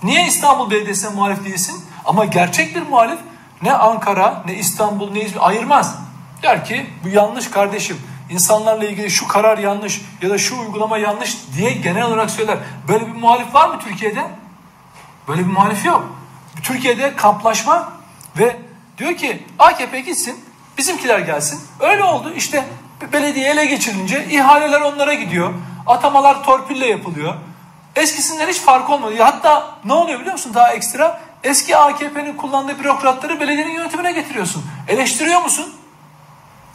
Niye 0.03 0.27
İstanbul 0.27 0.71
Belediyesi'ne 0.71 1.11
muhalif 1.15 1.45
değilsin? 1.45 1.85
Ama 2.05 2.25
gerçek 2.25 2.77
bir 2.77 2.83
muhalif 2.83 3.19
ne 3.63 3.73
Ankara 3.73 4.43
ne 4.47 4.55
İstanbul 4.55 5.11
ne 5.11 5.21
İzmir 5.21 5.49
ayırmaz. 5.49 5.95
Der 6.43 6.65
ki 6.65 6.87
bu 7.05 7.09
yanlış 7.09 7.51
kardeşim. 7.51 8.01
İnsanlarla 8.35 8.85
ilgili 8.85 9.11
şu 9.11 9.29
karar 9.29 9.59
yanlış 9.59 10.03
ya 10.23 10.31
da 10.31 10.39
şu 10.39 10.61
uygulama 10.61 10.99
yanlış 10.99 11.37
diye 11.57 11.71
genel 11.71 12.03
olarak 12.03 12.31
söyler. 12.31 12.59
Böyle 12.89 13.07
bir 13.07 13.13
muhalif 13.13 13.55
var 13.55 13.69
mı 13.69 13.79
Türkiye'de? 13.85 14.25
Böyle 15.29 15.41
bir 15.41 15.53
muhalif 15.53 15.85
yok. 15.85 16.17
Türkiye'de 16.63 17.17
kamplaşma 17.17 17.93
ve 18.39 18.57
diyor 18.99 19.17
ki 19.17 19.47
AKP 19.59 20.01
gitsin, 20.01 20.45
bizimkiler 20.79 21.19
gelsin. 21.19 21.61
Öyle 21.81 22.05
oldu 22.05 22.33
işte 22.37 22.65
belediye 23.13 23.51
ele 23.51 23.65
geçirilince 23.65 24.25
ihaleler 24.31 24.81
onlara 24.81 25.15
gidiyor. 25.15 25.55
Atamalar 25.87 26.45
torpille 26.45 26.87
yapılıyor. 26.87 27.35
Eskisinden 27.97 28.49
hiç 28.49 28.61
fark 28.61 28.91
olmadı. 28.91 29.15
Hatta 29.19 29.77
ne 29.85 29.93
oluyor 29.93 30.19
biliyor 30.21 30.33
musun 30.33 30.55
daha 30.55 30.73
ekstra? 30.73 31.21
Eski 31.45 31.77
AKP'nin 31.77 32.37
kullandığı 32.37 32.79
bürokratları 32.79 33.41
belediyenin 33.41 33.73
yönetimine 33.73 34.13
getiriyorsun. 34.13 34.65
Eleştiriyor 34.89 35.43
musun? 35.43 35.75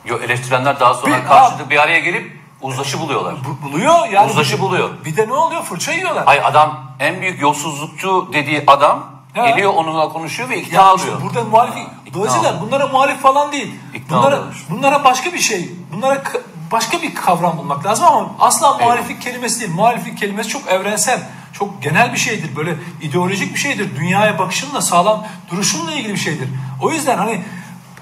Yo, 0.06 0.18
eleştirenler 0.20 0.80
daha 0.80 0.94
sonra 0.94 1.18
Bir- 1.18 1.28
karşılıklı 1.28 1.70
bir 1.70 1.78
araya 1.78 2.00
gelip 2.00 2.40
uzlaşı 2.62 3.00
buluyorlar. 3.00 3.36
Bu- 3.46 3.68
buluyor 3.68 4.08
yani. 4.10 4.32
Uzlaşı 4.32 4.60
buluyor. 4.60 4.90
Bir 5.06 5.18
de 5.18 5.28
ne 5.28 5.34
oluyor? 5.34 5.64
Fırça 5.64 5.92
yiyorlar. 5.94 6.24
Hayır 6.26 6.42
adam 6.46 6.92
en 7.00 7.22
büyük 7.22 7.42
yolsuzlukçu 7.42 8.30
dediği 8.34 8.64
adam 8.68 9.04
Ha. 9.36 9.50
geliyor 9.50 9.74
onunla 9.74 10.10
konuşuyor 10.10 10.50
ve 10.50 10.62
ikna 10.62 10.76
Ya 10.76 10.84
alıyor. 10.86 11.22
burada 11.22 11.44
muhalif 11.44 11.74
dolayısıyla 12.14 12.62
bunlara 12.62 12.88
muhalif 12.88 13.22
falan 13.22 13.52
değil. 13.52 13.76
İkna 13.94 14.18
bunlara 14.18 14.28
alıyorlar. 14.36 14.56
bunlara 14.70 15.04
başka 15.04 15.34
bir 15.34 15.40
şey. 15.40 15.70
Bunlara 15.94 16.24
k- 16.24 16.40
başka 16.72 17.02
bir 17.02 17.16
kavram 17.16 17.58
bulmak 17.58 17.86
lazım 17.86 18.06
ama 18.06 18.30
asla 18.40 18.78
muhaliflik 18.78 19.22
kelimesi 19.22 19.60
değil. 19.60 19.72
Muhaliflik 19.74 20.18
kelimesi 20.18 20.50
çok 20.50 20.68
evrensel, 20.68 21.20
çok 21.54 21.82
genel 21.84 22.14
bir 22.14 22.18
şeydir. 22.18 22.56
Böyle 22.56 22.76
ideolojik 23.02 23.54
bir 23.54 23.60
şeydir. 23.60 23.96
Dünyaya 23.96 24.40
bakışınla, 24.40 24.82
sağlam 24.82 25.26
duruşunla 25.52 25.92
ilgili 25.94 26.14
bir 26.14 26.20
şeydir. 26.20 26.50
O 26.82 26.92
yüzden 26.92 27.18
hani 27.18 27.42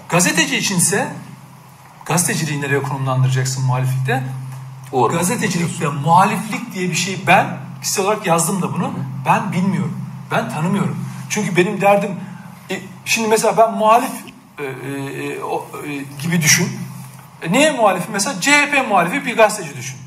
gazeteci 0.10 0.58
içinse 0.58 1.08
gazeteciliği 2.08 2.62
nereye 2.62 2.84
konumlandıracaksın 2.84 3.66
muhaliflikte? 3.66 4.24
Uğur. 4.92 5.12
Gazetecilikte 5.12 5.88
muhaliflik 5.88 6.74
diye 6.74 6.90
bir 6.90 6.96
şey 6.96 7.22
ben 7.28 7.58
kişisel 7.82 8.06
olarak 8.06 8.28
yazdım 8.28 8.62
da 8.62 8.74
bunu. 8.74 8.94
Ben 9.26 9.52
bilmiyorum. 9.52 9.98
Ben 10.32 10.50
tanımıyorum. 10.50 10.98
Çünkü 11.30 11.56
benim 11.56 11.82
derdim 11.82 12.12
e, 12.72 12.80
şimdi 13.06 13.28
mesela 13.28 13.58
ben 13.58 13.74
muhalif 13.74 14.12
e, 14.60 14.64
e, 14.64 15.44
o, 15.44 15.68
e, 15.88 16.22
gibi 16.22 16.42
düşün. 16.42 16.68
E, 17.42 17.52
neye 17.52 17.72
muhalifim? 17.72 18.14
Mesela 18.14 18.42
CHP 18.42 18.88
muhalifi 18.90 19.26
bir 19.26 19.38
gazeteci 19.38 19.78
düşün. 19.78 19.98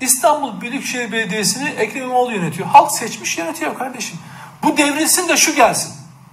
İstanbul 0.00 0.60
Büyükşehir 0.60 1.12
Belediyesi'ni 1.12 1.68
Ekrem 1.68 2.02
İmamoğlu 2.02 2.32
yönetiyor. 2.32 2.68
Halk 2.68 2.92
seçmiş 2.92 3.38
yönetiyor 3.38 3.78
kardeşim. 3.78 4.18
Bu 4.62 4.76
devrilsin 4.76 5.28
de 5.28 5.36
şu 5.36 5.54
gelsin. 5.54 5.92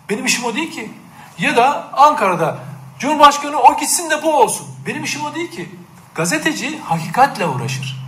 Benim 0.09 0.25
işim 0.25 0.45
o 0.45 0.55
değil 0.55 0.71
ki. 0.71 0.91
Ya 1.39 1.55
da 1.55 1.93
Ankara'da 1.93 2.68
Cumhurbaşkanı 2.99 3.59
o 3.59 3.77
gitsin 3.79 4.09
de 4.09 4.23
bu 4.23 4.33
olsun. 4.33 4.67
Benim 4.87 5.03
işim 5.03 5.25
o 5.25 5.35
değil 5.35 5.51
ki. 5.51 5.69
Gazeteci 6.15 6.79
hakikatle 6.79 7.45
uğraşır. 7.45 7.99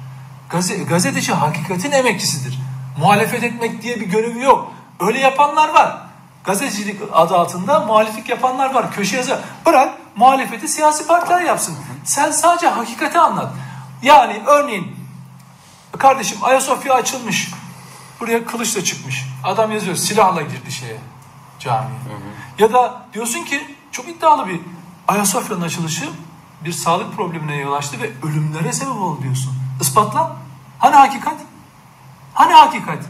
Gaze- 0.49 0.83
gazeteci 0.83 1.33
hakikatin 1.33 1.91
emekçisidir. 1.91 2.59
Muhalefet 2.99 3.43
etmek 3.43 3.81
diye 3.81 3.99
bir 3.99 4.05
görevi 4.05 4.41
yok. 4.43 4.71
Öyle 4.99 5.19
yapanlar 5.19 5.69
var. 5.69 5.97
Gazetecilik 6.43 7.01
adı 7.13 7.35
altında 7.37 7.79
muhaliflik 7.79 8.29
yapanlar 8.29 8.73
var. 8.73 8.91
Köşe 8.91 9.17
yazar. 9.17 9.39
Bırak 9.65 9.93
muhalefeti 10.15 10.67
siyasi 10.67 11.07
partiler 11.07 11.41
yapsın. 11.41 11.77
Sen 12.03 12.31
sadece 12.31 12.67
hakikati 12.67 13.19
anlat. 13.19 13.53
Yani 14.03 14.41
örneğin 14.45 14.95
kardeşim 15.97 16.37
Ayasofya 16.41 16.93
açılmış. 16.93 17.51
Buraya 18.19 18.45
kılıçla 18.45 18.83
çıkmış. 18.83 19.25
Adam 19.43 19.71
yazıyor 19.71 19.95
silahla 19.95 20.41
girdi 20.41 20.71
şeye. 20.71 20.97
camiye. 21.59 21.99
Ya 22.59 22.73
da 22.73 23.01
diyorsun 23.13 23.43
ki 23.43 23.75
çok 23.91 24.07
iddialı 24.07 24.47
bir 24.47 24.59
Ayasofya'nın 25.11 25.61
açılışı 25.61 26.09
bir 26.65 26.71
sağlık 26.71 27.15
problemine 27.15 27.55
yol 27.55 27.73
açtı 27.73 27.97
ve 28.01 28.11
ölümlere 28.27 28.73
sebep 28.73 28.95
oldu 28.95 29.23
diyorsun. 29.23 29.53
Ispatla. 29.81 30.35
Hani 30.79 30.95
hakikat? 30.95 31.35
Hani 32.33 32.53
hakikat? 32.53 33.03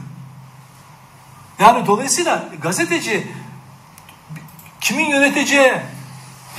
Yani 1.59 1.85
dolayısıyla 1.85 2.49
gazeteci 2.61 3.31
kimin 4.81 5.05
yöneteceği 5.05 5.73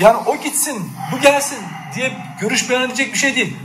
yani 0.01 0.17
o 0.27 0.37
gitsin 0.37 0.93
bu 1.13 1.21
gelsin 1.21 1.59
diye 1.95 2.19
görüş 2.41 2.71
beyan 2.71 2.83
edecek 2.83 3.13
bir 3.13 3.19
şey 3.19 3.37
değil. 3.37 3.57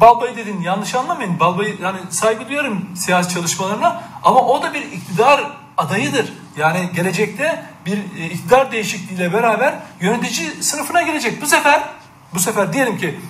Balbayı 0.00 0.36
dedin 0.36 0.60
yanlış 0.60 0.94
anlamayın. 0.94 1.40
Balbayı 1.40 1.78
yani 1.82 1.98
saygı 2.10 2.48
duyarım 2.48 2.96
siyasi 2.96 3.34
çalışmalarına 3.34 4.02
ama 4.22 4.40
o 4.40 4.62
da 4.62 4.74
bir 4.74 4.82
iktidar 4.82 5.50
adayıdır. 5.76 6.32
Yani 6.56 6.90
gelecekte 6.94 7.71
bir 7.86 7.98
e, 8.18 8.26
iktidar 8.26 8.72
değişikliğiyle 8.72 9.32
beraber 9.32 9.74
yönetici 10.00 10.62
sınıfına 10.62 11.02
girecek. 11.02 11.42
Bu 11.42 11.46
sefer 11.46 11.82
bu 12.34 12.38
sefer 12.38 12.72
diyelim 12.72 12.98
ki 12.98 13.20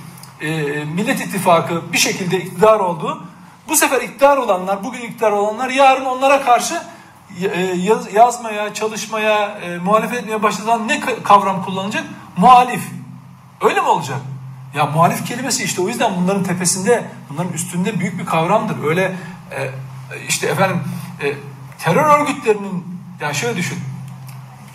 e, 0.40 0.50
Millet 0.84 1.20
İttifakı 1.20 1.92
bir 1.92 1.98
şekilde 1.98 2.36
iktidar 2.36 2.80
oldu. 2.80 3.24
Bu 3.68 3.76
sefer 3.76 4.00
iktidar 4.00 4.36
olanlar, 4.36 4.84
bugün 4.84 5.00
iktidar 5.00 5.30
olanlar 5.32 5.70
yarın 5.70 6.04
onlara 6.04 6.42
karşı 6.42 6.82
e, 7.40 7.60
yaz, 7.60 8.14
yazmaya, 8.14 8.74
çalışmaya, 8.74 9.46
e, 9.48 9.78
muhalefet 9.78 10.18
etmeye 10.18 10.42
başladan 10.42 10.88
ne 10.88 11.00
kavram 11.00 11.64
kullanacak? 11.64 12.04
Muhalif. 12.36 12.82
Öyle 13.60 13.80
mi 13.80 13.86
olacak? 13.86 14.18
Ya 14.76 14.86
muhalif 14.86 15.26
kelimesi 15.26 15.64
işte 15.64 15.82
o 15.82 15.88
yüzden 15.88 16.12
bunların 16.16 16.42
tepesinde, 16.42 17.04
bunların 17.30 17.52
üstünde 17.52 18.00
büyük 18.00 18.18
bir 18.18 18.26
kavramdır. 18.26 18.84
Öyle 18.84 19.16
e, 19.50 19.70
işte 20.28 20.46
efendim 20.46 20.80
e, 21.22 21.34
terör 21.78 22.20
örgütlerinin, 22.20 22.84
yani 23.20 23.34
şöyle 23.34 23.56
düşün. 23.56 23.78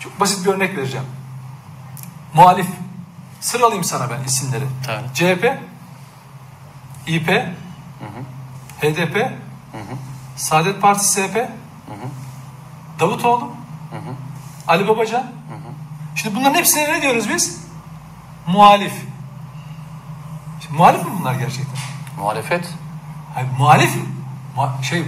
Çok 0.00 0.20
basit 0.20 0.46
bir 0.46 0.50
örnek 0.50 0.76
vereceğim. 0.76 1.06
Muhalif. 2.34 2.66
Sıralayayım 3.40 3.84
sana 3.84 4.10
ben 4.10 4.24
isimleri. 4.24 4.64
Evet. 4.88 5.14
CHP, 5.14 5.58
İP, 7.06 7.28
hı 7.28 8.04
hı. 8.04 8.22
HDP, 8.80 9.16
hı 9.16 9.78
hı. 9.78 9.96
Saadet 10.36 10.82
Partisi 10.82 11.12
SP, 11.14 11.34
hı 11.36 11.40
hı. 11.40 12.08
Davutoğlu, 13.00 13.44
hı 13.90 13.96
hı. 13.96 14.14
Ali 14.68 14.88
Babacan. 14.88 15.20
Hı 15.20 15.24
hı. 15.24 15.72
Şimdi 16.14 16.36
bunların 16.36 16.54
hepsine 16.54 16.92
ne 16.92 17.02
diyoruz 17.02 17.28
biz? 17.28 17.64
Muhalif. 18.46 18.92
Şimdi 20.60 20.76
muhalif 20.76 21.04
mi 21.04 21.10
bunlar 21.20 21.34
gerçekten? 21.34 21.76
Muhalefet. 22.18 22.68
Hayır, 23.34 23.48
muhalif 23.58 23.96
mu 24.56 24.70
şey 24.82 25.04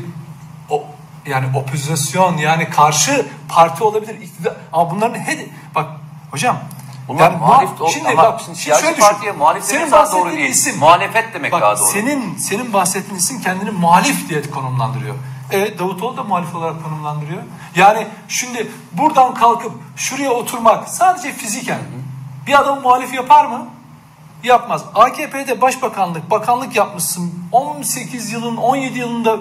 yani 1.27 1.47
opozisyon 1.59 2.37
yani 2.37 2.71
karşı 2.71 3.27
parti 3.49 3.85
olabilir 3.85 4.21
iktidar 4.21 4.55
ama 4.73 4.91
bunların 4.91 5.19
hedi 5.19 5.51
bak 5.75 5.87
hocam 6.31 6.59
Bunlar 7.09 7.31
yani 7.31 7.37
muhalif 7.37 7.81
ol, 7.81 7.89
şimdi 7.89 8.09
ama 8.09 8.23
bak, 8.23 8.41
şimdi 8.45 8.59
siyasi 8.59 8.87
şimdi 8.87 9.01
partiye 9.01 9.33
muhalif 9.33 9.73
demek 9.73 9.93
daha 9.93 10.13
doğru 10.13 10.31
değil. 10.33 10.51
Isim, 10.51 10.79
muhalefet 10.79 11.35
demek 11.35 11.53
bak, 11.53 11.63
daha 11.63 11.79
doğru. 11.79 11.87
Senin 11.87 12.37
senin 12.37 12.73
bahsettiğin 12.73 13.19
isim 13.19 13.41
kendini 13.41 13.71
muhalif 13.71 14.29
diye 14.29 14.51
konumlandırıyor. 14.51 15.15
Evet 15.53 15.79
Davutoğlu 15.79 16.17
da 16.17 16.25
muhalif 16.25 16.55
olarak 16.55 16.85
konumlandırıyor. 16.85 17.43
Yani 17.77 18.07
şimdi 18.29 18.71
buradan 18.93 19.35
kalkıp 19.35 19.73
şuraya 19.97 20.31
oturmak 20.31 20.89
sadece 20.89 21.33
fiziken 21.33 21.79
bir 22.47 22.61
adam 22.61 22.83
muhalif 22.83 23.15
yapar 23.15 23.45
mı? 23.45 23.67
Yapmaz. 24.45 24.85
AKP'de 24.95 25.61
başbakanlık, 25.61 26.31
bakanlık 26.31 26.77
yapmışsın. 26.77 27.35
18 27.53 28.33
yılın, 28.33 28.57
17 28.57 28.99
yılında 28.99 29.39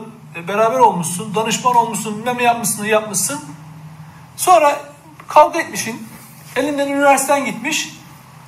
beraber 0.47 0.79
olmuşsun. 0.79 1.35
Danışman 1.35 1.75
olmuşsun, 1.75 2.17
bilmem 2.17 2.39
yapmışsın, 2.39 2.85
yapmışsın. 2.85 3.41
Sonra 4.37 4.79
kavga 5.27 5.59
etmişsin. 5.59 6.07
Elinden 6.55 6.87
üniversiteden 6.87 7.45
gitmiş. 7.45 7.95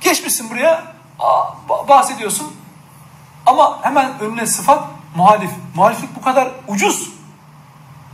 Geçmişsin 0.00 0.50
buraya. 0.50 0.94
bahsediyorsun. 1.88 2.52
Ama 3.46 3.78
hemen 3.82 4.20
önüne 4.20 4.46
sıfat 4.46 4.84
muhalif. 5.16 5.50
Muhaliflik 5.74 6.16
bu 6.16 6.22
kadar 6.22 6.50
ucuz. 6.68 7.12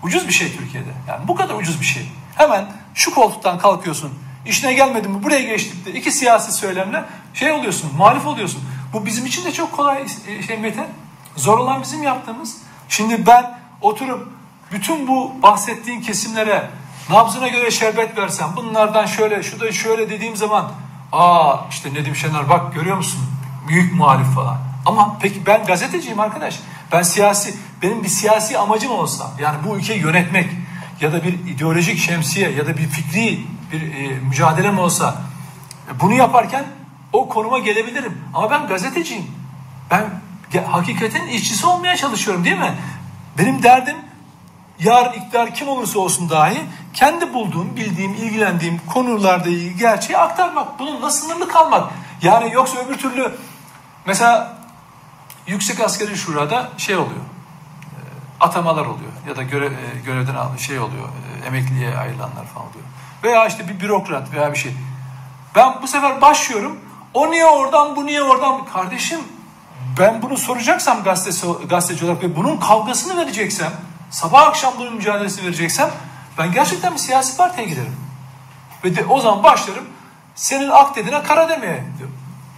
Ucuz 0.02 0.28
bir 0.28 0.32
şey 0.32 0.56
Türkiye'de. 0.56 0.90
Yani 1.08 1.28
bu 1.28 1.34
kadar 1.34 1.54
ucuz 1.54 1.80
bir 1.80 1.86
şey. 1.86 2.12
Hemen 2.34 2.72
şu 2.94 3.14
koltuktan 3.14 3.58
kalkıyorsun. 3.58 4.12
İşine 4.46 4.72
gelmedin 4.72 5.10
mi 5.10 5.22
buraya 5.22 5.42
geçtik 5.42 5.86
de 5.86 5.92
iki 5.92 6.12
siyasi 6.12 6.52
söylemle 6.52 7.04
şey 7.34 7.52
oluyorsun, 7.52 7.90
muhalif 7.96 8.26
oluyorsun. 8.26 8.62
Bu 8.92 9.06
bizim 9.06 9.26
için 9.26 9.44
de 9.44 9.52
çok 9.52 9.76
kolay 9.76 10.06
e, 10.26 10.42
şey 10.42 10.58
Mete. 10.58 10.86
Zor 11.36 11.58
olan 11.58 11.82
bizim 11.82 12.02
yaptığımız. 12.02 12.56
Şimdi 12.88 13.26
ben 13.26 13.57
oturup 13.80 14.28
bütün 14.72 15.08
bu 15.08 15.32
bahsettiğin 15.42 16.00
kesimlere 16.00 16.70
nabzına 17.10 17.48
göre 17.48 17.70
şerbet 17.70 18.18
versem, 18.18 18.48
bunlardan 18.56 19.06
şöyle, 19.06 19.42
şu 19.42 19.60
da 19.60 19.72
şöyle 19.72 20.10
dediğim 20.10 20.36
zaman 20.36 20.70
aa 21.12 21.56
işte 21.70 21.94
Nedim 21.94 22.16
Şener 22.16 22.48
bak 22.48 22.74
görüyor 22.74 22.96
musun? 22.96 23.20
Büyük 23.68 23.94
muhalif 23.94 24.34
falan. 24.34 24.58
Ama 24.86 25.18
peki 25.22 25.46
ben 25.46 25.64
gazeteciyim 25.64 26.20
arkadaş. 26.20 26.60
Ben 26.92 27.02
siyasi, 27.02 27.54
benim 27.82 28.02
bir 28.02 28.08
siyasi 28.08 28.58
amacım 28.58 28.92
olsa, 28.92 29.30
yani 29.40 29.56
bu 29.64 29.76
ülkeyi 29.76 30.00
yönetmek 30.00 30.50
ya 31.00 31.12
da 31.12 31.24
bir 31.24 31.32
ideolojik 31.32 31.98
şemsiye 31.98 32.50
ya 32.50 32.66
da 32.66 32.76
bir 32.76 32.88
fikri 32.88 33.40
bir 33.72 33.94
e, 33.94 34.08
mücadelem 34.20 34.78
olsa 34.78 35.16
bunu 36.00 36.14
yaparken 36.14 36.64
o 37.12 37.28
konuma 37.28 37.58
gelebilirim. 37.58 38.24
Ama 38.34 38.50
ben 38.50 38.66
gazeteciyim. 38.66 39.26
Ben 39.90 40.04
hakikatin 40.66 41.26
işçisi 41.26 41.66
olmaya 41.66 41.96
çalışıyorum 41.96 42.44
değil 42.44 42.58
mi? 42.58 42.74
Benim 43.38 43.62
derdim 43.62 43.96
yarın 44.78 45.12
iktidar 45.12 45.54
kim 45.54 45.68
olursa 45.68 45.98
olsun 45.98 46.30
dahi 46.30 46.58
kendi 46.94 47.34
bulduğum, 47.34 47.76
bildiğim, 47.76 48.14
ilgilendiğim 48.14 48.80
konularda 48.92 49.50
gerçeği 49.78 50.18
aktarmak. 50.18 50.78
Bununla 50.78 51.10
sınırlı 51.10 51.48
kalmak. 51.48 51.92
Yani 52.22 52.52
yoksa 52.52 52.78
öbür 52.78 52.98
türlü 52.98 53.32
mesela 54.06 54.58
Yüksek 55.46 55.80
Askeri 55.80 56.16
Şura'da 56.16 56.68
şey 56.76 56.96
oluyor. 56.96 57.20
E, 57.20 57.98
atamalar 58.40 58.86
oluyor 58.86 59.12
ya 59.28 59.36
da 59.36 59.42
görev, 59.42 59.72
e, 59.72 60.00
görevden 60.04 60.34
aldığı 60.34 60.58
şey 60.58 60.78
oluyor. 60.78 61.08
E, 61.42 61.46
emekliye 61.46 61.96
ayrılanlar 61.96 62.46
falan 62.54 62.66
oluyor. 62.66 62.84
Veya 63.24 63.46
işte 63.46 63.68
bir 63.68 63.80
bürokrat 63.80 64.32
veya 64.32 64.52
bir 64.52 64.58
şey. 64.58 64.72
Ben 65.54 65.82
bu 65.82 65.88
sefer 65.88 66.20
başlıyorum. 66.20 66.78
O 67.14 67.30
niye 67.30 67.46
oradan, 67.46 67.96
bu 67.96 68.06
niye 68.06 68.22
oradan? 68.22 68.64
Kardeşim 68.64 69.20
ben 69.98 70.22
bunu 70.22 70.36
soracaksam 70.36 71.02
gazetesi, 71.02 71.46
gazeteci 71.68 72.04
olarak 72.04 72.22
ve 72.22 72.36
bunun 72.36 72.56
kavgasını 72.56 73.16
vereceksem, 73.16 73.72
sabah 74.10 74.42
akşam 74.42 74.74
bunun 74.78 74.94
mücadelesini 74.94 75.46
vereceksem 75.46 75.90
ben 76.38 76.52
gerçekten 76.52 76.92
bir 76.92 76.98
siyasi 76.98 77.36
partiye 77.36 77.66
giderim. 77.66 77.96
Ve 78.84 78.96
de 78.96 79.04
o 79.04 79.20
zaman 79.20 79.42
başlarım 79.42 79.84
senin 80.34 80.68
ak 80.68 80.96
dediğine 80.96 81.22
kara 81.22 81.48
demeye. 81.48 81.84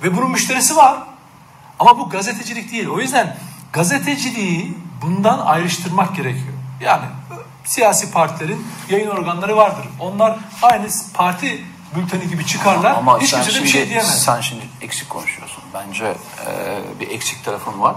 Ve 0.03 0.17
bunun 0.17 0.31
müşterisi 0.31 0.77
var. 0.77 0.99
Ama 1.79 1.99
bu 1.99 2.09
gazetecilik 2.09 2.73
değil. 2.73 2.89
O 2.89 3.01
yüzden 3.01 3.37
gazeteciliği 3.73 4.79
bundan 5.03 5.39
ayrıştırmak 5.39 6.17
gerekiyor. 6.17 6.55
Yani 6.81 7.05
siyasi 7.65 8.13
partilerin 8.13 8.67
yayın 8.91 9.11
organları 9.11 9.57
vardır. 9.57 9.87
Onlar 10.01 10.39
aynı 10.63 10.87
parti 11.15 11.65
bülteni 11.97 12.29
gibi 12.29 12.47
çıkarlar. 12.47 12.91
Ama 12.91 13.21
Hiç 13.21 13.31
kimse 13.31 13.55
de 13.55 13.63
bir 13.63 13.69
şey 13.69 13.89
diyemez. 13.89 14.25
Sen 14.25 14.41
şimdi 14.41 14.63
eksik 14.81 15.11
konuşuyorsun. 15.11 15.65
Bence 15.75 16.05
e, 16.47 16.79
bir 17.01 17.11
eksik 17.11 17.45
tarafın 17.45 17.81
var. 17.81 17.97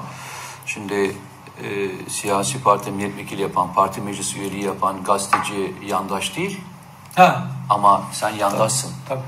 Şimdi 0.65 1.15
e, 1.63 1.89
siyasi 2.09 2.63
parti 2.63 2.91
milletvekili 2.91 3.41
yapan, 3.41 3.73
parti 3.73 4.01
meclis 4.01 4.35
üyeliği 4.35 4.63
yapan 4.63 5.03
gazeteci 5.03 5.75
yandaş 5.85 6.35
değil. 6.35 6.61
Ha. 7.15 7.47
Ama 7.69 8.03
sen 8.11 8.29
yandaşsın. 8.29 8.91
Tabii. 9.09 9.21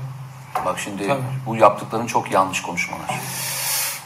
Bak 0.64 0.78
şimdi 0.78 1.08
Tabii. 1.08 1.22
bu 1.46 1.56
yaptıkların 1.56 2.06
çok 2.06 2.30
yanlış 2.30 2.62
konuşmalar. 2.62 3.20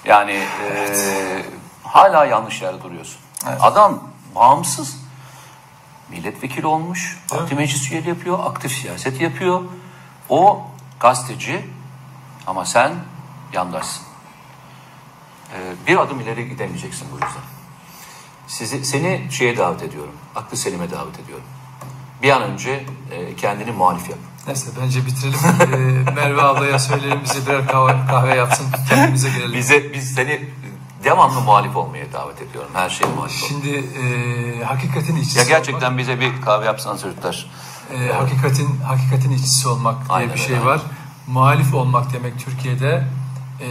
Yani 0.04 0.42
evet. 0.62 0.98
e, 0.98 1.44
hala 1.82 2.24
yanlış 2.24 2.62
yerde 2.62 2.82
duruyorsun. 2.82 3.20
Evet. 3.48 3.58
Adam 3.60 4.02
bağımsız 4.34 4.96
milletvekili 6.08 6.66
olmuş, 6.66 7.18
parti 7.28 7.44
evet. 7.44 7.58
meclis 7.58 7.92
üyeliği 7.92 8.08
yapıyor, 8.08 8.38
aktif 8.46 8.72
siyaset 8.72 9.20
yapıyor. 9.20 9.62
O 10.30 10.62
gazeteci 11.00 11.64
ama 12.46 12.64
sen 12.64 12.92
yandaşsın. 13.52 14.02
Ee, 15.54 15.72
bir 15.86 15.96
adım 15.96 16.20
ileri 16.20 16.48
gidemeyeceksin 16.48 17.08
bu 17.12 17.14
yüzden. 17.14 17.42
Sizi, 18.46 18.84
seni 18.84 19.26
şeye 19.30 19.56
davet 19.56 19.82
ediyorum, 19.82 20.14
aklı 20.36 20.56
selime 20.56 20.90
davet 20.90 21.20
ediyorum. 21.20 21.44
Bir 22.22 22.30
an 22.30 22.42
önce 22.42 22.84
e, 23.10 23.36
kendini 23.36 23.70
muhalif 23.70 24.10
yap. 24.10 24.18
Neyse 24.46 24.70
bence 24.82 25.06
bitirelim. 25.06 25.38
ee, 26.08 26.10
Merve 26.14 26.42
ablaya 26.42 26.78
söyleyelim 26.78 27.20
bize 27.24 27.46
birer 27.46 27.66
kahve, 27.66 27.96
kahve 28.10 28.34
yapsın. 28.34 28.66
Kendimize 28.88 29.30
gelelim. 29.30 29.52
Bize, 29.52 29.92
biz 29.92 30.14
seni 30.14 30.48
devamlı 31.04 31.40
muhalif 31.40 31.76
olmaya 31.76 32.12
davet 32.12 32.42
ediyorum. 32.42 32.70
Her 32.74 32.90
şeye 32.90 33.06
muhalif 33.16 33.44
Şimdi 33.48 33.70
e, 33.70 34.64
hakikatin 34.64 35.16
işçisi 35.16 35.38
Ya 35.38 35.44
gerçekten 35.44 35.86
olmak, 35.86 35.98
bize 35.98 36.20
bir 36.20 36.42
kahve 36.42 36.64
yapsanız 36.64 37.02
çocuklar. 37.02 37.50
E, 37.94 38.12
hakikatin 38.12 38.80
hakikatin 38.80 39.30
işçisi 39.30 39.68
olmak 39.68 39.98
diye 39.98 40.08
aynen, 40.18 40.34
bir 40.34 40.38
şey 40.38 40.54
aynen. 40.54 40.66
var. 40.66 40.80
Muhalif 41.26 41.74
olmak 41.74 42.12
demek 42.12 42.38
Türkiye'de 42.38 43.04
e, 43.60 43.68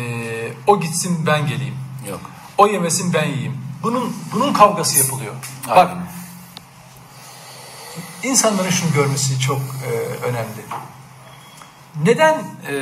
o 0.67 0.79
gitsin 0.79 1.25
ben 1.25 1.47
geleyim. 1.47 1.75
Yok. 2.09 2.19
O 2.57 2.67
yemesin 2.67 3.13
ben 3.13 3.25
yiyeyim. 3.25 3.57
Bunun 3.83 4.15
bunun 4.33 4.53
kavgası 4.53 4.99
yapılıyor. 4.99 5.33
Aynen. 5.69 5.85
Bak 5.85 5.97
insanların 8.23 8.69
şunu 8.69 8.93
görmesi 8.93 9.39
çok 9.39 9.59
e, 9.59 9.89
önemli. 10.25 10.61
neden 12.05 12.43
e, 12.69 12.75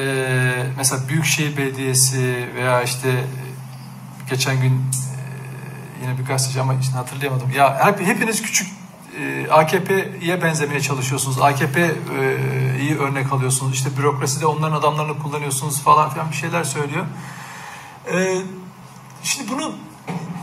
mesela 0.77 1.09
Büyükşehir 1.09 1.57
Belediyesi 1.57 2.49
veya 2.55 2.83
işte 2.83 3.09
e, 3.09 3.25
geçen 4.29 4.61
gün 4.61 4.73
e, 4.73 4.81
yine 6.01 6.17
bir 6.19 6.25
gazeteci 6.25 6.61
ama 6.61 6.73
işte 6.73 6.93
hatırlayamadım. 6.93 7.51
Ya 7.51 7.85
hep, 7.85 8.07
hepiniz 8.07 8.41
küçük 8.41 8.67
AKP'ye 9.51 10.43
benzemeye 10.43 10.81
çalışıyorsunuz. 10.81 11.41
AKP'yi 11.41 12.97
örnek 12.99 13.33
alıyorsunuz. 13.33 13.73
İşte 13.73 13.97
bürokraside 13.97 14.45
onların 14.45 14.75
adamlarını 14.75 15.19
kullanıyorsunuz 15.19 15.81
falan 15.81 16.09
filan 16.09 16.31
bir 16.31 16.35
şeyler 16.35 16.63
söylüyor. 16.63 17.05
E, 18.13 18.41
şimdi 19.23 19.51
bunu 19.51 19.75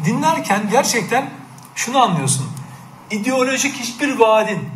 dinlerken 0.05 0.71
gerçekten 0.71 1.31
şunu 1.75 1.99
anlıyorsun. 1.99 2.47
İdeolojik 3.11 3.77
hiçbir 3.77 4.19
vaadin, 4.19 4.69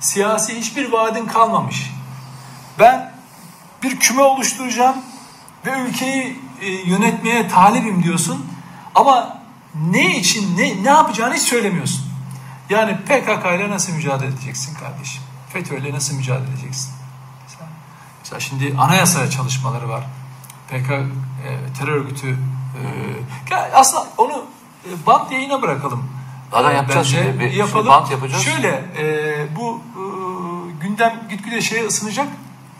siyasi 0.00 0.58
hiçbir 0.58 0.92
vaadin 0.92 1.26
kalmamış. 1.26 1.90
Ben 2.78 3.14
bir 3.82 4.00
küme 4.00 4.22
oluşturacağım 4.22 4.96
ve 5.66 5.80
ülkeyi 5.80 6.40
e, 6.60 6.70
yönetmeye 6.70 7.48
talibim 7.48 8.02
diyorsun 8.02 8.46
ama 8.94 9.38
ne 9.90 10.16
için, 10.18 10.56
ne, 10.56 10.84
ne 10.84 10.88
yapacağını 10.88 11.34
hiç 11.34 11.42
söylemiyorsun. 11.42 12.07
Yani 12.70 12.96
PKK 12.96 13.46
ile 13.56 13.70
nasıl 13.70 13.92
mücadele 13.92 14.28
edeceksin 14.28 14.74
kardeşim? 14.74 15.22
FETÖ 15.52 15.76
ile 15.76 15.92
nasıl 15.92 16.16
mücadele 16.16 16.50
edeceksin? 16.50 16.92
Mesela, 17.44 17.70
mesela 18.20 18.40
şimdi 18.40 18.74
anayasa 18.78 19.30
çalışmaları 19.30 19.88
var. 19.88 20.04
PKK 20.68 20.90
e, 20.90 21.02
terör 21.78 21.92
örgütü 21.92 22.38
e, 23.50 23.54
aslında 23.74 24.06
onu 24.16 24.44
e, 24.84 25.06
bant 25.06 25.32
yayına 25.32 25.62
bırakalım. 25.62 26.10
Zaten 26.50 26.76
yapacağız 26.76 27.06
Bence 27.06 27.22
şimdi. 27.24 27.40
Bir 27.40 27.52
yapalım. 27.52 27.86
bant 27.86 28.10
yapacağız. 28.10 28.42
Şöyle 28.42 28.84
e, 28.98 29.56
bu 29.56 29.80
e, 29.96 30.02
gündem 30.82 31.20
gitgide 31.30 31.60
şeye 31.60 31.86
ısınacak. 31.86 32.28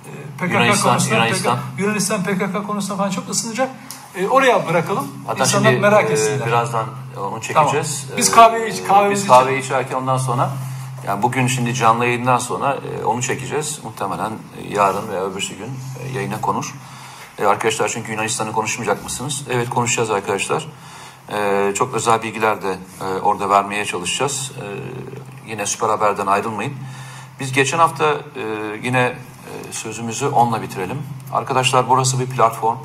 E, 0.07 0.11
PKK 0.39 0.53
Yunanistan, 0.55 0.91
konusunda, 0.91 1.15
Yunanistan. 1.15 1.57
PKK, 1.57 1.81
Yunanistan 1.81 2.23
PKK 2.23 2.67
konusunda 2.67 2.97
falan 2.97 3.11
çok 3.11 3.29
ısınacak. 3.29 3.71
E, 4.17 4.29
oraya 4.29 4.67
bırakalım. 4.69 5.09
Hatta 5.27 5.43
İnsanlar 5.45 5.69
şimdi 5.69 5.81
merak 5.81 6.11
e, 6.11 6.13
etsinler. 6.13 6.47
birazdan 6.47 6.87
onu 7.17 7.41
çekeceğiz. 7.41 8.03
Tamam. 8.07 8.19
Biz 8.19 8.29
E, 8.29 8.33
kahve 8.33 8.69
iç- 8.69 8.85
kahvemizi 8.89 9.23
Biz 9.23 9.29
kahve 9.29 9.59
içerken 9.59 9.95
ondan 9.97 10.17
sonra 10.17 10.51
yani 11.07 11.23
bugün 11.23 11.47
şimdi 11.47 11.75
canlı 11.75 12.05
yayından 12.07 12.39
sonra 12.39 12.79
e, 13.01 13.05
onu 13.05 13.23
çekeceğiz. 13.23 13.81
Muhtemelen 13.85 14.31
e, 14.31 14.75
yarın 14.75 15.09
veya 15.09 15.25
öbürsü 15.25 15.55
gün 15.55 15.71
e, 16.05 16.13
yayına 16.17 16.41
konur. 16.41 16.75
E, 17.39 17.47
arkadaşlar 17.47 17.89
çünkü 17.89 18.13
Yunanistan'ı 18.13 18.53
konuşmayacak 18.53 19.05
mısınız? 19.05 19.45
Evet 19.51 19.71
konuşacağız 19.71 20.11
arkadaşlar. 20.11 20.69
E, 21.33 21.73
çok 21.75 21.95
özel 21.95 22.23
bilgiler 22.23 22.63
de 22.63 22.77
e, 23.01 23.05
orada 23.21 23.51
vermeye 23.51 23.85
çalışacağız. 23.85 24.53
E, 24.63 24.65
yine 25.51 25.67
Süper 25.67 25.89
Haber'den 25.89 26.27
ayrılmayın. 26.27 26.73
Biz 27.41 27.53
geçen 27.53 27.79
hafta 27.79 28.05
e, 28.15 28.43
yine 28.83 29.01
e, 29.01 29.73
sözümüzü 29.73 30.27
onunla 30.27 30.63
bitirelim. 30.63 31.03
Arkadaşlar 31.33 31.89
burası 31.89 32.21
bir 32.21 32.27
platform. 32.27 32.77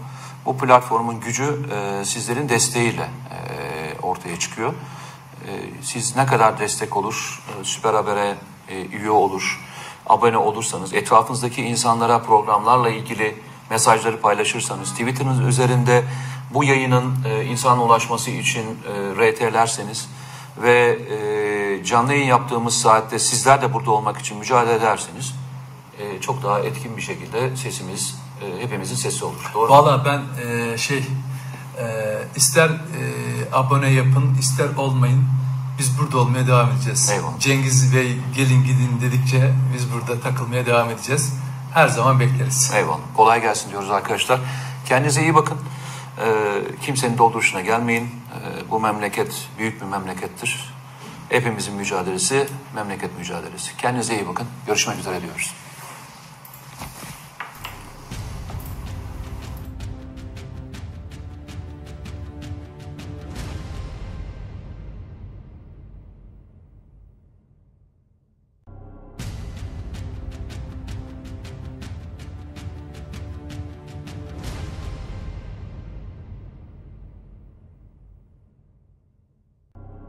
Bu 0.46 0.58
platformun 0.58 1.20
gücü 1.20 1.60
e, 1.72 2.06
sizlerin 2.06 2.50
desteğiyle 2.50 3.10
e, 3.32 4.00
ortaya 4.02 4.40
çıkıyor. 4.40 4.74
E, 5.48 5.52
siz 5.82 6.16
ne 6.16 6.26
kadar 6.26 6.60
destek 6.60 6.98
olur, 6.98 7.44
e, 7.62 7.64
Süper 7.64 7.94
Haber'e 7.94 8.36
e, 8.70 8.86
üye 8.86 9.10
olur, 9.12 9.62
abone 10.06 10.38
olursanız, 10.38 10.94
etrafınızdaki 10.94 11.62
insanlara 11.62 12.22
programlarla 12.22 12.90
ilgili 12.90 13.36
mesajları 13.70 14.22
paylaşırsanız, 14.22 14.92
Twitter'ınız 14.92 15.40
üzerinde 15.40 16.04
bu 16.54 16.64
yayının 16.64 17.16
e, 17.26 17.46
insana 17.46 17.84
ulaşması 17.84 18.32
için 18.32 18.64
e, 18.64 19.32
RT'lerseniz 19.32 20.10
ve 20.58 21.00
e, 21.10 21.84
canlı 21.84 22.14
yayın 22.14 22.28
yaptığımız 22.28 22.82
saatte 22.82 23.20
sizler 23.20 23.62
de 23.62 23.74
burada 23.74 23.92
olmak 23.92 24.18
için 24.18 24.38
mücadele 24.38 24.74
ederseniz 24.74 25.36
e, 26.00 26.22
çok 26.22 26.44
daha 26.44 26.60
etkin 26.60 26.98
bir 26.98 27.02
şekilde 27.02 27.58
sesimiz, 27.58 28.23
e, 28.44 28.64
hepimizin 28.64 28.96
sesi 28.96 29.26
olur. 29.26 29.52
Doğru? 29.54 29.72
Valla 29.72 30.06
ben 30.06 30.22
e, 30.48 30.78
şey 30.78 31.08
e, 31.80 31.86
ister 32.36 32.70
e, 32.70 32.74
abone 33.52 33.90
yapın 33.90 34.36
ister 34.40 34.68
olmayın 34.78 35.24
biz 35.80 36.00
burada 36.00 36.18
olmaya 36.18 36.48
devam 36.48 36.72
edeceğiz. 36.72 37.10
Eyvallah. 37.10 37.40
Cengiz 37.40 37.96
Bey 37.96 38.18
gelin 38.36 38.64
gidin 38.64 39.02
dedikçe 39.02 39.52
biz 39.74 39.94
burada 39.94 40.20
takılmaya 40.20 40.66
devam 40.66 40.90
edeceğiz. 40.90 41.34
Her 41.74 41.88
zaman 41.88 42.20
bekleriz. 42.20 42.72
Eyvallah. 42.76 43.00
Kolay 43.18 43.42
gelsin 43.42 43.72
diyoruz 43.72 43.92
arkadaşlar. 43.92 44.40
Kendinize 44.86 45.22
iyi 45.22 45.36
bakın. 45.36 45.58
Ee, 46.20 46.62
kimsenin 46.82 47.18
dolduruşuna 47.18 47.62
gelmeyin. 47.62 48.04
Ee, 48.04 48.70
bu 48.70 48.80
memleket 48.80 49.48
büyük 49.58 49.82
bir 49.82 49.86
memlekettir. 49.86 50.74
Hepimizin 51.30 51.74
mücadelesi 51.74 52.48
memleket 52.76 53.18
mücadelesi. 53.18 53.78
Kendinize 53.78 54.16
iyi 54.16 54.28
bakın. 54.28 54.48
Görüşmek 54.68 55.00
üzere 55.00 55.22
diyoruz. 55.22 55.54